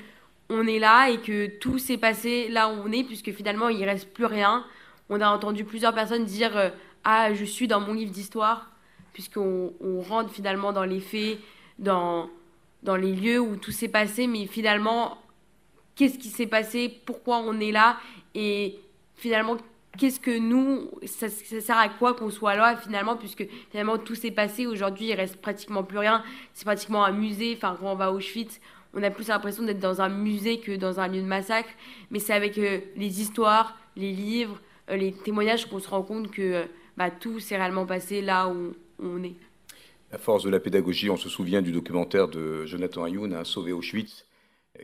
on 0.48 0.66
est 0.66 0.78
là 0.78 1.08
et 1.08 1.18
que 1.18 1.46
tout 1.46 1.78
s'est 1.78 1.96
passé 1.96 2.48
là 2.48 2.68
où 2.68 2.82
on 2.84 2.92
est, 2.92 3.02
puisque 3.02 3.32
finalement 3.32 3.68
il 3.68 3.82
reste 3.84 4.12
plus 4.12 4.26
rien. 4.26 4.64
On 5.08 5.20
a 5.20 5.28
entendu 5.28 5.64
plusieurs 5.64 5.94
personnes 5.94 6.24
dire 6.24 6.56
euh, 6.56 6.68
ah 7.04 7.32
je 7.32 7.44
suis 7.44 7.66
dans 7.68 7.80
mon 7.80 7.94
livre 7.94 8.12
d'histoire, 8.12 8.70
puisqu'on 9.12 9.72
on 9.80 10.02
rentre 10.02 10.30
finalement 10.30 10.72
dans 10.72 10.84
les 10.84 11.00
faits, 11.00 11.38
dans 11.78 12.28
dans 12.82 12.96
les 12.96 13.12
lieux 13.12 13.40
où 13.40 13.56
tout 13.56 13.72
s'est 13.72 13.88
passé, 13.88 14.26
mais 14.26 14.46
finalement 14.46 15.18
qu'est-ce 15.94 16.18
qui 16.18 16.28
s'est 16.28 16.46
passé, 16.46 17.00
pourquoi 17.06 17.38
on 17.38 17.58
est 17.60 17.72
là? 17.72 17.96
Et 18.34 18.78
finalement 19.16 19.56
qu'est-ce 19.96 20.20
que 20.20 20.38
nous, 20.38 20.90
ça, 21.04 21.28
sert 21.28 21.78
à 21.78 21.88
quoi 21.88 22.14
qu'on 22.14 22.30
soit 22.30 22.54
là 22.54 22.76
finalement, 22.76 23.16
puisque 23.16 23.46
finalement 23.70 23.98
tout 23.98 24.14
s'est 24.14 24.30
passé, 24.30 24.66
aujourd'hui 24.66 25.06
il 25.06 25.14
reste 25.14 25.36
pratiquement 25.36 25.82
plus 25.82 25.98
rien, 25.98 26.22
c'est 26.54 26.64
pratiquement 26.64 27.04
un 27.04 27.12
musée, 27.12 27.54
enfin 27.56 27.76
quand 27.78 27.92
on 27.92 27.96
va 27.96 28.06
à 28.06 28.10
Auschwitz, 28.10 28.60
on 28.94 29.02
a 29.02 29.10
plus 29.10 29.28
l'impression 29.28 29.62
d'être 29.62 29.78
dans 29.78 30.00
un 30.00 30.08
musée 30.08 30.58
que 30.58 30.72
dans 30.72 31.00
un 31.00 31.08
lieu 31.08 31.20
de 31.20 31.26
massacre, 31.26 31.68
mais 32.10 32.18
c'est 32.18 32.32
avec 32.32 32.56
euh, 32.58 32.80
les 32.96 33.20
histoires, 33.20 33.78
les 33.94 34.12
livres, 34.12 34.60
euh, 34.90 34.96
les 34.96 35.12
témoignages 35.12 35.66
qu'on 35.66 35.80
se 35.80 35.88
rend 35.88 36.02
compte 36.02 36.30
que 36.30 36.42
euh, 36.42 36.64
bah, 36.96 37.10
tout 37.10 37.38
s'est 37.38 37.56
réellement 37.56 37.86
passé 37.86 38.22
là 38.22 38.48
où, 38.48 38.74
on 38.98 39.22
est. 39.22 39.34
À 40.12 40.18
force 40.18 40.44
de 40.44 40.50
la 40.50 40.60
pédagogie, 40.60 41.10
on 41.10 41.18
se 41.18 41.28
souvient 41.28 41.60
du 41.60 41.72
documentaire 41.72 42.28
de 42.28 42.64
Jonathan 42.64 43.04
Ayoun, 43.04 43.34
hein, 43.34 43.44
Sauver 43.44 43.72
Auschwitz, 43.72 44.24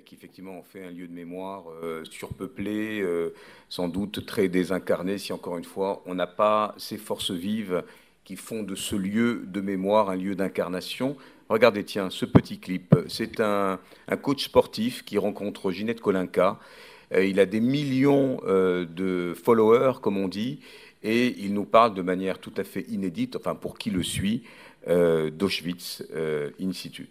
qui 0.05 0.15
effectivement 0.15 0.59
en 0.59 0.63
fait 0.63 0.85
un 0.85 0.91
lieu 0.91 1.07
de 1.07 1.13
mémoire 1.13 1.65
euh, 1.83 2.05
surpeuplé, 2.05 3.01
euh, 3.01 3.35
sans 3.69 3.89
doute 3.89 4.25
très 4.27 4.49
désincarné, 4.49 5.19
si 5.19 5.33
encore 5.33 5.59
une 5.59 5.65
fois 5.65 6.03
on 6.07 6.15
n'a 6.15 6.27
pas 6.27 6.75
ces 6.79 6.99
forces 6.99 7.31
vives 7.31 7.83
qui 8.25 8.37
font 8.37 8.63
de 8.63 8.75
ce 8.75 8.95
lieu 8.95 9.45
de 9.47 9.61
mémoire 9.61 10.11
un 10.11 10.17
lieu 10.17 10.35
d'incarnation. 10.35 11.17
Regardez, 11.49 11.85
tiens, 11.85 12.09
ce 12.09 12.25
petit 12.25 12.59
clip, 12.59 12.95
c'est 13.09 13.41
un, 13.41 13.79
coach 14.23 14.45
sportif 14.45 15.05
qui 15.05 15.19
rencontre 15.19 15.71
Ginette 15.71 16.01
Kolinka. 16.01 16.59
Euh, 17.13 17.25
il 17.25 17.41
a 17.41 17.47
des 17.47 17.61
millions 17.61 18.41
de 18.47 19.35
followers, 19.35 20.01
comme 20.01 20.17
on 20.17 20.29
dit, 20.29 20.61
et 21.03 21.35
il 21.39 21.53
nous 21.53 21.65
parle 21.65 21.95
de 21.95 22.03
manière 22.03 22.39
tout 22.39 22.55
à 22.57 22.65
fait 22.65 22.87
inédite, 22.89 23.37
enfin 23.37 23.55
pour 23.55 23.77
qui 23.77 23.91
le 23.91 24.03
suit, 24.03 24.45
d'Auschwitz 24.87 26.03
in 26.61 26.73
situ. 26.73 27.09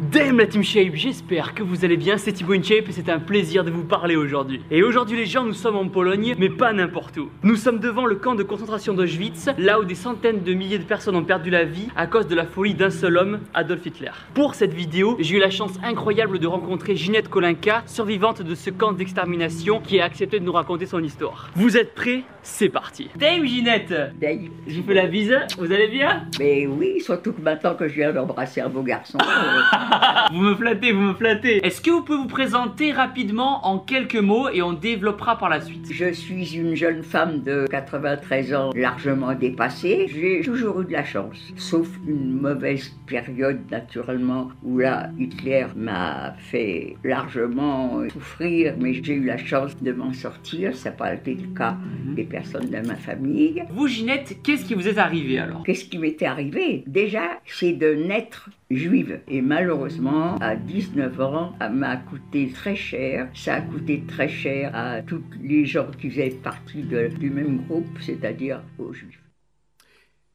Dame 0.00 0.38
la 0.38 0.46
Team 0.46 0.62
Shape, 0.62 0.94
j'espère 0.94 1.54
que 1.54 1.64
vous 1.64 1.84
allez 1.84 1.96
bien, 1.96 2.18
c'est 2.18 2.32
Thibaut 2.32 2.52
InShape 2.52 2.88
et 2.88 2.92
c'est 2.92 3.10
un 3.10 3.18
plaisir 3.18 3.64
de 3.64 3.70
vous 3.72 3.82
parler 3.82 4.14
aujourd'hui. 4.14 4.62
Et 4.70 4.84
aujourd'hui 4.84 5.16
les 5.16 5.26
gens, 5.26 5.44
nous 5.44 5.54
sommes 5.54 5.74
en 5.74 5.88
Pologne, 5.88 6.36
mais 6.38 6.48
pas 6.48 6.72
n'importe 6.72 7.16
où. 7.16 7.30
Nous 7.42 7.56
sommes 7.56 7.80
devant 7.80 8.06
le 8.06 8.14
camp 8.14 8.36
de 8.36 8.44
concentration 8.44 8.94
d'Auschwitz, 8.94 9.48
là 9.58 9.80
où 9.80 9.84
des 9.84 9.96
centaines 9.96 10.44
de 10.44 10.54
milliers 10.54 10.78
de 10.78 10.84
personnes 10.84 11.16
ont 11.16 11.24
perdu 11.24 11.50
la 11.50 11.64
vie 11.64 11.88
à 11.96 12.06
cause 12.06 12.28
de 12.28 12.36
la 12.36 12.46
folie 12.46 12.74
d'un 12.74 12.90
seul 12.90 13.18
homme, 13.18 13.40
Adolf 13.54 13.84
Hitler. 13.84 14.12
Pour 14.34 14.54
cette 14.54 14.72
vidéo, 14.72 15.16
j'ai 15.18 15.36
eu 15.36 15.40
la 15.40 15.50
chance 15.50 15.72
incroyable 15.82 16.38
de 16.38 16.46
rencontrer 16.46 16.94
Ginette 16.94 17.28
Kolinka, 17.28 17.82
survivante 17.86 18.40
de 18.40 18.54
ce 18.54 18.70
camp 18.70 18.92
d'extermination, 18.92 19.80
qui 19.80 19.98
a 20.00 20.04
accepté 20.04 20.38
de 20.38 20.44
nous 20.44 20.52
raconter 20.52 20.86
son 20.86 21.02
histoire. 21.02 21.50
Vous 21.56 21.76
êtes 21.76 21.96
prêts? 21.96 22.22
C'est 22.42 22.70
parti 22.70 23.10
Dame 23.16 23.44
Ginette 23.44 23.92
Dave. 24.18 24.48
Je 24.66 24.80
vous 24.80 24.86
fais 24.86 24.94
la 24.94 25.06
bise, 25.06 25.36
vous 25.58 25.70
allez 25.70 25.88
bien? 25.88 26.22
Mais 26.38 26.68
oui, 26.68 27.00
surtout 27.00 27.32
que 27.32 27.42
maintenant 27.42 27.74
que 27.74 27.88
je 27.88 27.94
viens 27.94 28.12
d'embrasser 28.12 28.60
un 28.60 28.68
beau 28.68 28.82
garçon... 28.82 29.18
vous 30.32 30.40
me 30.40 30.54
flattez, 30.54 30.92
vous 30.92 31.00
me 31.00 31.14
flattez. 31.14 31.64
Est-ce 31.64 31.80
que 31.80 31.90
vous 31.90 32.02
pouvez 32.02 32.18
vous 32.18 32.26
présenter 32.26 32.92
rapidement 32.92 33.66
en 33.66 33.78
quelques 33.78 34.16
mots 34.16 34.48
et 34.48 34.62
on 34.62 34.72
développera 34.72 35.38
par 35.38 35.48
la 35.48 35.60
suite? 35.60 35.86
Je 35.90 36.12
suis 36.12 36.56
une 36.56 36.74
jeune 36.74 37.02
femme 37.02 37.42
de 37.42 37.66
93 37.70 38.54
ans 38.54 38.70
largement 38.74 39.34
dépassée. 39.34 40.06
J'ai 40.08 40.42
toujours 40.42 40.80
eu 40.80 40.84
de 40.86 40.92
la 40.92 41.04
chance, 41.04 41.52
sauf 41.56 41.88
une 42.06 42.40
mauvaise 42.40 42.90
période 43.06 43.60
naturellement 43.70 44.48
où 44.62 44.78
là 44.78 45.10
Hitler 45.18 45.66
m'a 45.76 46.34
fait 46.38 46.96
largement 47.04 48.02
souffrir, 48.12 48.74
mais 48.78 48.94
j'ai 48.94 49.14
eu 49.14 49.24
la 49.24 49.38
chance 49.38 49.80
de 49.82 49.92
m'en 49.92 50.12
sortir. 50.12 50.74
Ça 50.74 50.90
n'a 50.90 50.96
pas 50.96 51.14
été 51.14 51.34
le 51.34 51.48
cas 51.54 51.72
mhm. 51.72 52.14
des 52.14 52.24
personnes 52.24 52.68
de 52.70 52.86
ma 52.86 52.96
famille. 52.96 53.62
Vous 53.70 53.88
Ginette, 53.88 54.38
qu'est-ce 54.42 54.64
qui 54.64 54.74
vous 54.74 54.88
est 54.88 54.98
arrivé 54.98 55.38
alors? 55.38 55.62
Qu'est-ce 55.62 55.84
qui 55.84 55.98
m'était 55.98 56.26
arrivé? 56.26 56.84
Déjà, 56.86 57.40
c'est 57.46 57.72
de 57.72 57.94
naître 57.94 58.50
juive. 58.70 59.20
Et 59.28 59.40
malheureusement, 59.40 60.36
à 60.40 60.56
19 60.56 61.20
ans, 61.20 61.54
ça 61.58 61.68
m'a 61.68 61.96
coûté 61.96 62.50
très 62.50 62.76
cher. 62.76 63.28
Ça 63.34 63.54
a 63.54 63.60
coûté 63.60 64.04
très 64.06 64.28
cher 64.28 64.74
à 64.74 65.02
tous 65.02 65.22
les 65.42 65.64
gens 65.64 65.90
qui 66.00 66.10
faisaient 66.10 66.30
partie 66.30 66.82
du 66.82 67.30
même 67.30 67.64
groupe, 67.66 67.86
c'est-à-dire 68.00 68.62
aux 68.78 68.92
juifs. 68.92 69.22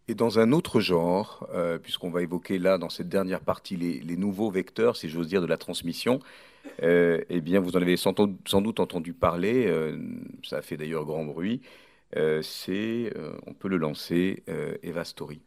Et 0.09 0.15
dans 0.15 0.37
un 0.37 0.51
autre 0.51 0.81
genre, 0.81 1.47
euh, 1.53 1.79
puisqu'on 1.79 2.09
va 2.09 2.21
évoquer 2.21 2.59
là, 2.59 2.77
dans 2.77 2.89
cette 2.89 3.07
dernière 3.07 3.39
partie, 3.39 3.77
les, 3.77 4.17
nouveaux 4.17 4.51
vecteurs, 4.51 4.97
si 4.97 5.07
j'ose 5.07 5.27
dire, 5.27 5.41
de 5.41 5.47
la 5.47 5.57
transmission, 5.57 6.19
euh, 6.81 7.21
eh 7.29 7.39
bien, 7.39 7.61
vous 7.61 7.77
en 7.77 7.81
avez 7.81 7.95
sans, 7.95 8.11
doute 8.13 8.79
entendu 8.79 9.13
parler, 9.13 9.65
euh, 9.67 9.97
ça 10.43 10.57
a 10.57 10.61
fait 10.61 10.75
d'ailleurs 10.75 11.05
grand 11.05 11.23
bruit, 11.23 11.61
c'est, 12.43 13.11
on 13.47 13.53
peut 13.53 13.67
le 13.67 13.77
lancer, 13.77 14.43
Eva 14.83 15.03
Story. 15.03 15.41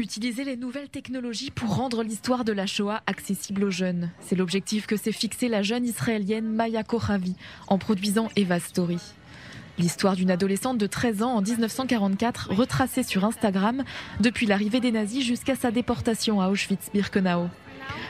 Utiliser 0.00 0.44
les 0.44 0.56
nouvelles 0.56 0.88
technologies 0.88 1.50
pour 1.50 1.74
rendre 1.74 2.04
l'histoire 2.04 2.44
de 2.44 2.52
la 2.52 2.66
Shoah 2.66 3.02
accessible 3.08 3.64
aux 3.64 3.70
jeunes. 3.72 4.10
C'est 4.20 4.36
l'objectif 4.36 4.86
que 4.86 4.96
s'est 4.96 5.10
fixé 5.10 5.48
la 5.48 5.62
jeune 5.62 5.84
israélienne 5.84 6.46
Maya 6.46 6.84
Kochavi 6.84 7.34
en 7.66 7.78
produisant 7.78 8.28
Eva 8.36 8.60
Story. 8.60 9.00
L'histoire 9.76 10.14
d'une 10.14 10.30
adolescente 10.30 10.78
de 10.78 10.86
13 10.86 11.22
ans 11.24 11.32
en 11.32 11.42
1944 11.42 12.54
retracée 12.54 13.02
sur 13.02 13.24
Instagram 13.24 13.82
depuis 14.20 14.46
l'arrivée 14.46 14.78
des 14.78 14.92
nazis 14.92 15.24
jusqu'à 15.24 15.56
sa 15.56 15.72
déportation 15.72 16.40
à 16.40 16.48
Auschwitz-Birkenau. 16.48 17.48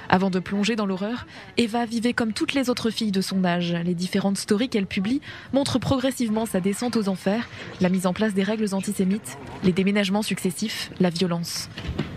Avant 0.09 0.31
de 0.31 0.39
plonger 0.39 0.77
dans 0.77 0.87
l'horreur, 0.87 1.27
Eva 1.57 1.85
vivait 1.85 2.13
comme 2.13 2.33
toutes 2.33 2.55
les 2.55 2.71
autres 2.71 2.91
filles 2.91 3.13
de 3.13 3.21
son 3.21 3.45
âge. 3.45 3.75
Les 3.85 3.95
différentes 3.95 4.39
stories 4.39 4.69
qu'elle 4.69 4.87
publie 4.87 5.21
montrent 5.53 5.79
progressivement 5.79 6.47
sa 6.47 6.61
descente 6.61 6.97
aux 6.97 7.09
enfers, 7.09 7.49
la 7.81 7.89
mise 7.89 8.07
en 8.07 8.13
place 8.13 8.35
des 8.35 8.43
règles 8.43 8.75
antisémites, 8.75 9.39
les 9.65 9.73
déménagements 9.73 10.23
successifs, 10.23 10.91
la 11.01 11.11
violence. 11.11 11.69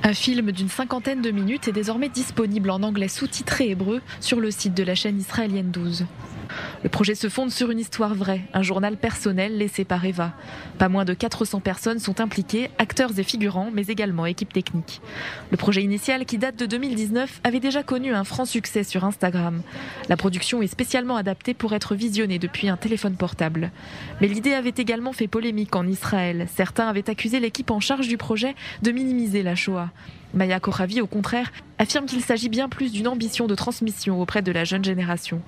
Un 0.03 0.13
film 0.13 0.51
d'une 0.51 0.69
cinquantaine 0.69 1.21
de 1.21 1.31
minutes 1.31 1.67
est 1.67 1.73
désormais 1.73 2.09
disponible 2.09 2.71
en 2.71 2.81
anglais 2.81 3.07
sous-titré 3.07 3.69
hébreu 3.69 4.01
sur 4.19 4.39
le 4.39 4.49
site 4.49 4.73
de 4.73 4.83
la 4.83 4.95
chaîne 4.95 5.19
israélienne 5.19 5.71
12. 5.71 6.05
Le 6.83 6.89
projet 6.89 7.15
se 7.15 7.29
fonde 7.29 7.51
sur 7.51 7.71
une 7.71 7.79
histoire 7.79 8.15
vraie, 8.15 8.41
un 8.53 8.61
journal 8.61 8.97
personnel 8.97 9.57
laissé 9.57 9.85
par 9.85 10.03
Eva. 10.05 10.33
Pas 10.77 10.89
moins 10.89 11.05
de 11.05 11.13
400 11.13 11.59
personnes 11.59 11.99
sont 11.99 12.21
impliquées, 12.21 12.69
acteurs 12.77 13.17
et 13.17 13.23
figurants, 13.23 13.69
mais 13.73 13.85
également 13.87 14.25
équipe 14.25 14.53
technique. 14.53 15.01
Le 15.51 15.57
projet 15.57 15.83
initial, 15.83 16.25
qui 16.25 16.37
date 16.37 16.57
de 16.57 16.65
2019, 16.65 17.41
avait 17.43 17.59
déjà 17.59 17.83
connu 17.83 18.13
un 18.13 18.23
franc 18.23 18.45
succès 18.45 18.83
sur 18.83 19.05
Instagram. 19.05 19.61
La 20.09 20.17
production 20.17 20.61
est 20.61 20.67
spécialement 20.67 21.17
adaptée 21.17 21.53
pour 21.53 21.73
être 21.73 21.95
visionnée 21.95 22.39
depuis 22.39 22.69
un 22.69 22.77
téléphone 22.77 23.15
portable. 23.15 23.71
Mais 24.19 24.27
l'idée 24.27 24.53
avait 24.53 24.73
également 24.75 25.13
fait 25.13 25.27
polémique 25.27 25.75
en 25.75 25.87
Israël. 25.87 26.47
Certains 26.55 26.87
avaient 26.87 27.09
accusé 27.09 27.39
l'équipe 27.39 27.71
en 27.71 27.79
charge 27.79 28.07
du 28.07 28.17
projet 28.17 28.55
de 28.81 28.91
minimiser 28.91 29.43
la 29.43 29.55
Shoah. 29.55 29.89
Maya 30.33 30.59
Koravi, 30.59 31.01
au 31.01 31.07
contraire, 31.07 31.51
affirme 31.77 32.05
qu'il 32.05 32.21
s'agit 32.21 32.49
bien 32.49 32.69
plus 32.69 32.91
d'une 32.91 33.07
ambition 33.07 33.47
de 33.47 33.55
transmission 33.55 34.21
auprès 34.21 34.41
de 34.41 34.51
la 34.51 34.63
jeune 34.63 34.83
génération. 34.83 35.41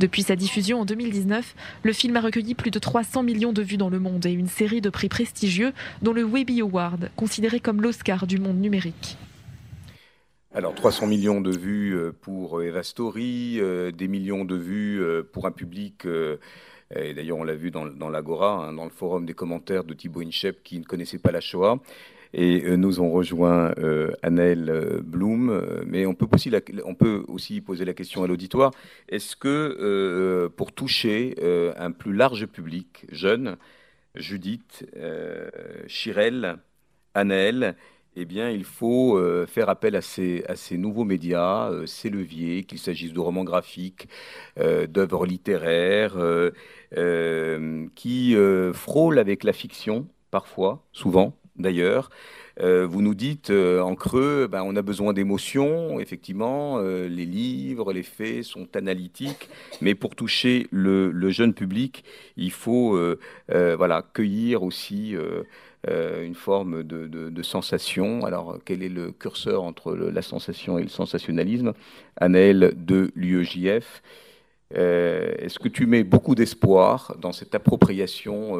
Depuis 0.00 0.22
sa 0.22 0.36
diffusion 0.36 0.80
en 0.80 0.84
2019, 0.84 1.54
le 1.82 1.92
film 1.92 2.16
a 2.16 2.20
recueilli 2.20 2.54
plus 2.54 2.70
de 2.70 2.78
300 2.78 3.22
millions 3.22 3.52
de 3.52 3.62
vues 3.62 3.76
dans 3.76 3.90
le 3.90 3.98
monde 3.98 4.24
et 4.26 4.32
une 4.32 4.48
série 4.48 4.80
de 4.80 4.90
prix 4.90 5.08
prestigieux, 5.08 5.72
dont 6.00 6.12
le 6.12 6.24
Webby 6.24 6.60
Award, 6.60 7.10
considéré 7.16 7.60
comme 7.60 7.82
l'Oscar 7.82 8.26
du 8.26 8.38
monde 8.38 8.60
numérique. 8.60 9.16
Alors 10.54 10.74
300 10.74 11.06
millions 11.06 11.40
de 11.40 11.50
vues 11.50 11.96
euh, 11.96 12.12
pour 12.12 12.58
euh, 12.58 12.66
Eva 12.66 12.82
Story, 12.82 13.58
euh, 13.58 13.90
des 13.90 14.06
millions 14.06 14.44
de 14.44 14.54
vues 14.54 15.02
pour 15.32 15.46
un 15.46 15.50
public, 15.50 16.06
et 16.94 17.14
d'ailleurs 17.14 17.38
on 17.38 17.44
l'a 17.44 17.54
vu 17.54 17.70
dans, 17.70 17.84
l'Agora, 18.10 18.66
hein, 18.66 18.74
dans 18.74 18.84
le 18.84 18.90
forum 18.90 19.24
des 19.24 19.32
commentaires 19.32 19.84
de 19.84 19.94
Thibaut 19.94 20.20
Inchep 20.20 20.62
qui 20.62 20.78
ne 20.78 20.84
connaissait 20.84 21.18
pas 21.18 21.32
la 21.32 21.40
Shoah. 21.40 21.78
Et 22.34 22.62
euh, 22.64 22.76
nous 22.76 23.00
ont 23.00 23.10
rejoint 23.10 23.74
euh, 23.78 24.12
Annelle 24.22 24.70
euh, 24.70 25.00
Blum, 25.02 25.82
mais 25.86 26.06
on 26.06 26.14
peut, 26.14 27.24
aussi 27.28 27.60
poser 27.60 27.84
la 27.84 27.94
question 27.94 28.22
à 28.22 28.26
l'auditoire, 28.26 28.72
est-ce 29.08 29.36
que 29.36 30.48
pour 30.56 30.72
toucher 30.72 31.34
un 31.76 31.90
plus 31.90 32.12
large 32.12 32.46
public 32.46 33.06
jeune, 33.10 33.56
Judith, 34.14 34.86
Chirel, 35.86 36.58
Annelle, 37.14 37.76
eh 38.16 38.24
bien, 38.24 38.50
il 38.50 38.64
faut 38.64 39.20
faire 39.46 39.68
appel 39.68 39.96
à 39.96 40.02
ces 40.02 40.44
nouveaux 40.72 41.04
médias, 41.04 41.70
ces 41.86 42.10
leviers, 42.10 42.64
qu'il 42.64 42.78
s'agisse 42.78 43.12
de 43.12 43.20
romans 43.20 43.44
graphiques, 43.44 44.08
d'œuvres 44.56 45.26
littéraires, 45.26 46.16
qui 47.94 48.36
frôlent 48.72 49.18
avec 49.18 49.44
la 49.44 49.52
fiction, 49.52 50.06
parfois, 50.30 50.82
souvent, 50.92 51.34
d'ailleurs. 51.56 52.10
Euh, 52.60 52.86
vous 52.86 53.00
nous 53.00 53.14
dites 53.14 53.50
euh, 53.50 53.80
en 53.80 53.94
creux, 53.94 54.46
ben, 54.46 54.62
on 54.64 54.76
a 54.76 54.82
besoin 54.82 55.12
d'émotions, 55.12 56.00
effectivement, 56.00 56.78
euh, 56.78 57.08
les 57.08 57.24
livres, 57.24 57.92
les 57.92 58.02
faits 58.02 58.44
sont 58.44 58.76
analytiques, 58.76 59.48
mais 59.80 59.94
pour 59.94 60.14
toucher 60.14 60.66
le, 60.70 61.12
jeune 61.30 61.54
public, 61.54 62.04
il 62.36 62.50
faut 62.50 62.98
voilà, 63.48 64.02
cueillir 64.12 64.62
aussi 64.62 65.16
une 65.88 66.34
forme 66.34 66.82
de, 66.82 67.42
sensation. 67.42 68.24
Alors, 68.24 68.58
quel 68.64 68.82
est 68.82 68.88
le 68.88 69.12
curseur 69.12 69.62
entre 69.62 69.94
la 69.94 70.22
sensation 70.22 70.78
et 70.78 70.82
le 70.82 70.88
sensationnalisme? 70.88 71.72
Anaël 72.16 72.74
de 72.76 73.10
l'UEJF. 73.14 74.02
Est-ce 74.74 75.58
que 75.58 75.68
tu 75.68 75.86
mets 75.86 76.04
beaucoup 76.04 76.34
d'espoir 76.34 77.16
dans 77.18 77.32
cette 77.32 77.54
appropriation 77.54 78.58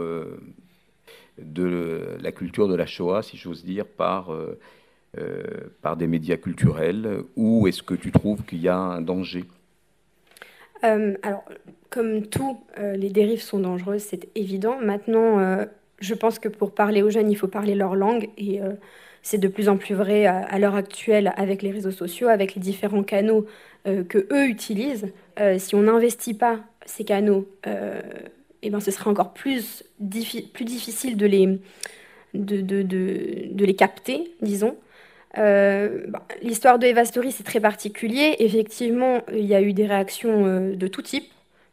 de 1.39 2.17
la 2.21 2.33
culture 2.33 2.69
de 2.69 2.75
la 2.75 2.87
Shoah, 2.87 3.23
si 3.23 3.37
j'ose 3.37 3.65
dire, 3.65 3.87
par, 3.87 4.33
euh, 4.33 4.59
euh, 5.19 5.43
par 5.81 5.97
des 5.97 6.07
médias 6.07 6.37
culturels 6.37 7.23
Ou 7.37 7.67
est-ce 7.67 7.83
que 7.83 7.95
tu 7.95 8.13
trouves 8.13 8.43
qu'il 8.45 8.61
y 8.61 8.69
a 8.69 8.77
un 8.77 9.01
danger? 9.01 9.45
Euh, 10.85 11.15
Alors, 11.23 11.45
comme 11.91 12.27
tout, 12.27 12.61
les 12.79 13.11
dérives 13.11 13.43
sont 13.43 13.61
dangereuses, 13.61 14.03
c'est 14.03 14.29
évident. 14.35 14.79
Maintenant, 14.81 15.67
je 16.01 16.15
pense 16.15 16.39
que 16.39 16.49
pour 16.49 16.73
parler 16.73 17.03
aux 17.03 17.11
jeunes, 17.11 17.31
il 17.31 17.37
faut 17.37 17.49
parler 17.49 17.75
leur 17.75 17.95
langue. 17.95 18.31
Et 18.39 18.61
c'est 19.21 19.37
de 19.37 19.47
plus 19.47 19.69
en 19.69 19.77
plus 19.77 19.95
vrai 19.95 20.25
à, 20.25 20.59
l'heure 20.59 20.75
actuelle 20.75 21.35
avec 21.37 21.61
les 21.61 21.71
réseaux 21.71 21.91
sociaux, 21.91 22.29
avec 22.29 22.55
les 22.55 22.63
différents 22.63 23.03
canaux 23.03 23.47
que 23.85 24.27
eux 24.33 24.47
utilisent. 24.47 25.13
si 25.59 25.75
on 25.75 25.83
n'investit 25.83 26.33
pas 26.33 26.61
ces 26.87 27.05
canaux 27.05 27.47
eh 28.63 28.71
ben, 28.71 28.81
ce 28.81 28.91
serait 28.91 29.11
encore 29.11 29.33
plus, 29.33 29.85
difficile 29.99 31.17
de 31.17 31.27
les, 31.27 31.59
capter, 33.75 34.35
disons. 34.41 34.77
Euh, 35.39 36.05
bah, 36.09 36.23
l'histoire 36.43 36.79
de 36.79 36.87
Eva 36.87 37.05
Story, 37.05 37.33
c'est 37.33 37.43
très 37.43 37.61
particulier. 37.61 38.37
Effectivement, 38.39 39.23
il 39.33 39.45
y 39.45 39.55
a 39.55 39.63
eu 39.63 39.73
des 39.73 39.87
réactions 39.87 40.47
euh, 40.47 40.77
de 40.77 40.87
tout 40.87 41.03
type. 41.03 41.25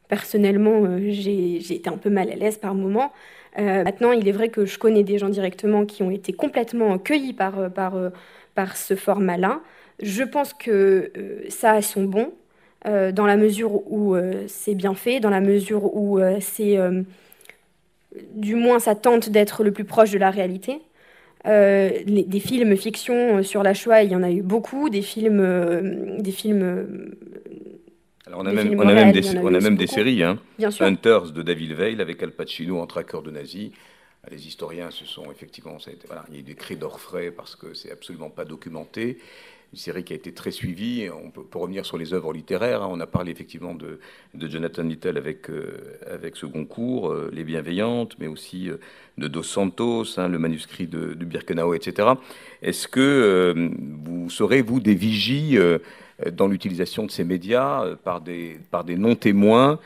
Personnellement, 0.07 0.83
euh, 0.85 0.99
j'ai 1.11 1.57
été 1.57 1.89
un 1.89 1.97
peu 1.97 2.09
mal 2.09 2.31
à 2.31 2.35
l'aise 2.35 2.57
par 2.57 2.73
moments. 2.73 3.11
maintenant, 3.57 4.11
il 4.11 4.27
est 4.27 4.31
vrai 4.31 4.49
que 4.49 4.65
je 4.65 4.79
connais 4.79 5.03
des 5.03 5.17
gens 5.19 5.29
directement 5.29 5.85
qui 5.85 6.01
ont 6.03 6.11
été 6.11 6.33
complètement 6.33 6.97
cueillis 6.97 7.33
par, 7.33 7.55
par 8.55 8.77
ce 8.77 8.95
format-là. 8.95 9.61
Je 10.01 10.23
pense 10.23 10.53
que 10.53 11.11
ça 11.49 11.73
a 11.73 11.81
son 11.81 12.03
bon. 12.03 12.33
Euh, 12.85 13.11
dans 13.11 13.25
la 13.25 13.35
mesure 13.35 13.91
où 13.91 14.15
euh, 14.15 14.45
c'est 14.47 14.73
bien 14.73 14.93
fait, 14.93 15.19
dans 15.19 15.29
la 15.29 15.41
mesure 15.41 15.93
où 15.95 16.17
euh, 16.19 16.37
c'est, 16.39 16.77
du 18.33 18.55
moins, 18.55 18.79
ça 18.79 18.95
tente 18.95 19.29
d'être 19.29 19.63
le 19.63 19.71
plus 19.71 19.83
proche 19.83 20.11
de 20.11 20.17
la 20.17 20.31
réalité. 20.31 20.79
des 21.45 22.39
films 22.39 22.77
fiction 22.77 23.43
sur 23.43 23.63
la 23.63 23.73
Shoah, 23.73 24.03
il 24.03 24.11
y 24.11 24.15
en 24.15 24.23
a 24.23 24.31
eu 24.31 24.41
beaucoup. 24.41 24.89
Des 24.89 25.01
films, 25.01 26.17
des 26.19 26.31
films. 26.31 27.15
Alors 28.25 28.41
on 28.41 28.45
a, 28.45 28.53
même, 28.53 28.79
on 28.79 28.87
a 28.87 28.93
même, 28.93 29.11
des, 29.11 29.37
on 29.39 29.53
a 29.53 29.59
même 29.59 29.75
des 29.75 29.87
séries, 29.87 30.23
hein. 30.23 30.37
Hunters 30.79 31.31
de 31.31 31.41
David 31.41 31.73
Veil 31.73 31.99
avec 31.99 32.21
Al 32.21 32.31
Pacino 32.31 32.79
en 32.79 32.85
traqueur 32.85 33.23
de 33.23 33.31
nazis. 33.31 33.71
Les 34.29 34.47
historiens 34.47 34.91
se 34.91 35.05
sont 35.05 35.31
effectivement, 35.31 35.79
ça 35.79 35.89
a 35.89 35.93
été, 35.93 36.05
voilà, 36.05 36.25
il 36.29 36.35
y 36.35 36.37
a 36.37 36.39
eu 36.41 36.43
des 36.43 36.53
cris 36.53 36.75
d'orfraie 36.75 37.31
parce 37.31 37.55
que 37.55 37.73
c'est 37.73 37.91
absolument 37.91 38.29
pas 38.29 38.45
documenté 38.45 39.17
une 39.71 39.77
série 39.77 40.03
qui 40.03 40.13
a 40.13 40.15
été 40.15 40.31
très 40.31 40.51
suivie. 40.51 41.09
On 41.11 41.29
peut, 41.29 41.59
revenir 41.59 41.85
sur 41.85 41.97
les 41.97 42.13
œuvres 42.13 42.33
littéraires. 42.33 42.81
Hein. 42.81 42.89
On 42.91 42.99
a 42.99 43.05
parlé 43.05 43.31
effectivement 43.31 43.75
de, 43.75 43.99
Jonathan 44.35 44.83
Little 44.83 45.17
avec, 45.17 45.49
euh, 45.49 45.99
avec 46.11 46.35
ce 46.35 46.45
concours, 46.45 47.11
euh, 47.11 47.29
Les 47.31 47.43
Bienveillantes, 47.43 48.15
mais 48.19 48.27
aussi 48.27 48.69
euh, 48.69 48.77
de 49.17 49.27
Dos 49.27 49.43
Santos, 49.43 50.17
hein, 50.17 50.27
le 50.27 50.39
manuscrit 50.39 50.87
de, 50.87 51.13
de, 51.13 51.25
Birkenau, 51.25 51.73
etc. 51.73 52.09
Est-ce 52.63 52.87
que 52.87 53.69
vous 54.03 54.29
serez, 54.29 54.61
vous, 54.61 54.79
des 54.79 54.95
vigies 54.95 55.57
dans 56.31 56.47
l'utilisation 56.47 57.05
de 57.05 57.11
ces 57.11 57.23
médias 57.23 57.95
par 58.03 58.21
des, 58.21 58.57
par 58.71 58.83
des 58.83 58.95
non-témoins 58.95 59.79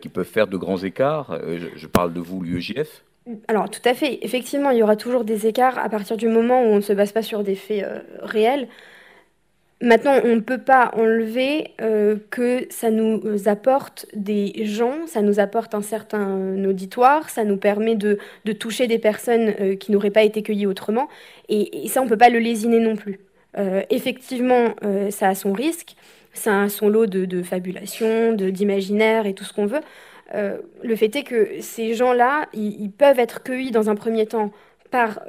qui 0.00 0.08
peuvent 0.08 0.26
faire 0.26 0.46
de 0.46 0.56
grands 0.56 0.78
écarts? 0.78 1.38
Je, 1.76 1.86
parle 1.86 2.12
de 2.12 2.20
vous, 2.20 2.42
l'UEJF 2.42 3.02
alors 3.46 3.70
tout 3.70 3.80
à 3.84 3.94
fait, 3.94 4.18
effectivement, 4.22 4.70
il 4.70 4.78
y 4.78 4.82
aura 4.82 4.96
toujours 4.96 5.22
des 5.22 5.46
écarts 5.46 5.78
à 5.78 5.88
partir 5.88 6.16
du 6.16 6.26
moment 6.26 6.60
où 6.62 6.66
on 6.66 6.76
ne 6.76 6.80
se 6.80 6.92
base 6.92 7.12
pas 7.12 7.22
sur 7.22 7.44
des 7.44 7.54
faits 7.54 7.86
réels. 8.20 8.66
Maintenant, 9.82 10.20
on 10.22 10.36
ne 10.36 10.40
peut 10.40 10.62
pas 10.62 10.92
enlever 10.94 11.72
euh, 11.80 12.16
que 12.30 12.66
ça 12.70 12.92
nous 12.92 13.48
apporte 13.48 14.06
des 14.14 14.64
gens, 14.64 15.08
ça 15.08 15.22
nous 15.22 15.40
apporte 15.40 15.74
un 15.74 15.82
certain 15.82 16.64
auditoire, 16.64 17.28
ça 17.28 17.42
nous 17.42 17.56
permet 17.56 17.96
de, 17.96 18.16
toucher 18.60 18.86
des 18.86 19.00
personnes 19.00 19.52
euh, 19.60 19.74
qui 19.74 19.90
n'auraient 19.90 20.12
pas 20.12 20.22
été 20.22 20.44
cueillies 20.44 20.66
autrement. 20.66 21.08
Et, 21.48 21.88
ça, 21.88 22.00
on 22.00 22.04
ne 22.04 22.08
peut 22.08 22.16
pas 22.16 22.28
le 22.28 22.38
lésiner 22.38 22.78
non 22.78 22.94
plus. 22.94 23.18
Euh, 23.58 23.82
effectivement, 23.90 24.74
ça 25.10 25.28
a 25.28 25.34
son 25.34 25.52
risque, 25.52 25.96
ça 26.32 26.62
a 26.62 26.68
son 26.68 26.88
lot 26.88 27.06
de, 27.06 27.42
fabulation, 27.42 28.34
d'imaginaire 28.34 29.26
et 29.26 29.34
tout 29.34 29.42
ce 29.42 29.52
qu'on 29.52 29.66
veut. 29.66 29.80
le 30.32 30.96
fait 30.96 31.16
est 31.16 31.24
que 31.24 31.60
ces 31.60 31.94
gens-là, 31.94 32.46
ils, 32.54 32.90
peuvent 32.92 33.18
être 33.18 33.42
cueillis 33.42 33.72
dans 33.72 33.90
un 33.90 33.96
premier 33.96 34.26
temps 34.26 34.52
par 34.92 35.20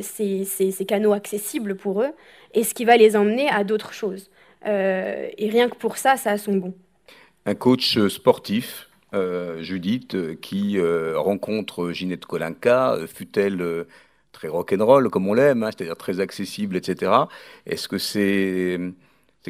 ces 0.00 0.86
canaux 0.86 1.12
accessibles 1.12 1.76
pour 1.76 2.02
eux 2.02 2.12
et 2.54 2.64
ce 2.64 2.72
qui 2.72 2.84
va 2.84 2.96
les 2.96 3.16
emmener 3.16 3.48
à 3.48 3.64
d'autres 3.64 3.92
choses. 3.92 4.30
Euh, 4.66 5.28
et 5.36 5.50
rien 5.50 5.68
que 5.68 5.76
pour 5.76 5.96
ça, 5.96 6.16
ça 6.16 6.32
a 6.32 6.38
son 6.38 6.56
bon. 6.56 6.74
Un 7.46 7.54
coach 7.54 7.98
sportif, 8.08 8.88
euh, 9.14 9.62
Judith, 9.62 10.14
euh, 10.14 10.34
qui 10.34 10.78
rencontre 11.14 11.92
Ginette 11.92 12.26
Kolinka, 12.26 12.98
fut-elle 13.06 13.86
très 14.32 14.48
rock'n'roll 14.48 15.10
comme 15.10 15.28
on 15.28 15.34
l'aime, 15.34 15.62
hein, 15.62 15.70
c'est-à-dire 15.70 15.96
très 15.96 16.20
accessible, 16.20 16.76
etc. 16.76 17.12
Est-ce 17.66 17.88
que 17.88 17.98
c'est 17.98 18.78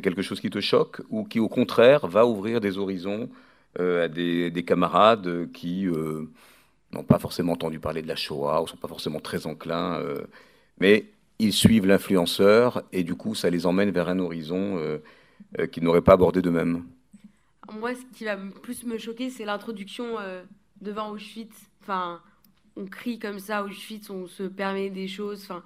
quelque 0.01 0.23
chose 0.23 0.41
qui 0.41 0.51
te 0.51 0.61
choque 0.61 1.03
ou 1.11 1.25
qui 1.25 1.41
au 1.41 1.49
contraire 1.49 2.07
va 2.07 2.25
ouvrir 2.25 2.61
des 2.61 2.79
horizons 2.79 3.29
à 3.79 4.09
des, 4.09 4.65
camarades 4.67 5.51
qui 5.53 5.87
n'ont 6.93 7.05
pas 7.05 7.19
forcément 7.19 7.53
entendu 7.53 7.79
parler 7.79 8.03
de 8.03 8.09
la 8.09 8.17
Shoah 8.17 8.63
ou 8.63 8.67
sont 8.67 8.77
pas 8.77 8.89
forcément 8.89 9.21
très 9.21 9.47
enclins, 9.47 10.03
mais 10.81 11.07
ils 11.39 11.53
suivent 11.53 11.87
l'influenceur 11.87 12.83
et 12.93 13.05
du 13.05 13.15
coup, 13.15 13.35
ça 13.35 13.51
les 13.51 13.67
emmène 13.67 13.91
vers 13.91 14.09
un 14.09 14.19
horizon 14.19 14.81
qu'ils 15.71 15.85
n'auraient 15.85 16.03
pas 16.03 16.15
abordé 16.15 16.41
d'eux-mêmes. 16.41 16.85
Moi, 17.79 17.95
ce 17.95 18.01
qui 18.17 18.25
va 18.25 18.37
plus 18.37 18.85
me 18.85 18.97
choquer, 18.97 19.29
c'est 19.29 19.45
l'introduction 19.45 20.17
devant 20.81 21.11
Auschwitz. 21.11 21.55
Enfin, 21.83 22.21
on 22.77 22.87
crie 22.87 23.19
comme 23.19 23.39
ça 23.39 23.65
Auschwitz, 23.65 24.09
on 24.11 24.27
se 24.27 24.45
permet 24.45 24.91
des 24.91 25.09
choses 25.09 25.43
enfin, 25.43 25.63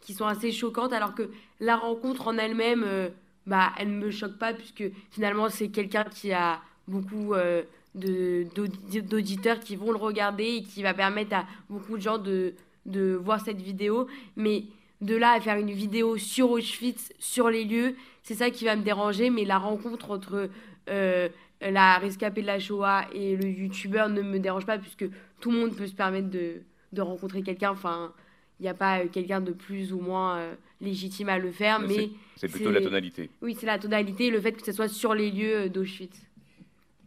qui 0.00 0.14
sont 0.14 0.26
assez 0.26 0.52
choquantes, 0.52 0.92
alors 0.92 1.14
que 1.14 1.30
la 1.60 1.76
rencontre 1.76 2.28
en 2.28 2.38
elle-même, 2.38 2.84
euh, 2.84 3.08
bah, 3.46 3.72
elle 3.78 3.90
ne 3.90 4.06
me 4.06 4.10
choque 4.10 4.38
pas, 4.38 4.54
puisque 4.54 4.84
finalement, 5.10 5.48
c'est 5.48 5.68
quelqu'un 5.68 6.04
qui 6.04 6.32
a 6.32 6.60
beaucoup 6.88 7.34
euh, 7.34 7.62
d'auditeurs 7.94 9.60
qui 9.60 9.76
vont 9.76 9.92
le 9.92 9.98
regarder 9.98 10.44
et 10.44 10.62
qui 10.62 10.82
va 10.82 10.94
permettre 10.94 11.36
à 11.36 11.46
beaucoup 11.70 11.96
de 11.96 12.02
gens 12.02 12.18
de, 12.18 12.54
de 12.86 13.14
voir 13.14 13.40
cette 13.40 13.60
vidéo. 13.60 14.08
Mais 14.36 14.64
de 15.00 15.14
là 15.16 15.32
à 15.32 15.40
faire 15.40 15.58
une 15.58 15.70
vidéo 15.70 16.16
sur 16.16 16.50
Auschwitz, 16.50 17.12
sur 17.18 17.50
les 17.50 17.64
lieux, 17.64 17.94
c'est 18.22 18.34
ça 18.34 18.50
qui 18.50 18.64
va 18.64 18.74
me 18.76 18.82
déranger. 18.82 19.30
Mais 19.30 19.44
la 19.44 19.58
rencontre 19.58 20.10
entre 20.10 20.50
euh, 20.90 21.28
la 21.60 21.98
rescapée 21.98 22.42
de 22.42 22.46
la 22.46 22.58
Shoah 22.58 23.06
et 23.12 23.36
le 23.36 23.48
youtubeur 23.48 24.08
ne 24.08 24.22
me 24.22 24.38
dérange 24.38 24.66
pas 24.66 24.78
puisque 24.78 25.06
tout 25.40 25.50
le 25.50 25.58
monde 25.58 25.76
peut 25.76 25.86
se 25.86 25.94
permettre 25.94 26.30
de, 26.30 26.62
de 26.92 27.02
rencontrer 27.02 27.42
quelqu'un. 27.42 27.70
Enfin, 27.70 28.12
il 28.60 28.64
n'y 28.64 28.68
a 28.68 28.74
pas 28.74 29.00
euh, 29.00 29.08
quelqu'un 29.08 29.40
de 29.40 29.52
plus 29.52 29.92
ou 29.92 30.00
moins 30.00 30.38
euh, 30.38 30.54
légitime 30.80 31.28
à 31.28 31.38
le 31.38 31.50
faire, 31.50 31.80
mais... 31.80 32.10
C'est 32.36 32.48
plutôt 32.48 32.70
la 32.70 32.80
tonalité. 32.80 33.30
Oui, 33.42 33.56
c'est 33.58 33.66
la 33.66 33.78
tonalité, 33.78 34.30
le 34.30 34.40
fait 34.40 34.52
que 34.52 34.64
ce 34.64 34.72
soit 34.72 34.88
sur 34.88 35.14
les 35.14 35.30
lieux 35.30 35.68
d'Auschwitz. 35.68 36.20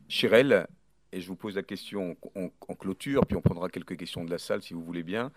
Chirel, 0.07 0.67
et 1.11 1.21
je 1.21 1.27
vous 1.27 1.35
pose 1.35 1.55
la 1.55 1.63
question 1.63 2.17
en, 2.35 2.75
clôture, 2.75 3.25
puis 3.25 3.37
on 3.37 3.41
prendra 3.41 3.69
quelques 3.69 3.97
questions 3.97 4.23
de 4.25 4.29
la 4.29 4.37
salle 4.37 4.61
si 4.61 4.73
vous 4.73 4.83
voulez 4.83 5.03
bien. 5.03 5.31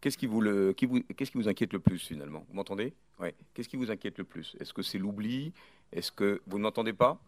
Qu'est-ce 0.00 0.18
qui 0.18 0.26
vous, 0.26 0.40
le, 0.40 0.72
qui 0.72 0.86
vous, 0.86 1.00
qu'est-ce 1.16 1.30
qui 1.30 1.38
vous 1.38 1.48
inquiète 1.48 1.72
le 1.72 1.80
plus 1.80 1.98
finalement? 1.98 2.44
Vous 2.48 2.54
m'entendez? 2.54 2.92
Ouais. 3.18 3.34
Qu'est-ce 3.54 3.68
qui 3.68 3.76
vous 3.76 3.90
inquiète 3.90 4.18
le 4.18 4.24
plus? 4.24 4.54
Est-ce 4.60 4.74
que 4.74 4.82
c'est 4.82 4.98
l'oubli? 4.98 5.52
Est-ce 5.92 6.12
que 6.12 6.42
vous 6.46 6.58
n'entendez 6.58 6.92
pas? 6.92 7.18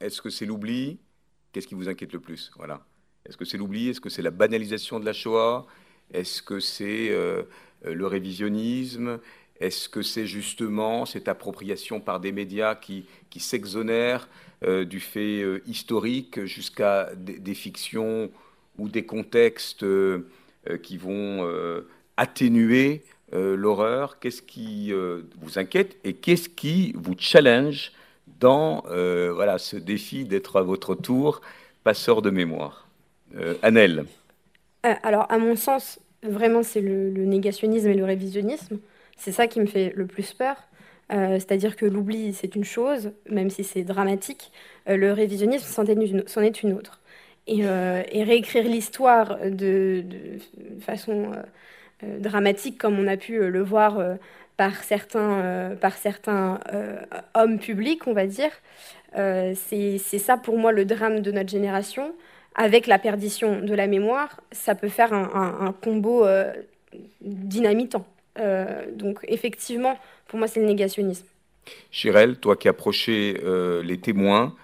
Est-ce 0.00 0.22
que 0.22 0.30
c'est 0.30 0.46
l'oubli? 0.46 0.98
Qu'est-ce 1.52 1.66
qui 1.66 1.74
vous 1.74 1.88
inquiète 1.88 2.12
le 2.12 2.20
plus? 2.20 2.50
Voilà. 2.56 2.86
Est-ce 3.26 3.36
que 3.36 3.44
c'est 3.44 3.58
l'oubli? 3.58 3.88
Est-ce 3.88 4.00
que 4.00 4.08
c'est 4.08 4.22
la 4.22 4.30
banalisation 4.30 4.98
de 4.98 5.04
la 5.04 5.12
Shoah? 5.12 5.66
Est-ce 6.10 6.42
que 6.42 6.60
c'est 6.60 7.10
euh, 7.10 7.42
le 7.84 8.06
révisionnisme? 8.06 9.20
Est-ce 9.60 9.88
que 9.88 10.02
c'est 10.02 10.26
justement 10.26 11.06
cette 11.06 11.28
appropriation 11.28 12.00
par 12.00 12.20
des 12.20 12.32
médias 12.32 12.74
qui, 12.74 13.06
qui 13.30 13.40
s'exonèrent 13.40 14.28
euh, 14.64 14.84
du 14.84 15.00
fait 15.00 15.42
euh, 15.42 15.62
historique 15.66 16.44
jusqu'à 16.44 17.10
des, 17.16 17.54
fictions 17.54 18.30
ou 18.78 18.88
des 18.88 19.04
contextes 19.04 19.84
qui 20.82 20.96
vont 20.96 21.48
atténuer 22.16 23.02
l'horreur? 23.32 24.20
Qu'est-ce 24.20 24.42
qui 24.42 24.92
vous 24.92 25.58
inquiète 25.58 25.96
et 26.04 26.12
qu'est-ce 26.12 26.48
qui 26.48 26.92
vous 26.96 27.14
challenge 27.18 27.92
dans 28.40 28.84
euh, 28.90 29.32
voilà, 29.34 29.58
ce 29.58 29.76
défi 29.76 30.24
d'être 30.24 30.56
à 30.56 30.62
votre 30.62 30.94
tour 30.94 31.40
passeur 31.84 32.22
de 32.22 32.30
mémoire? 32.30 32.86
Euh, 33.36 33.54
Annelle 33.62 34.06
euh, 34.86 34.94
Alors, 35.02 35.30
à 35.30 35.38
mon 35.38 35.56
sens, 35.56 35.98
vraiment, 36.22 36.62
c'est 36.62 36.80
le, 36.80 37.10
négationnisme 37.24 37.88
et 37.88 37.94
le 37.94 38.04
révisionnisme. 38.04 38.78
C'est 39.18 39.32
ça 39.32 39.46
qui 39.46 39.60
me 39.60 39.66
fait 39.66 39.92
le 39.94 40.06
plus 40.06 40.32
peur. 40.32 40.56
C'est-à-dire 41.10 41.76
que 41.76 41.86
l'oubli, 41.86 42.34
c'est 42.34 42.54
une 42.54 42.64
chose, 42.64 43.12
même 43.30 43.48
si 43.48 43.64
c'est 43.64 43.82
dramatique. 43.82 44.52
le 44.86 45.12
révisionnisme, 45.12 45.66
c'en 45.66 46.42
est, 46.42 46.62
une 46.62 46.72
autre. 46.74 47.00
Et, 47.46 47.64
réécrire 48.22 48.64
l'histoire 48.64 49.38
de, 49.44 50.04
façon 50.80 51.32
dramatique, 52.02 52.76
comme 52.78 52.98
on 52.98 53.06
a 53.06 53.16
pu 53.16 53.38
le 53.38 53.62
voir 53.62 54.18
par 54.58 54.82
certains, 54.82 55.40
euh, 55.40 55.76
par 55.76 55.96
certains 55.96 56.60
euh, 56.74 57.00
hommes 57.34 57.58
publics, 57.58 58.06
on 58.06 58.12
va 58.12 58.26
dire. 58.26 58.50
Euh, 59.16 59.54
c'est 59.54 59.98
ça 59.98 60.36
pour 60.36 60.58
moi 60.58 60.72
le 60.72 60.84
drame 60.84 61.20
de 61.20 61.30
notre 61.30 61.48
génération. 61.48 62.12
Avec 62.56 62.88
la 62.88 62.98
perdition 62.98 63.60
de 63.60 63.72
la 63.72 63.86
mémoire, 63.86 64.40
ça 64.50 64.74
peut 64.74 64.88
faire 64.88 65.12
un, 65.12 65.72
combo 65.80 66.26
dynamitant. 67.20 68.04
Donc 68.94 69.18
effectivement, 69.28 69.98
pour 70.26 70.38
moi, 70.38 70.48
c'est 70.48 70.60
le 70.60 70.66
négationnisme. 70.66 71.26
Chirel, 71.90 72.38
toi 72.38 72.56
qui 72.56 72.68
approchais 72.68 73.40
les 73.82 73.98
témoins, 73.98 74.54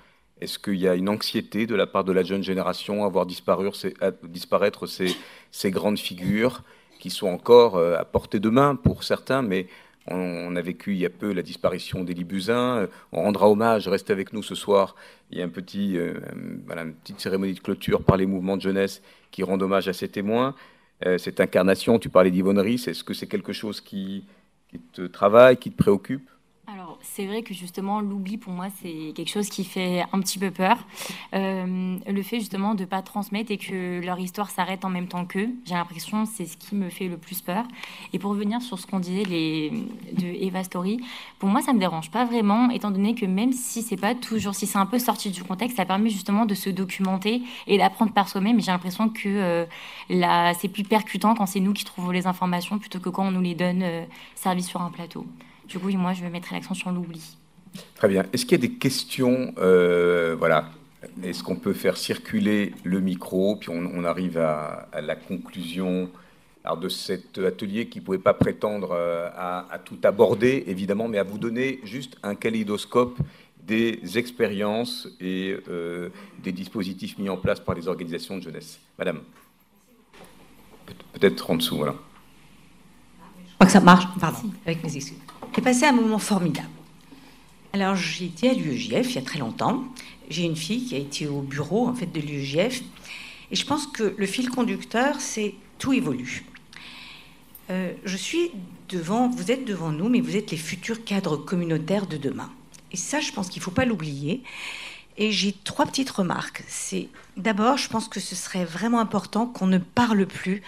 est-ce 0.41 0.59
qu'il 0.59 0.77
y 0.77 0.89
a 0.89 0.95
une 0.95 1.09
anxiété 1.09 1.67
de 1.67 1.75
la 1.75 1.87
part 1.87 2.05
de 2.05 2.13
la 2.13 2.23
jeune 2.23 2.43
génération 2.43 3.05
à 3.05 3.09
voir 3.09 3.27
disparaître 3.27 4.87
ces, 4.87 5.71
grandes 5.71 5.99
figures 5.99 6.63
qui 6.99 7.11
sont 7.11 7.29
encore 7.29 7.79
à 7.79 8.05
portée 8.05 8.41
de 8.41 8.49
main 8.49 8.75
pour 8.75 9.05
certains, 9.05 9.43
mais 9.43 9.67
on, 10.07 10.55
a 10.55 10.61
vécu 10.61 10.93
il 10.93 10.99
y 10.99 11.07
a 11.07 11.11
peu 11.11 11.33
la 11.33 11.43
disparition 11.43 12.05
d'Élie 12.05 12.25
Buzyn. 12.25 12.89
On 13.13 13.23
rendra 13.23 13.49
hommage, 13.49 13.89
restez 13.89 14.13
avec 14.13 14.33
nous 14.33 14.43
ce 14.43 14.55
soir. 14.55 14.97
Il 15.31 15.39
y 15.39 15.43
a 15.43 15.45
un 15.45 15.49
petit, 15.49 15.97
euh, 15.97 16.15
une 16.35 16.95
petite 16.95 17.21
cérémonie 17.21 17.55
de 17.55 17.61
clôture 17.61 18.03
par 18.03 18.17
les 18.17 18.27
mouvements 18.27 18.57
de 18.57 18.63
jeunesse 18.63 19.03
qui 19.31 19.43
rendent 19.43 19.63
hommage 19.63 19.89
à 19.89 19.93
ces 19.93 20.09
témoins. 20.09 20.55
Euh, 21.07 21.19
cette 21.19 21.41
incarnation, 21.41 21.99
tu 21.99 22.09
parlais 22.09 22.31
d'Yvonne 22.31 22.59
Ries, 22.59 22.83
est-ce 22.87 23.05
que 23.05 23.15
c'est 23.15 23.27
quelque 23.27 23.53
chose 23.53 23.81
qui 23.81 24.25
te 24.93 25.03
travaille, 25.03 25.57
qui 25.59 25.71
te 25.71 25.77
préoccupe? 25.77 26.29
C'est 27.03 27.27
vrai 27.27 27.43
que 27.43 27.55
justement, 27.55 28.01
l'oubli, 28.01 28.37
pour 28.37 28.53
moi, 28.53 28.67
c'est 28.83 29.13
quelque 29.15 29.31
chose 29.31 29.49
qui 29.49 29.65
fait 29.65 30.05
un 30.13 30.21
petit 30.21 30.39
peu 30.39 30.51
peur. 30.51 30.79
Euh, 31.35 31.99
le 32.07 32.23
fait 32.23 32.39
justement 32.39 32.75
de 32.75 32.83
ne 32.83 32.87
pas 32.87 33.03
transmettre 33.03 33.51
et 33.51 33.59
que 33.59 34.01
leur 34.05 34.19
histoire 34.19 34.51
s'arrête 34.51 34.85
en 34.85 34.91
même 34.91 35.09
temps 35.09 35.25
qu'eux, 35.25 35.51
j'ai 35.65 35.75
l'impression 35.75 36.25
c'est 36.27 36.47
ce 36.47 36.57
qui 36.57 36.75
me 36.75 36.91
fait 36.91 37.09
le 37.09 37.17
plus 37.17 37.41
peur. 37.41 37.65
Et 38.13 38.19
pour 38.19 38.31
revenir 38.31 38.63
sur 38.63 38.79
ce 38.79 38.87
qu'on 38.87 39.01
disait 39.01 39.25
de 39.25 40.27
Eva 40.27 40.65
Story, 40.65 41.01
pour 41.39 41.49
moi, 41.49 41.61
ça 41.61 41.73
ne 41.73 41.77
me 41.77 41.81
dérange 41.81 42.11
pas 42.11 42.25
vraiment, 42.25 42.71
étant 42.71 42.91
donné 42.91 43.15
que 43.15 43.27
même 43.27 43.53
si 43.53 43.83
c'est 43.83 43.97
pas 43.97 44.15
toujours, 44.15 44.55
si 44.55 44.67
c'est 44.67 44.79
un 44.79 44.87
peu 44.87 44.99
sorti 44.99 45.31
du 45.31 45.43
contexte, 45.43 45.77
ça 45.77 45.85
permet 45.85 46.11
justement 46.11 46.47
de 46.47 46.55
se 46.55 46.71
documenter 46.71 47.43
et 47.67 47.79
d'apprendre 47.79 48.13
par 48.13 48.29
soi-même. 48.29 48.61
J'ai 48.61 48.71
l'impression 48.71 49.09
que 49.09 49.67
euh, 50.11 50.53
c'est 50.59 50.69
plus 50.69 50.85
percutant 50.85 51.35
quand 51.35 51.47
c'est 51.47 51.61
nous 51.61 51.73
qui 51.73 51.85
trouvons 51.85 52.11
les 52.11 52.27
informations 52.27 52.79
plutôt 52.79 53.01
que 53.01 53.09
quand 53.09 53.27
on 53.27 53.31
nous 53.31 53.41
les 53.41 53.55
donne 53.55 53.83
euh, 53.83 54.05
sur 54.61 54.83
un 54.83 54.91
plateau. 54.91 55.27
Du 55.69 55.79
coup, 55.79 55.91
moi, 55.91 56.13
je 56.13 56.25
mettrai 56.27 56.57
l'accent 56.57 56.75
sur 56.75 56.91
l'oubli. 56.91 57.37
Très 57.97 58.09
bien. 58.09 58.25
Est-ce 58.33 58.45
qu'il 58.45 58.53
y 58.53 58.65
a 58.65 58.67
des 58.67 58.75
questions 58.75 59.55
euh, 59.59 60.37
Voilà. 60.39 60.71
Est-ce 61.23 61.43
qu'on 61.43 61.57
peut 61.57 61.73
faire 61.73 61.97
circuler 61.97 62.75
le 62.83 63.01
micro 63.01 63.57
Puis 63.57 63.71
on, 63.71 64.05
arrive 64.05 64.39
à, 64.39 64.89
la 65.01 65.17
conclusion 65.17 66.11
alors, 66.65 66.79
de 66.79 66.89
cet 66.89 67.39
atelier 67.39 67.89
qui 67.89 68.01
ne 68.01 68.05
pouvait 68.05 68.19
pas 68.19 68.33
prétendre 68.33 68.93
euh, 68.93 69.29
à, 69.37 69.79
tout 69.85 69.99
aborder, 70.03 70.65
évidemment, 70.67 71.09
mais 71.09 71.19
à 71.19 71.23
vous 71.23 71.39
donner 71.39 71.81
juste 71.85 72.17
un 72.23 72.35
kaléidoscope 72.35 73.19
des 73.67 74.19
expériences 74.19 75.09
et 75.21 75.57
euh, 75.69 76.11
des 76.43 76.53
dispositifs 76.53 77.19
mis 77.19 77.29
en 77.29 77.37
place 77.37 77.61
par 77.61 77.75
les 77.75 77.89
organisations 77.89 78.37
de 78.39 78.43
jeunesse. 78.43 78.79
Madame 78.99 79.21
Peut-être 81.13 81.51
en 81.51 81.57
dessous, 81.57 81.77
voilà. 81.77 81.95
Je 83.47 83.55
crois 83.55 83.67
que 83.67 83.73
ça 83.73 83.81
marche, 83.81 84.05
pardon, 84.19 84.51
avec 84.67 84.83
mes 84.83 84.97
excuses. 84.97 85.24
J'ai 85.55 85.63
passé 85.63 85.85
un 85.85 85.93
moment 85.93 86.19
formidable. 86.19 86.69
Alors 87.73 87.95
j'étais 87.95 88.51
à 88.51 88.55
l'UEJF 88.55 89.11
il 89.11 89.15
y 89.15 89.19
a 89.19 89.23
très 89.23 89.39
longtemps. 89.39 89.85
J'ai 90.29 90.43
une 90.43 90.57
fille 90.57 90.85
qui 90.85 90.95
a 90.97 90.99
été 90.99 91.29
au 91.29 91.43
bureau 91.43 91.87
en 91.87 91.95
fait 91.95 92.07
de 92.07 92.21
l'UEJF 92.21 92.83
et 93.51 93.57
je 93.57 93.65
pense 93.65 93.87
que 93.87 94.15
le 94.17 94.27
fil 94.27 94.51
conducteur 94.51 95.21
c'est 95.21 95.55
tout 95.79 95.93
évolue. 95.93 96.45
Euh, 97.71 97.93
je 98.05 98.17
suis 98.17 98.51
devant, 98.89 99.29
vous 99.29 99.51
êtes 99.53 99.65
devant 99.65 99.91
nous, 99.91 100.09
mais 100.09 100.21
vous 100.21 100.37
êtes 100.37 100.51
les 100.51 100.57
futurs 100.57 101.05
cadres 101.05 101.37
communautaires 101.37 102.07
de 102.07 102.17
demain. 102.17 102.51
Et 102.93 102.97
ça, 102.97 103.21
je 103.21 103.33
pense 103.33 103.49
qu'il 103.49 103.61
ne 103.61 103.65
faut 103.65 103.71
pas 103.71 103.85
l'oublier. 103.85 104.43
Et 105.17 105.31
j'ai 105.33 105.55
trois 105.65 105.87
petites 105.87 106.11
remarques. 106.11 106.65
C'est 106.67 107.09
d'abord, 107.37 107.79
je 107.79 107.89
pense 107.89 108.09
que 108.09 108.21
ce 108.21 108.35
serait 108.35 108.65
vraiment 108.65 109.01
important 109.01 109.47
qu'on 109.47 109.67
ne 109.67 109.79
parle 109.79 110.27
plus 110.27 110.63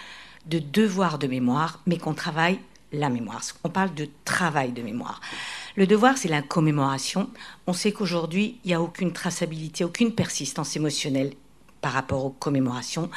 de 0.45 0.59
devoir 0.59 1.19
de 1.19 1.27
mémoire, 1.27 1.81
mais 1.85 1.97
qu'on 1.97 2.13
travaille 2.13 2.59
la 2.91 3.09
mémoire. 3.09 3.41
On 3.63 3.69
parle 3.69 3.93
de 3.93 4.07
travail 4.25 4.71
de 4.71 4.81
mémoire. 4.81 5.21
Le 5.75 5.87
devoir, 5.87 6.17
c'est 6.17 6.29
la 6.29 6.41
commémoration. 6.41 7.29
On 7.67 7.73
sait 7.73 7.91
qu'aujourd'hui, 7.91 8.59
il 8.63 8.69
n'y 8.69 8.73
a 8.73 8.81
aucune 8.81 9.13
traçabilité, 9.13 9.83
aucune 9.83 10.13
persistance 10.13 10.75
émotionnelle 10.75 11.33
par 11.81 11.91
rapport 11.91 12.25
aux 12.25 12.31
commémorations, 12.31 13.09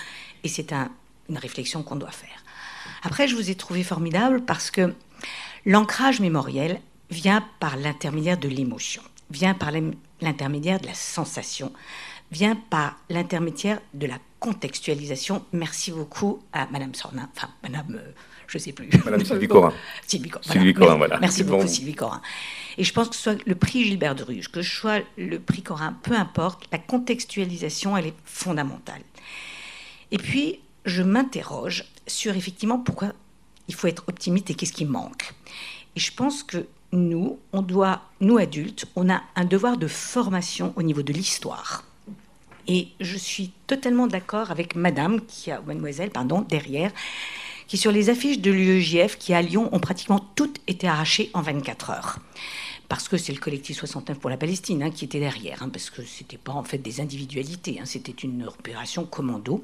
et 0.44 0.48
c'est 0.48 0.72
une 0.72 1.38
réflexion 1.38 1.82
qu'on 1.82 1.96
doit 1.96 2.10
faire. 2.10 2.44
Après, 3.02 3.28
je 3.28 3.34
vous 3.34 3.50
ai 3.50 3.54
trouvé 3.54 3.82
formidable 3.82 4.44
parce 4.44 4.70
que 4.70 4.94
l'ancrage 5.64 6.20
mémoriel 6.20 6.80
vient 7.10 7.44
par 7.58 7.76
l'intermédiaire 7.76 8.38
de 8.38 8.48
l'émotion, 8.48 9.02
vient 9.30 9.54
par 9.54 9.70
l'intermédiaire 10.20 10.80
de 10.80 10.86
la 10.86 10.94
sensation, 10.94 11.72
vient 12.30 12.56
par 12.56 12.98
l'intermédiaire 13.08 13.80
de 13.94 14.06
la 14.06 14.18
contextualisation. 14.38 15.44
Merci 15.52 15.92
beaucoup 15.92 16.42
à 16.52 16.66
Madame 16.66 16.94
Sornin, 16.94 17.28
enfin 17.34 17.50
Madame 17.62 17.94
euh, 17.94 18.12
je 18.50 18.58
ne 18.58 18.62
sais 18.62 18.72
plus. 18.72 18.88
Madame 19.04 19.24
Sylvie 19.24 19.48
Corin. 19.48 19.72
Sylvie 20.06 20.28
Corin. 20.28 20.42
Sylvie 20.52 20.74
Corin, 20.74 20.96
voilà. 20.96 21.18
Merci 21.20 21.44
beaucoup, 21.44 21.66
Sylvie 21.66 21.94
Corin. 21.94 22.20
Et 22.76 22.84
je 22.84 22.92
pense 22.92 23.08
que 23.08 23.14
ce 23.14 23.22
soit 23.22 23.46
le 23.46 23.54
prix 23.54 23.84
Gilbert 23.84 24.14
de 24.14 24.24
Ruge, 24.24 24.48
que 24.48 24.62
ce 24.62 24.70
soit 24.70 25.02
le 25.16 25.38
prix 25.38 25.62
Corin, 25.62 25.96
peu 26.02 26.14
importe, 26.14 26.66
la 26.72 26.78
contextualisation, 26.78 27.96
elle 27.96 28.06
est 28.06 28.14
fondamentale. 28.24 29.02
Et 30.10 30.18
puis, 30.18 30.58
je 30.84 31.02
m'interroge 31.02 31.84
sur 32.06 32.36
effectivement 32.36 32.78
pourquoi 32.78 33.12
il 33.68 33.74
faut 33.74 33.86
être 33.86 34.04
optimiste 34.08 34.50
et 34.50 34.54
qu'est-ce 34.54 34.72
qui 34.72 34.84
manque. 34.84 35.32
Et 35.94 36.00
je 36.00 36.12
pense 36.12 36.42
que 36.42 36.66
nous, 36.92 37.38
on 37.52 37.62
doit, 37.62 38.02
nous 38.20 38.38
adultes, 38.38 38.86
on 38.96 39.08
a 39.08 39.22
un 39.36 39.44
devoir 39.44 39.76
de 39.76 39.86
formation 39.86 40.72
au 40.74 40.82
niveau 40.82 41.02
de 41.02 41.12
l'histoire. 41.12 41.84
Et 42.66 42.88
je 42.98 43.16
suis 43.16 43.52
totalement 43.68 44.08
d'accord 44.08 44.50
avec 44.50 44.74
Madame, 44.74 45.20
qui 45.24 45.50
a, 45.50 45.60
Mademoiselle, 45.60 46.10
pardon, 46.10 46.40
derrière, 46.40 46.90
qui 47.70 47.78
sur 47.78 47.92
les 47.92 48.10
affiches 48.10 48.40
de 48.40 48.50
l'UEJF, 48.50 49.16
qui 49.16 49.32
à 49.32 49.40
Lyon 49.42 49.68
ont 49.70 49.78
pratiquement 49.78 50.18
toutes 50.34 50.58
été 50.66 50.88
arrachées 50.88 51.30
en 51.34 51.40
24 51.40 51.90
heures. 51.90 52.18
Parce 52.88 53.06
que 53.06 53.16
c'est 53.16 53.32
le 53.32 53.38
collectif 53.38 53.78
69 53.78 54.18
pour 54.18 54.28
la 54.28 54.36
Palestine 54.36 54.82
hein, 54.82 54.90
qui 54.90 55.04
était 55.04 55.20
derrière, 55.20 55.62
hein, 55.62 55.68
parce 55.68 55.88
que 55.88 56.02
c'était 56.02 56.36
pas 56.36 56.50
en 56.50 56.64
fait 56.64 56.78
des 56.78 57.00
individualités, 57.00 57.78
hein, 57.80 57.84
c'était 57.84 58.10
une 58.10 58.44
opération 58.48 59.04
commando. 59.04 59.62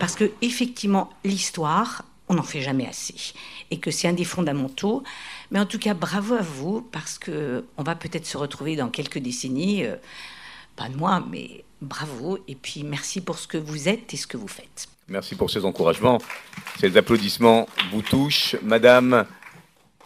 Parce 0.00 0.16
que 0.16 0.32
effectivement, 0.42 1.08
l'histoire, 1.22 2.04
on 2.28 2.34
n'en 2.34 2.42
fait 2.42 2.62
jamais 2.62 2.88
assez, 2.88 3.32
et 3.70 3.78
que 3.78 3.92
c'est 3.92 4.08
un 4.08 4.12
des 4.12 4.24
fondamentaux. 4.24 5.04
Mais 5.52 5.60
en 5.60 5.66
tout 5.66 5.78
cas, 5.78 5.94
bravo 5.94 6.34
à 6.34 6.42
vous, 6.42 6.82
parce 6.82 7.16
que 7.16 7.64
on 7.76 7.84
va 7.84 7.94
peut-être 7.94 8.26
se 8.26 8.38
retrouver 8.38 8.74
dans 8.74 8.88
quelques 8.88 9.20
décennies, 9.20 9.84
euh, 9.84 9.94
pas 10.74 10.88
de 10.88 10.96
moi, 10.96 11.24
mais 11.30 11.62
bravo, 11.80 12.38
et 12.48 12.54
puis 12.54 12.84
merci 12.84 13.20
pour 13.20 13.38
ce 13.38 13.46
que 13.46 13.58
vous 13.58 13.88
êtes 13.88 14.12
et 14.14 14.16
ce 14.16 14.26
que 14.26 14.36
vous 14.36 14.48
faites. 14.48 14.88
Merci 15.08 15.34
pour 15.34 15.50
ces 15.50 15.64
encouragements. 15.64 16.18
Ces 16.78 16.96
applaudissements 16.96 17.66
vous 17.90 18.02
touchent. 18.02 18.56
Madame, 18.62 19.26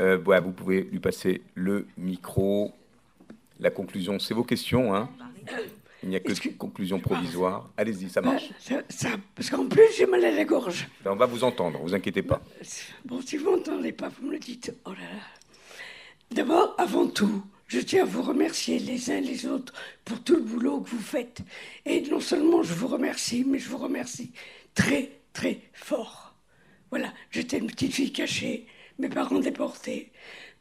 euh, 0.01 0.17
vous 0.17 0.53
pouvez 0.53 0.83
lui 0.83 0.99
passer 0.99 1.43
le 1.55 1.87
micro. 1.99 2.73
La 3.61 3.71
conclusion, 3.71 4.19
c'est 4.19 4.35
vos 4.35 4.45
questions. 4.45 4.95
Hein 4.95 5.11
Il 6.03 6.09
n'y 6.09 6.17
a 6.17 6.21
que, 6.21 6.33
que... 6.33 6.49
conclusion 6.49 7.01
provisoire. 7.01 7.69
Allez-y, 7.77 8.09
ça 8.09 8.23
marche. 8.23 8.51
Ça, 8.59 9.09
parce 9.35 9.51
qu'en 9.51 9.67
plus, 9.67 9.85
j'ai 9.97 10.07
mal 10.07 10.25
à 10.25 10.31
la 10.31 10.45
gorge. 10.45 10.89
Ben, 11.05 11.13
on 11.13 11.17
va 11.17 11.27
vous 11.27 11.45
entendre, 11.45 11.79
vous 11.83 11.95
inquiétez 11.95 12.23
pas. 12.23 12.41
Bon, 13.05 13.21
si 13.21 13.37
vous 13.37 13.51
m'entendez 13.51 13.93
pas, 13.93 14.09
vous 14.09 14.27
me 14.27 14.33
le 14.33 14.39
dites. 14.39 14.75
Oh 14.87 14.91
là 14.91 15.01
là. 15.01 15.21
D'abord, 16.31 16.75
avant 16.79 17.07
tout, 17.07 17.45
je 17.67 17.81
tiens 17.81 18.03
à 18.03 18.07
vous 18.07 18.23
remercier 18.23 18.79
les 18.79 19.11
uns 19.11 19.21
les 19.21 19.47
autres 19.47 19.73
pour 20.05 20.23
tout 20.23 20.37
le 20.37 20.43
boulot 20.43 20.81
que 20.81 20.91
vous 20.91 21.03
faites. 21.03 21.41
Et 21.87 22.03
non 22.03 22.21
seulement 22.21 22.63
je 22.63 22.75
vous 22.75 22.89
remercie, 22.89 23.45
mais 23.47 23.59
je 23.59 23.69
vous 23.69 23.79
remercie 23.79 24.33
très, 24.75 25.11
très 25.33 25.61
fort. 25.73 26.35
Voilà, 26.91 27.13
j'étais 27.31 27.59
une 27.59 27.67
petite 27.67 27.95
fille 27.95 28.13
cachée, 28.13 28.67
mes 28.99 29.09
parents 29.09 29.41
déportés, 29.41 30.13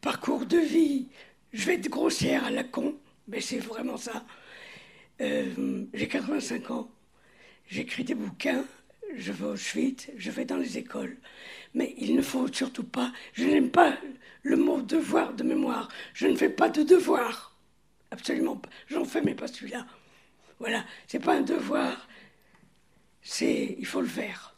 parcours 0.02 0.46
de 0.46 0.58
vie, 0.58 1.08
je 1.52 1.66
vais 1.66 1.76
être 1.76 1.90
grossière 1.90 2.46
à 2.46 2.50
la 2.50 2.64
con, 2.64 2.96
mais 3.28 3.42
c'est 3.42 3.60
vraiment 3.60 3.98
ça. 3.98 4.26
Euh, 5.22 5.86
j'ai 5.94 6.08
85 6.08 6.72
ans, 6.72 6.90
j'écris 7.68 8.04
des 8.04 8.16
bouquins, 8.16 8.66
je 9.16 9.32
vais 9.32 9.46
au 9.46 9.54
Auschwitz, 9.54 10.10
je 10.18 10.32
vais 10.32 10.46
dans 10.46 10.58
les 10.58 10.78
écoles. 10.78 11.18
Mais 11.74 11.94
il 11.98 12.16
ne 12.16 12.22
faut 12.22 12.48
surtout 12.52 12.84
pas, 12.84 13.12
je 13.34 13.46
n'aime 13.46 13.70
pas 13.70 13.98
le 14.44 14.58
mot 14.58 14.82
devoir 14.82 15.34
de 15.34 15.44
mémoire. 15.44 15.90
Je 16.14 16.28
ne 16.28 16.36
fais 16.36 16.50
pas 16.50 16.70
de 16.70 16.84
devoir. 16.84 17.56
Absolument 18.12 18.58
pas. 18.58 18.70
J'en 18.88 19.06
fais, 19.06 19.22
mais 19.22 19.34
pas 19.34 19.48
celui-là. 19.48 19.86
Voilà, 20.60 20.86
c'est 21.08 21.20
pas 21.20 21.36
un 21.36 21.42
devoir, 21.42 22.08
c'est 23.22 23.76
il 23.80 23.86
faut 23.86 24.02
le 24.02 24.08
faire. 24.08 24.56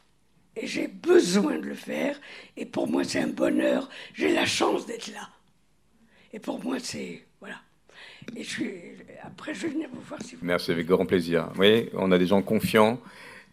Et 0.56 0.66
j'ai 0.66 0.88
besoin 0.88 1.58
de 1.58 1.66
le 1.66 1.74
faire. 1.74 2.20
Et 2.56 2.64
pour 2.64 2.88
moi, 2.88 3.04
c'est 3.04 3.20
un 3.20 3.28
bonheur. 3.28 3.88
J'ai 4.14 4.32
la 4.32 4.46
chance 4.46 4.86
d'être 4.86 5.08
là. 5.12 5.28
Et 6.32 6.38
pour 6.38 6.62
moi, 6.62 6.78
c'est 6.78 7.24
voilà. 7.40 7.60
Et 8.34 8.42
je 8.42 8.48
suis, 8.48 8.72
après, 9.22 9.54
je 9.54 9.62
vais 9.62 9.68
venir 9.68 9.88
vous 9.92 10.00
voir 10.00 10.20
si 10.22 10.34
vous. 10.34 10.44
Merci 10.44 10.70
avec 10.70 10.86
grand 10.86 11.06
plaisir. 11.06 11.50
Oui, 11.58 11.88
on 11.94 12.10
a 12.10 12.18
des 12.18 12.26
gens 12.26 12.42
confiants. 12.42 13.00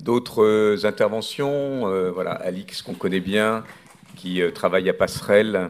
D'autres 0.04 0.44
euh, 0.44 0.86
interventions, 0.86 1.88
euh, 1.88 2.12
voilà, 2.12 2.32
Alix 2.32 2.82
qu'on 2.82 2.94
connaît 2.94 3.22
bien, 3.22 3.64
qui 4.18 4.42
euh, 4.42 4.52
travaille 4.52 4.90
à 4.90 4.94
Passerelle 4.94 5.70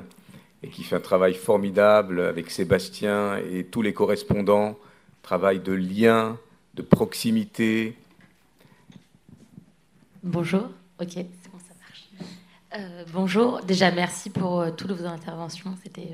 et 0.63 0.69
qui 0.69 0.83
fait 0.83 0.95
un 0.95 0.99
travail 0.99 1.35
formidable 1.35 2.19
avec 2.19 2.49
Sébastien 2.49 3.37
et 3.37 3.63
tous 3.63 3.83
les 3.83 3.93
correspondants, 3.93 4.75
travail 5.21 5.59
de 5.59 5.71
lien, 5.71 6.39
de 6.73 6.81
proximité. 6.81 7.95
Bonjour, 10.23 10.63
ok, 10.99 11.11
c'est 11.11 11.51
bon, 11.51 11.59
ça 11.59 11.75
marche. 11.83 13.05
Bonjour, 13.13 13.61
déjà 13.61 13.91
merci 13.91 14.31
pour 14.31 14.65
toutes 14.75 14.93
vos 14.93 15.05
interventions, 15.05 15.75
c'était 15.83 16.09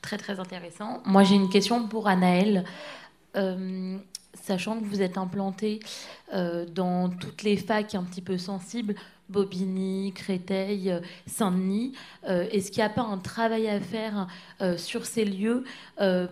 très 0.00 0.16
très 0.16 0.38
intéressant. 0.38 1.02
Moi 1.04 1.24
j'ai 1.24 1.34
une 1.34 1.48
question 1.48 1.88
pour 1.88 2.06
Anaël. 2.06 2.64
Sachant 4.42 4.80
que 4.80 4.84
vous 4.84 5.02
êtes 5.02 5.18
implanté 5.18 5.80
dans 6.74 7.08
toutes 7.08 7.42
les 7.42 7.56
facs 7.56 7.94
un 7.94 8.02
petit 8.02 8.20
peu 8.20 8.36
sensibles, 8.36 8.94
Bobigny, 9.28 10.12
Créteil, 10.14 10.90
euh, 10.90 11.00
Saint-Denis. 11.26 11.92
Euh, 12.28 12.46
est-ce 12.50 12.70
qu'il 12.70 12.82
n'y 12.82 12.86
a 12.86 12.90
pas 12.90 13.02
un 13.02 13.18
travail 13.18 13.68
à 13.68 13.80
faire 13.80 14.26
euh, 14.60 14.76
sur 14.76 15.04
ces 15.04 15.24
lieux 15.24 15.64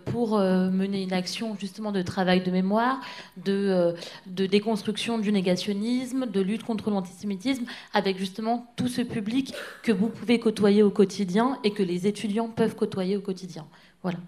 pour 0.06 0.38
mener 0.38 1.02
une 1.02 1.12
action 1.12 1.56
justement 1.58 1.92
de 1.92 2.02
travail 2.02 2.42
de 2.42 2.50
mémoire, 2.50 3.00
de, 3.36 3.94
de 4.26 4.46
déconstruction 4.46 5.18
du 5.18 5.32
négationnisme, 5.32 6.26
de 6.26 6.40
lutte 6.40 6.62
contre 6.62 6.90
l'antisémitisme, 6.90 7.64
avec 7.92 8.18
justement 8.18 8.72
tout 8.76 8.88
ce 8.88 9.02
public 9.02 9.52
que 9.82 9.92
vous 9.92 10.08
pouvez 10.08 10.38
côtoyer 10.38 10.82
au 10.82 10.90
quotidien 10.90 11.58
et 11.64 11.72
que 11.72 11.82
les 11.82 12.06
étudiants 12.06 12.48
peuvent 12.48 12.76
côtoyer 12.76 13.16
au 13.16 13.20
quotidien? 13.20 13.66
Voilà. 14.02 14.18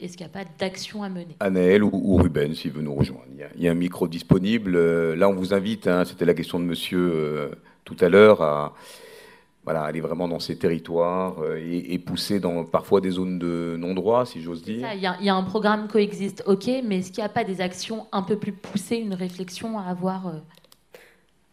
Est-ce 0.00 0.16
qu'il 0.16 0.26
n'y 0.26 0.32
a 0.32 0.44
pas 0.44 0.48
d'action 0.58 1.02
à 1.02 1.08
mener? 1.08 1.36
Anaël 1.40 1.84
ou, 1.84 2.16
Ruben, 2.16 2.54
s'il 2.54 2.72
veut 2.72 2.82
nous 2.82 2.94
rejoindre. 2.94 3.26
Il 3.56 3.62
y, 3.62 3.68
a, 3.68 3.70
un 3.70 3.74
micro 3.74 4.08
disponible. 4.08 4.78
Là, 5.14 5.28
on 5.28 5.34
vous 5.34 5.52
invite, 5.52 5.86
hein, 5.86 6.04
c'était 6.04 6.24
la 6.24 6.34
question 6.34 6.58
de 6.58 6.64
monsieur 6.64 7.50
tout 7.84 7.96
à 8.00 8.08
l'heure, 8.08 8.40
à 8.42 8.74
voilà, 9.64 9.82
aller 9.82 10.00
vraiment 10.00 10.26
dans 10.26 10.40
ces 10.40 10.56
territoires 10.56 11.36
euh, 11.42 11.56
et, 11.62 11.98
pousser 11.98 12.40
dans 12.40 12.64
parfois 12.64 13.00
des 13.00 13.10
zones 13.10 13.38
de 13.38 13.76
non-droit, 13.78 14.24
si 14.24 14.40
j'ose 14.40 14.62
dire. 14.62 14.88
Il 14.94 15.00
y, 15.00 15.28
a 15.28 15.34
un 15.34 15.42
programme 15.42 15.86
coexiste, 15.86 16.42
ok, 16.46 16.68
mais 16.84 16.98
est-ce 16.98 17.12
qu'il 17.12 17.22
n'y 17.22 17.26
a 17.26 17.32
pas 17.32 17.44
des 17.44 17.60
actions 17.60 18.06
un 18.10 18.22
peu 18.22 18.36
plus 18.36 18.52
poussées, 18.52 18.96
une 18.96 19.14
réflexion 19.14 19.78
à 19.78 19.84
avoir 19.84 20.28
euh, 20.28 20.32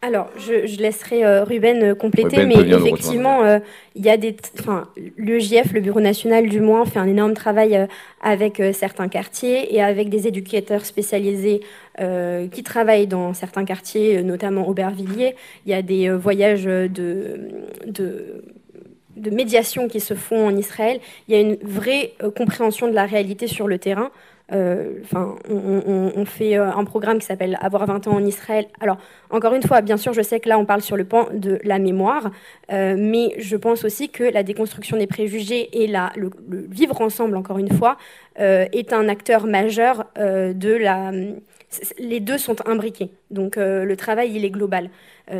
alors, 0.00 0.30
je, 0.36 0.80
laisserai 0.80 1.24
euh, 1.24 1.42
Ruben 1.42 1.82
euh, 1.82 1.94
compléter, 1.96 2.46
mais 2.46 2.54
effectivement, 2.54 3.42
euh, 3.42 3.58
il 3.96 4.06
y 4.06 4.08
a 4.08 4.16
des, 4.16 4.36
enfin, 4.60 4.86
l'EJF, 5.16 5.72
le 5.72 5.80
Bureau 5.80 6.00
national 6.00 6.48
du 6.48 6.60
moins, 6.60 6.84
fait 6.84 7.00
un 7.00 7.08
énorme 7.08 7.34
travail 7.34 7.88
avec 8.20 8.62
certains 8.72 9.08
quartiers 9.08 9.74
et 9.74 9.82
avec 9.82 10.08
des 10.08 10.28
éducateurs 10.28 10.84
spécialisés 10.86 11.60
qui 12.52 12.62
travaillent 12.62 13.08
dans 13.08 13.34
certains 13.34 13.64
quartiers, 13.64 14.22
notamment 14.22 14.68
Aubervilliers. 14.68 15.34
Il 15.66 15.72
y 15.72 15.74
a 15.74 15.82
des 15.82 16.10
voyages 16.10 16.64
de, 16.64 16.88
de 17.86 18.44
de 19.16 19.30
médiation 19.30 19.88
qui 19.88 19.98
se 19.98 20.14
font 20.14 20.46
en 20.46 20.56
Israël, 20.56 21.00
il 21.26 21.34
y 21.34 21.36
a 21.36 21.40
une 21.40 21.56
vraie 21.56 22.12
compréhension 22.36 22.86
de 22.86 22.94
la 22.94 23.04
réalité 23.04 23.48
sur 23.48 23.66
le 23.66 23.76
terrain. 23.78 24.12
Euh, 24.50 25.00
enfin, 25.02 25.36
on, 25.50 26.24
fait 26.24 26.56
euh, 26.56 26.70
un 26.72 26.84
programme 26.84 27.18
qui 27.18 27.26
s'appelle 27.26 27.58
Avoir 27.60 27.84
20 27.86 28.06
ans 28.06 28.14
en 28.14 28.24
Israël. 28.24 28.66
Alors, 28.80 28.96
encore 29.30 29.52
une 29.52 29.62
fois, 29.62 29.82
bien 29.82 29.98
sûr, 29.98 30.14
je 30.14 30.22
sais 30.22 30.40
que 30.40 30.48
là, 30.48 30.58
on 30.58 30.64
parle 30.64 30.80
sur 30.80 30.96
le 30.96 31.04
pan 31.04 31.28
de 31.32 31.60
la 31.64 31.78
mémoire, 31.78 32.30
euh, 32.72 32.96
mais 32.98 33.34
je 33.38 33.56
pense 33.56 33.84
aussi 33.84 34.08
que 34.08 34.24
la 34.24 34.42
déconstruction 34.42 34.96
des 34.96 35.06
préjugés 35.06 35.82
et 35.82 35.86
la, 35.86 36.12
le, 36.16 36.30
vivre 36.48 37.00
ensemble, 37.02 37.36
encore 37.36 37.58
une 37.58 37.70
fois, 37.70 37.96
est 38.36 38.92
un 38.92 39.08
acteur 39.08 39.46
majeur 39.46 40.04
de 40.16 40.76
la. 40.76 41.10
Les 41.98 42.20
deux 42.20 42.38
sont 42.38 42.56
imbriqués, 42.68 43.10
donc 43.32 43.56
le 43.56 43.94
travail, 43.96 44.30
il 44.32 44.44
est 44.44 44.50
global. 44.50 44.90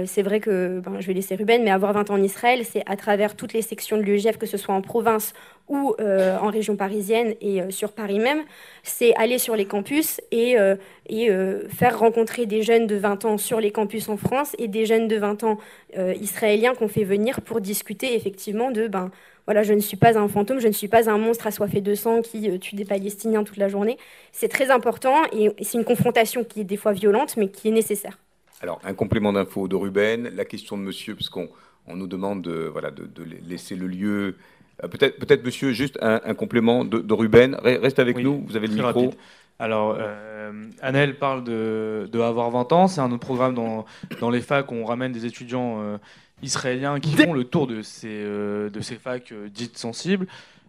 c'est 0.05 0.23
vrai 0.23 0.41
que, 0.41 0.81
ben, 0.81 0.97
je 0.99 1.07
vais 1.07 1.13
laisser 1.13 1.37
Ruben, 1.37 1.63
mais 1.63 1.71
avoir 1.71 1.93
20 1.93 2.11
ans 2.11 2.15
en 2.15 2.23
Israël, 2.23 2.65
c'est 2.65 2.83
à 2.87 2.97
travers 2.97 3.37
toutes 3.37 3.53
les 3.53 3.63
sections 3.63 3.99
de 3.99 4.03
l'UEGF, 4.03 4.37
que 4.37 4.47
ce 4.47 4.57
soit 4.57 4.75
en 4.75 4.83
province 4.83 5.33
ou 5.69 5.95
en 5.99 6.51
région 6.51 6.77
parisienne 6.77 7.35
et 7.41 7.71
sur 7.71 7.93
Paris 7.93 8.19
même, 8.19 8.43
c'est 8.83 9.15
aller 9.17 9.39
sur 9.39 9.57
les 9.57 9.67
campus 9.67 10.21
et, 10.31 10.59
euh, 10.59 10.77
euh, 11.11 11.69
faire 11.69 11.99
rencontrer 11.99 12.47
des 12.47 12.63
jeunes 12.63 12.87
de 12.87 12.97
20 12.97 13.25
ans 13.25 13.39
sur 13.39 13.61
les 13.61 13.71
campus 13.71 14.09
en 14.09 14.17
France 14.17 14.55
et 14.59 14.69
des 14.69 14.87
jeunes 14.87 15.09
de 15.09 15.17
20 15.17 15.45
ans 15.45 15.59
euh, 15.97 16.15
israéliens 16.21 16.75
qu'on 16.75 16.89
fait 16.89 17.05
venir 17.05 17.41
pour 17.41 17.61
discuter 17.61 18.15
effectivement 18.15 18.71
de 18.71 18.89
ben 18.89 19.11
voilà, 19.47 19.63
je 19.63 19.73
ne 19.73 19.81
suis 19.81 19.97
pas 19.97 20.19
un 20.19 20.29
fantôme, 20.29 20.61
je 20.61 20.69
ne 20.69 20.73
suis 20.73 20.89
pas 20.89 21.09
un 21.09 21.17
monstre 21.17 21.47
assoiffé 21.47 21.81
de 21.81 21.95
sang 21.95 22.21
qui 22.21 22.59
tue 22.59 22.77
des 22.77 22.85
Palestiniens 22.85 23.45
toute 23.45 23.57
la 23.57 23.69
journée. 23.69 23.97
C'est 24.31 24.49
très 24.49 24.71
important 24.71 25.23
et 25.33 25.51
c'est 25.63 25.79
une 25.79 25.87
confrontation 25.87 26.45
qui 26.45 26.61
est 26.61 26.65
des 26.65 26.77
fois 26.77 26.93
violente, 26.93 27.39
mais 27.39 27.49
qui 27.49 27.69
est 27.69 27.73
nécessaire. 27.73 28.19
Alors, 28.61 28.79
un 28.85 28.93
complément 28.93 29.33
d'info 29.33 29.67
de 29.67 29.75
Ruben, 29.75 30.31
la 30.35 30.45
question 30.45 30.77
de 30.77 30.83
monsieur, 30.83 31.15
puisqu'on 31.15 31.49
on 31.87 31.97
nous 31.97 32.07
demande 32.07 32.43
de, 32.43 32.69
voilà, 32.71 32.91
de 32.91 33.09
laisser 33.49 33.75
le 33.75 33.87
lieu 33.87 34.11
euh, 34.11 34.37
peut-être, 34.83 35.19
peut-être, 35.19 35.45
monsieur, 35.45 35.73
juste 35.73 35.99
un, 36.01 36.35
complément 36.35 36.85
de, 36.85 37.13
Ruben. 37.13 37.57
Reste 37.63 37.99
avec 37.99 38.19
nous, 38.19 38.45
vous 38.47 38.57
avez 38.57 38.67
le 38.67 38.75
micro. 38.75 39.13
Alors, 39.59 39.97
euh, 39.99 40.53
Annelle 40.81 41.19
parle 41.19 41.43
de, 41.43 42.09
de, 42.11 42.21
Avoir 42.21 42.51
20 42.51 42.73
ans. 42.73 42.89
C'est 42.89 43.01
un 43.01 43.11
autre 43.11 43.27
programme 43.27 43.55
dans, 43.55 43.87
dans 44.21 44.31
les 44.31 44.41
facs 44.41 44.71
où 44.71 44.75
on 44.75 44.85
ramène 44.85 45.13
des 45.13 45.27
étudiants 45.27 45.83
euh, 45.83 45.99
israéliens 46.43 47.01
qui 47.01 47.15
font 47.15 47.33
le 47.33 47.45
tour 47.45 47.67
de 47.67 47.83
ces, 47.83 48.09
euh, 48.09 48.71
de 48.71 48.81
ces 48.81 48.97
facs 48.97 49.33
dites 49.53 49.77
sensibles. 49.77 50.27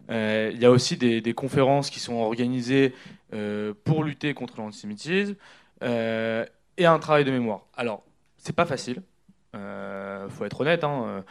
Il 0.08 0.58
y 0.58 0.64
a 0.64 0.72
aussi 0.72 0.96
des, 0.96 1.20
des, 1.20 1.34
conférences 1.34 1.88
qui 1.88 2.00
sont 2.00 2.14
organisées 2.14 2.92
pour 3.84 4.02
lutter 4.02 4.34
contre 4.34 4.54
l'antisémitisme 4.58 5.36
et 5.82 6.86
un 6.86 6.98
travail 6.98 7.24
de 7.24 7.30
mémoire. 7.30 7.66
Alors, 7.76 8.02
c'est 8.36 8.56
pas 8.56 8.66
facile. 8.66 9.02
il 9.54 10.30
faut 10.30 10.44
être 10.44 10.62
honnête, 10.62 10.82
hein, 10.82 11.22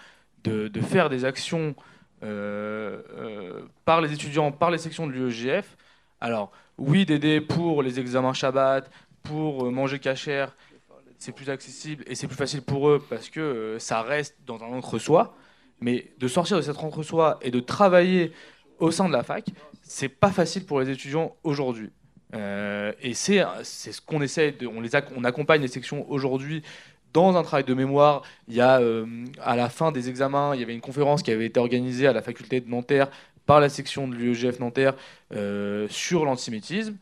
de, 0.45 0.69
de, 0.69 0.79
faire 0.79 1.09
des 1.09 1.25
actions 1.25 1.75
par 2.21 4.01
les 4.01 4.13
étudiants, 4.13 4.51
par 4.51 4.71
les 4.71 4.77
sections 4.77 5.07
de 5.07 5.11
l'UEGF. 5.11 5.77
Alors, 6.21 6.51
oui, 6.77 7.05
d'aider 7.05 7.41
pour 7.41 7.83
les 7.83 7.99
examens 7.99 8.33
Shabbat, 8.33 8.89
pour 9.23 9.71
manger 9.71 9.99
cachère, 9.99 10.55
c'est 11.17 11.33
plus 11.33 11.49
accessible 11.49 12.03
et 12.07 12.15
c'est 12.15 12.27
plus 12.27 12.37
facile 12.37 12.61
pour 12.61 12.89
eux 12.89 13.03
parce 13.09 13.29
que 13.29 13.75
ça 13.79 14.01
reste 14.01 14.35
dans 14.45 14.61
un 14.63 14.67
entre-soi. 14.67 15.35
Mais 15.81 16.11
de 16.17 16.27
sortir 16.27 16.57
de 16.57 16.61
cet 16.61 16.77
entre-soi 16.77 17.39
et 17.41 17.51
de 17.51 17.59
travailler 17.59 18.33
au 18.79 18.91
sein 18.91 19.07
de 19.07 19.13
la 19.13 19.23
fac, 19.23 19.45
c'est 19.81 20.09
pas 20.09 20.31
facile 20.31 20.65
pour 20.65 20.79
les 20.79 20.89
étudiants 20.89 21.35
aujourd'hui. 21.43 21.89
Euh, 22.35 22.91
et 23.01 23.13
c'est 23.13 23.43
ce 23.63 24.01
qu'on 24.01 24.21
essaie, 24.21 24.51
de, 24.51 24.67
on, 24.67 24.81
les 24.81 24.91
on 25.15 25.23
accompagne 25.23 25.61
les 25.61 25.67
sections 25.67 26.09
aujourd'hui 26.11 26.63
dans 27.13 27.35
un 27.37 27.43
travail 27.43 27.63
de 27.63 27.73
mémoire. 27.73 28.23
Il 28.47 28.55
y 28.55 28.61
a, 28.61 28.79
euh, 28.79 29.05
à 29.41 29.55
la 29.55 29.69
fin 29.69 29.91
des 29.91 30.09
examens, 30.09 30.53
il 30.53 30.59
y 30.59 30.63
avait 30.63 30.73
une 30.73 30.81
conférence 30.81 31.23
qui 31.23 31.31
avait 31.31 31.45
été 31.45 31.59
organisée 31.59 32.07
à 32.07 32.13
la 32.13 32.21
faculté 32.21 32.61
de 32.61 32.69
Nanterre 32.69 33.09
par 33.45 33.59
la 33.59 33.69
section 33.69 34.07
de 34.07 34.15
l'UEGF 34.15 34.59
Nanterre 34.59 34.93
euh, 35.33 35.87
sur 35.89 36.25
l'antisémitisme. 36.25 36.97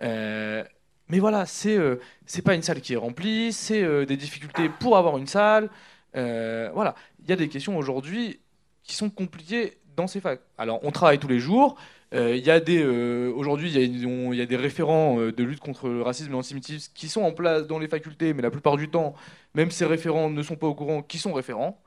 mais 0.00 1.18
voilà, 1.18 1.46
c'est 1.46 1.78
c'est 2.26 2.42
pas 2.42 2.54
une 2.54 2.62
salle 2.62 2.80
qui 2.80 2.92
est 2.94 2.96
remplie, 2.96 3.52
c'est 3.52 4.06
des 4.06 4.16
difficultés 4.16 4.68
pour 4.68 4.96
avoir 4.96 5.16
une 5.16 5.26
salle. 5.26 5.70
voilà, 6.14 6.94
il 7.22 7.28
y 7.30 7.32
a 7.32 7.36
des 7.36 7.48
questions 7.48 7.78
aujourd'hui 7.78 8.40
qui 8.82 8.94
sont 8.94 9.10
compliquées 9.10 9.78
dans 9.96 10.06
ces 10.06 10.20
facs. 10.20 10.40
Alors, 10.58 10.80
on 10.82 10.90
travaille 10.90 11.18
tous 11.18 11.28
les 11.28 11.40
jours. 11.40 11.76
Euh, 12.14 12.36
il 12.36 12.44
y 12.46 12.50
a 12.50 12.60
des 12.60 12.82
euh, 12.84 13.32
aujourd'hui 13.34 13.72
il 13.72 14.34
y, 14.36 14.40
a 14.40 14.46
des 14.46 14.56
référents 14.56 15.18
euh, 15.18 15.32
de 15.32 15.42
lutte 15.42 15.58
contre 15.58 15.88
le 15.88 16.02
racisme 16.02 16.30
et 16.30 16.32
l'antisémitisme 16.32 16.92
qui 16.94 17.08
sont 17.08 17.22
en 17.22 17.32
place 17.32 17.66
dans 17.66 17.80
les 17.80 17.88
facultés, 17.88 18.32
mais 18.32 18.42
la 18.42 18.50
plupart 18.50 18.76
du 18.76 18.88
temps, 18.88 19.14
même 19.54 19.72
ces 19.72 19.86
référents 19.86 20.30
ne 20.30 20.42
sont 20.42 20.56
pas 20.56 20.68
au 20.68 20.74
courant 20.74 21.02
qui 21.02 21.18
sont 21.18 21.32
référents. 21.32 21.82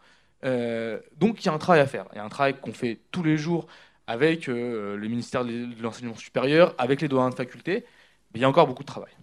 donc 1.17 1.43
il 1.43 1.45
y 1.45 1.49
a 1.49 1.53
un 1.53 1.57
travail 1.57 1.82
à 1.82 1.88
faire. 1.88 2.05
Il 2.13 2.17
y 2.17 2.20
a 2.20 2.26
un 2.26 2.30
travail 2.30 2.55
qu'on 2.59 2.74
fait 2.74 2.99
tous 3.11 3.24
les 3.24 3.38
jours 3.38 3.67
avec 4.07 4.47
le 4.47 4.97
ministère 5.07 5.45
de 5.45 5.82
l'enseignement 5.82 6.15
supérieur, 6.15 6.76
avec 6.78 7.01
les 7.01 7.07
doyens 7.07 7.30
de 7.30 7.36
faculté. 7.36 7.86
Mais 8.34 8.39
il 8.39 8.41
y 8.41 8.45
a 8.45 8.49
encore 8.49 8.67
beaucoup 8.67 8.84
de 8.84 8.88
travail. 8.88 9.13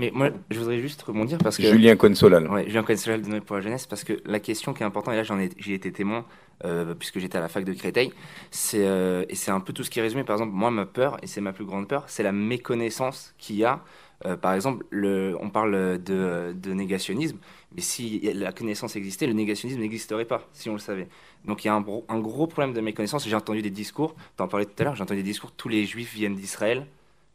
Mais 0.00 0.12
moi, 0.14 0.30
je 0.50 0.58
voudrais 0.60 0.78
juste 0.78 1.02
rebondir 1.02 1.38
parce 1.38 1.56
que. 1.56 1.64
Julien 1.64 1.96
Consolal. 1.96 2.48
Ouais, 2.48 2.64
Julien 2.66 2.84
Consolal 2.84 3.20
de 3.20 3.28
Noël 3.28 3.42
pour 3.42 3.56
la 3.56 3.62
jeunesse, 3.62 3.86
parce 3.86 4.04
que 4.04 4.12
la 4.26 4.38
question 4.38 4.72
qui 4.72 4.84
est 4.84 4.86
importante, 4.86 5.14
et 5.14 5.16
là 5.16 5.24
j'en 5.24 5.40
ai, 5.40 5.50
j'ai 5.58 5.74
été 5.74 5.90
témoin, 5.90 6.24
euh, 6.64 6.94
puisque 6.94 7.18
j'étais 7.18 7.36
à 7.36 7.40
la 7.40 7.48
fac 7.48 7.64
de 7.64 7.72
Créteil, 7.72 8.12
c'est, 8.52 8.86
euh, 8.86 9.24
et 9.28 9.34
c'est 9.34 9.50
un 9.50 9.58
peu 9.58 9.72
tout 9.72 9.82
ce 9.82 9.90
qui 9.90 9.98
est 9.98 10.02
résumé. 10.02 10.22
Par 10.22 10.36
exemple, 10.36 10.52
moi, 10.52 10.70
ma 10.70 10.86
peur, 10.86 11.16
et 11.22 11.26
c'est 11.26 11.40
ma 11.40 11.52
plus 11.52 11.64
grande 11.64 11.88
peur, 11.88 12.04
c'est 12.06 12.22
la 12.22 12.30
méconnaissance 12.32 13.34
qu'il 13.38 13.56
y 13.56 13.64
a. 13.64 13.82
Euh, 14.24 14.36
par 14.36 14.54
exemple, 14.54 14.84
le, 14.90 15.36
on 15.40 15.50
parle 15.50 16.00
de, 16.02 16.52
de 16.52 16.72
négationnisme, 16.72 17.38
mais 17.74 17.82
si 17.82 18.20
la 18.34 18.52
connaissance 18.52 18.94
existait, 18.94 19.26
le 19.26 19.32
négationnisme 19.32 19.80
n'existerait 19.80 20.24
pas, 20.24 20.48
si 20.52 20.68
on 20.70 20.74
le 20.74 20.80
savait. 20.80 21.08
Donc 21.44 21.64
il 21.64 21.68
y 21.68 21.70
a 21.70 21.74
un, 21.74 21.84
un 22.08 22.18
gros 22.20 22.46
problème 22.46 22.72
de 22.72 22.80
méconnaissance. 22.80 23.28
J'ai 23.28 23.36
entendu 23.36 23.62
des 23.62 23.70
discours, 23.70 24.14
tu 24.36 24.42
en 24.42 24.48
parlais 24.48 24.66
tout 24.66 24.74
à 24.78 24.84
l'heure, 24.84 24.96
j'ai 24.96 25.02
entendu 25.02 25.22
des 25.22 25.28
discours, 25.28 25.52
tous 25.52 25.68
les 25.68 25.86
juifs 25.86 26.14
viennent 26.14 26.34
d'Israël, 26.34 26.86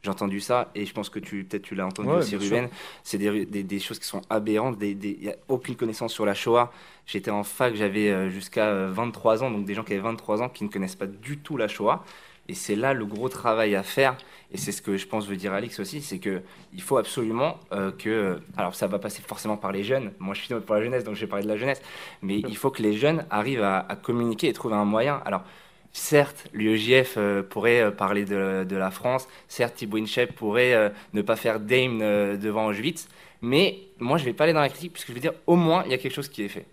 j'ai 0.04 0.10
entendu 0.10 0.38
ça 0.38 0.70
et 0.74 0.84
je 0.84 0.92
pense 0.92 1.08
que 1.08 1.18
tu 1.18 1.44
peut-être 1.44 1.62
tu 1.62 1.74
l'as 1.74 1.86
entendu 1.86 2.10
aussi 2.10 2.36
Ruben. 2.36 2.68
C'est 3.02 3.16
des, 3.16 3.46
des, 3.46 3.78
choses 3.80 3.98
qui 3.98 4.06
sont 4.06 4.20
aberrantes. 4.28 4.76
Il 4.82 4.98
n'y 4.98 5.30
a 5.30 5.36
aucune 5.48 5.76
connaissance 5.76 6.12
sur 6.12 6.26
la 6.26 6.34
Shoah. 6.34 6.70
J'étais 7.06 7.30
en 7.30 7.42
fac, 7.42 7.74
j'avais 7.74 8.10
euh, 8.10 8.28
jusqu'à 8.28 8.86
23 8.88 9.42
euh, 9.42 9.46
ans, 9.46 9.50
donc 9.50 9.64
des 9.64 9.74
gens 9.74 9.82
qui 9.82 9.94
avaient 9.94 10.02
23 10.02 10.42
ans 10.42 10.48
qui 10.50 10.64
ne 10.64 10.68
connaissent 10.68 10.94
pas 10.94 11.06
du 11.06 11.38
tout 11.38 11.56
la 11.56 11.68
Shoah. 11.68 12.04
Et 12.48 12.54
c'est 12.54 12.76
là 12.76 12.92
le 12.92 13.06
gros 13.06 13.30
travail 13.30 13.74
à 13.74 13.82
faire. 13.82 14.18
Et 14.52 14.58
c'est 14.58 14.72
ce 14.72 14.82
que 14.82 14.98
je 14.98 15.06
pense 15.06 15.26
veut 15.26 15.36
dire 15.36 15.54
Alix 15.54 15.80
aussi, 15.80 16.02
c'est 16.02 16.18
que 16.18 16.42
il 16.74 16.82
faut 16.82 16.98
absolument 16.98 17.58
euh, 17.72 17.90
que, 17.90 18.38
alors 18.58 18.74
ça 18.74 18.86
va 18.86 18.98
passer 18.98 19.22
forcément 19.22 19.56
par 19.56 19.72
les 19.72 19.84
jeunes. 19.84 20.12
Moi, 20.18 20.34
je 20.34 20.42
suis 20.42 20.54
pour 20.54 20.74
la 20.74 20.82
jeunesse, 20.82 21.04
donc 21.04 21.14
je 21.14 21.22
vais 21.22 21.26
parler 21.26 21.44
de 21.44 21.50
la 21.50 21.56
jeunesse. 21.56 21.80
Mais 22.20 22.40
il 22.40 22.56
faut 22.58 22.70
que 22.70 22.82
les 22.82 22.92
jeunes 22.92 23.24
arrivent 23.30 23.62
à, 23.62 23.78
à 23.88 23.96
communiquer 23.96 24.48
et 24.48 24.52
trouver 24.52 24.74
un 24.74 24.84
moyen. 24.84 25.22
Alors 25.24 25.44
Certes, 25.96 26.48
l'UEJF 26.52 27.14
euh, 27.18 27.44
pourrait 27.44 27.80
euh, 27.80 27.90
parler 27.92 28.24
de, 28.24 28.66
la 28.76 28.90
France, 28.90 29.28
certes, 29.46 29.76
Thibaut 29.76 29.98
Inchep 29.98 30.34
pourrait 30.34 30.74
euh, 30.74 30.88
ne 31.12 31.22
pas 31.22 31.36
faire 31.36 31.60
Dame 31.60 32.00
devant 32.36 32.66
Auschwitz, 32.66 33.08
mais 33.42 33.78
moi, 34.00 34.18
je 34.18 34.24
ne 34.24 34.30
vais 34.30 34.32
pas 34.32 34.42
aller 34.42 34.52
dans 34.52 34.60
la 34.60 34.68
critique, 34.68 34.92
puisque 34.92 35.08
je 35.08 35.12
veux 35.12 35.20
dire, 35.20 35.34
au 35.46 35.54
moins, 35.54 35.84
il 35.86 35.92
y 35.92 35.94
a 35.94 35.98
quelque 35.98 36.12
chose 36.12 36.28
qui 36.28 36.42
est 36.42 36.48
fait. 36.48 36.66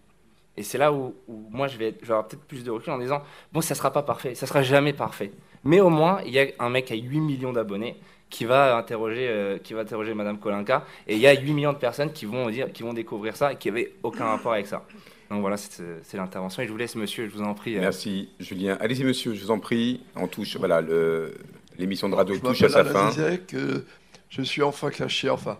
Et 0.57 0.63
c'est 0.63 0.79
là 0.79 0.91
où, 0.91 1.13
moi, 1.51 1.67
je 1.67 1.77
vais, 1.77 1.93
avoir 2.01 2.27
peut-être 2.27 2.43
plus 2.45 2.63
de 2.63 2.71
recul 2.71 2.91
en 2.93 2.97
disant, 2.97 3.21
bon, 3.53 3.61
ça 3.61 3.75
ne 3.75 3.77
sera 3.77 3.93
pas 3.93 4.01
parfait, 4.01 4.33
ça 4.33 4.47
ne 4.47 4.49
sera 4.49 4.63
jamais 4.63 4.91
parfait. 4.91 5.31
Mais 5.63 5.79
au 5.81 5.89
moins, 5.89 6.21
il 6.25 6.31
y 6.31 6.39
a 6.39 6.47
un 6.57 6.69
mec 6.69 6.91
à 6.91 6.95
8 6.95 7.19
millions 7.19 7.53
d'abonnés 7.53 7.97
qui 8.27 8.45
va 8.45 8.75
interroger, 8.75 9.59
qui 9.63 9.73
va 9.73 9.81
interroger 9.81 10.15
Madame 10.15 10.39
Kolinka, 10.39 10.83
et 11.07 11.13
il 11.13 11.19
y 11.19 11.27
a 11.27 11.39
8 11.39 11.53
millions 11.53 11.73
de 11.73 11.77
personnes 11.77 12.11
qui 12.11 12.25
vont, 12.25 12.49
dire, 12.49 12.71
qui 12.71 12.81
vont 12.81 12.93
découvrir 12.93 13.35
ça 13.35 13.53
et 13.53 13.57
qui 13.57 13.67
n'avaient 13.67 13.91
aucun 14.01 14.25
rapport 14.25 14.53
avec 14.53 14.65
ça. 14.65 14.83
Donc 15.31 15.39
voilà, 15.39 15.55
c'est 15.55 16.17
l'intervention. 16.17 16.61
Et 16.61 16.67
je 16.67 16.71
vous 16.71 16.77
laisse, 16.77 16.97
monsieur, 16.97 17.29
je 17.29 17.33
vous 17.33 17.41
en 17.41 17.53
prie. 17.53 17.77
Euh. 17.77 17.79
Merci, 17.79 18.27
Julien. 18.41 18.77
Allez-y, 18.81 19.05
monsieur, 19.05 19.33
je 19.33 19.41
vous 19.41 19.51
en 19.51 19.59
prie. 19.59 20.01
On 20.17 20.27
touche, 20.27 20.57
voilà, 20.57 20.81
l'émission 21.77 22.09
de 22.09 22.15
radio 22.15 22.37
touche 22.37 22.61
à 22.63 22.69
sa 22.69 22.83
fin. 22.83 23.11
Je 23.11 23.37
que 23.37 23.85
je 24.29 24.41
suis 24.41 24.61
enfant 24.61 24.89
caché, 24.89 25.29
enfin, 25.29 25.57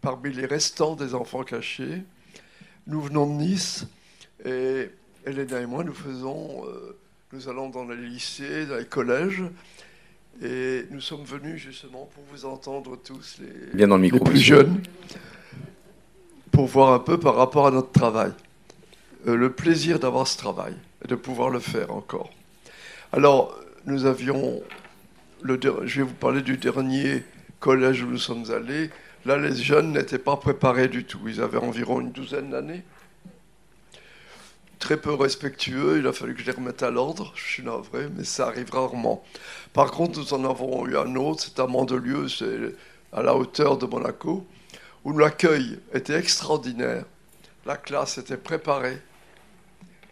parmi 0.00 0.32
les 0.32 0.46
restants 0.46 0.96
des 0.96 1.14
enfants 1.14 1.42
cachés. 1.42 2.02
Nous 2.86 3.02
venons 3.02 3.26
de 3.26 3.42
Nice 3.42 3.86
et 4.42 4.88
Elena 5.26 5.60
et 5.60 5.66
moi, 5.66 5.84
nous 5.84 5.92
faisons, 5.92 6.64
euh, 6.66 6.96
nous 7.34 7.46
allons 7.50 7.68
dans 7.68 7.84
les 7.84 7.96
lycées, 7.96 8.64
dans 8.64 8.76
les 8.76 8.86
collèges. 8.86 9.42
Et 10.42 10.86
nous 10.90 11.02
sommes 11.02 11.24
venus 11.24 11.60
justement 11.60 12.08
pour 12.14 12.24
vous 12.32 12.46
entendre 12.46 12.96
tous, 12.96 13.36
les, 13.38 13.76
Bien 13.76 13.86
dans 13.86 13.96
le 13.96 14.02
micro, 14.02 14.18
les 14.24 14.30
plus 14.30 14.40
jeunes, 14.40 14.80
pour 16.50 16.66
voir 16.66 16.94
un 16.94 17.00
peu 17.00 17.20
par 17.20 17.34
rapport 17.34 17.66
à 17.66 17.70
notre 17.70 17.92
travail. 17.92 18.32
Euh, 19.26 19.36
le 19.36 19.50
plaisir 19.50 19.98
d'avoir 19.98 20.26
ce 20.26 20.36
travail 20.36 20.74
et 21.02 21.08
de 21.08 21.14
pouvoir 21.14 21.48
le 21.48 21.58
faire 21.58 21.92
encore. 21.92 22.30
Alors, 23.12 23.58
nous 23.86 24.04
avions, 24.04 24.62
le, 25.40 25.58
je 25.84 26.00
vais 26.00 26.06
vous 26.06 26.14
parler 26.14 26.42
du 26.42 26.58
dernier 26.58 27.22
collège 27.58 28.02
où 28.02 28.06
nous 28.06 28.18
sommes 28.18 28.50
allés. 28.50 28.90
Là, 29.24 29.38
les 29.38 29.56
jeunes 29.56 29.92
n'étaient 29.92 30.18
pas 30.18 30.36
préparés 30.36 30.88
du 30.88 31.04
tout. 31.04 31.20
Ils 31.26 31.40
avaient 31.40 31.58
environ 31.58 32.00
une 32.00 32.12
douzaine 32.12 32.50
d'années. 32.50 32.82
Très 34.78 34.98
peu 34.98 35.14
respectueux, 35.14 35.98
il 35.98 36.06
a 36.06 36.12
fallu 36.12 36.34
que 36.34 36.40
je 36.40 36.46
les 36.46 36.52
remette 36.52 36.82
à 36.82 36.90
l'ordre, 36.90 37.32
je 37.36 37.42
suis 37.42 37.62
navré, 37.62 38.08
mais 38.14 38.24
ça 38.24 38.48
arrive 38.48 38.70
rarement. 38.70 39.24
Par 39.72 39.90
contre, 39.90 40.18
nous 40.18 40.34
en 40.34 40.44
avons 40.44 40.86
eu 40.86 40.98
un 40.98 41.16
autre, 41.16 41.44
c'est 41.44 41.58
à 41.58 41.66
Mandelieu, 41.66 42.28
c'est 42.28 42.74
à 43.10 43.22
la 43.22 43.34
hauteur 43.34 43.78
de 43.78 43.86
Monaco, 43.86 44.46
où 45.04 45.16
l'accueil 45.16 45.78
était 45.94 46.18
extraordinaire. 46.18 47.06
La 47.64 47.78
classe 47.78 48.18
était 48.18 48.36
préparée, 48.36 49.00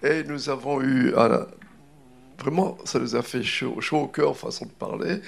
et 0.03 0.24
nous 0.24 0.48
avons 0.48 0.82
eu, 0.82 1.12
vraiment, 2.38 2.78
ça 2.84 2.98
nous 2.98 3.16
a 3.16 3.22
fait 3.22 3.42
chaud, 3.42 3.76
au 3.92 4.07
cœur, 4.07 4.36
façon 4.36 4.66
de 4.66 4.70
parler, 4.70 5.20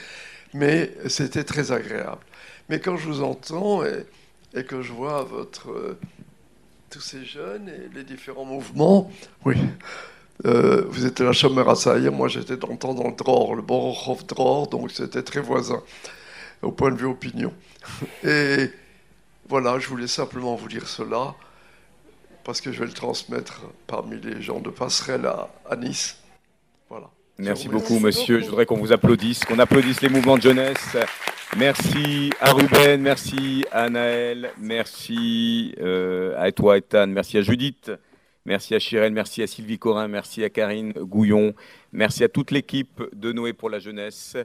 mais 0.53 0.93
c'était 1.09 1.45
très 1.45 1.72
agréable. 1.72 2.22
Mais 2.68 2.81
quand 2.81 2.97
je 2.97 3.07
vous 3.07 3.22
entends 3.22 3.83
et, 3.85 4.64
que 4.64 4.83
je 4.83 4.93
vois 4.93 5.22
votre, 5.25 5.70
euh, 5.70 5.99
tous 6.91 7.01
ces 7.01 7.25
jeunes 7.25 7.68
et 7.68 7.95
les 7.95 8.05
différents 8.05 8.45
mouvements, 8.45 9.11
oui, 9.45 9.57
euh, 10.47 10.85
vous 10.89 11.07
étiez 11.07 11.25
la 11.25 11.33
chambre 11.33 11.68
à 11.68 11.75
Saïr, 11.75 12.12
moi 12.12 12.29
j'étais 12.29 12.57
dans 12.57 12.68
le 12.68 12.79
temps 12.79 12.95
dans 12.95 13.09
le 13.09 13.14
Dror, 13.14 13.55
le 13.57 13.62
Borov 13.62 14.25
Dror, 14.27 14.68
donc 14.68 14.91
c'était 14.91 15.22
très 15.22 15.41
voisin 15.41 15.83
au 16.62 16.72
point 16.72 16.91
de 16.91 16.97
vue 16.97 17.07
opinion. 17.07 17.53
Et 18.22 18.70
voilà, 19.49 19.79
je 19.79 19.89
voulais 19.89 20.07
simplement 20.07 20.55
vous 20.55 20.68
dire 20.68 20.89
cela 20.89 21.35
parce 22.45 22.61
que 22.61 22.72
je 22.72 22.80
vais 22.80 22.86
le 22.86 22.92
transmettre 22.92 23.62
parmi 23.86 24.20
les 24.20 24.42
gens 24.42 24.61
de 24.61 24.70
passerelle 24.70 25.26
à, 25.26 25.76
Nice. 25.76 26.18
Voilà. 26.88 27.11
Merci 27.38 27.68
beaucoup, 27.68 27.99
monsieur. 27.99 28.40
Je 28.40 28.47
voudrais 28.47 28.66
qu'on 28.66 28.76
vous 28.76 28.92
applaudisse, 28.92 29.45
qu'on 29.45 29.59
applaudisse 29.59 30.01
les 30.03 30.09
mouvements 30.09 30.36
de 30.36 30.42
jeunesse. 30.42 30.97
Merci 31.57 32.30
à 32.40 32.53
Ruben, 32.53 33.01
merci 33.01 33.64
à 33.70 33.88
Naël, 33.88 34.51
merci 34.59 35.74
euh, 35.80 36.34
à 36.36 36.51
toi, 36.51 36.78
Ethan, 36.78 37.07
merci 37.07 37.38
à 37.38 37.42
Judith, 37.42 37.92
merci 38.45 38.74
à 38.74 38.80
Chirel, 38.80 39.12
merci 39.12 39.40
à 39.40 39.47
Sylvie 39.47 39.78
Corin, 39.78 40.09
merci 40.09 40.42
à 40.42 40.51
Karine 40.51 40.92
Gouillon, 40.92 41.55
merci 41.92 42.24
à 42.24 42.28
toute 42.28 42.51
l'équipe 42.51 43.01
de 43.12 43.32
Noé 43.32 43.53
pour 43.53 43.70
la 43.70 43.78
jeunesse. 43.78 44.36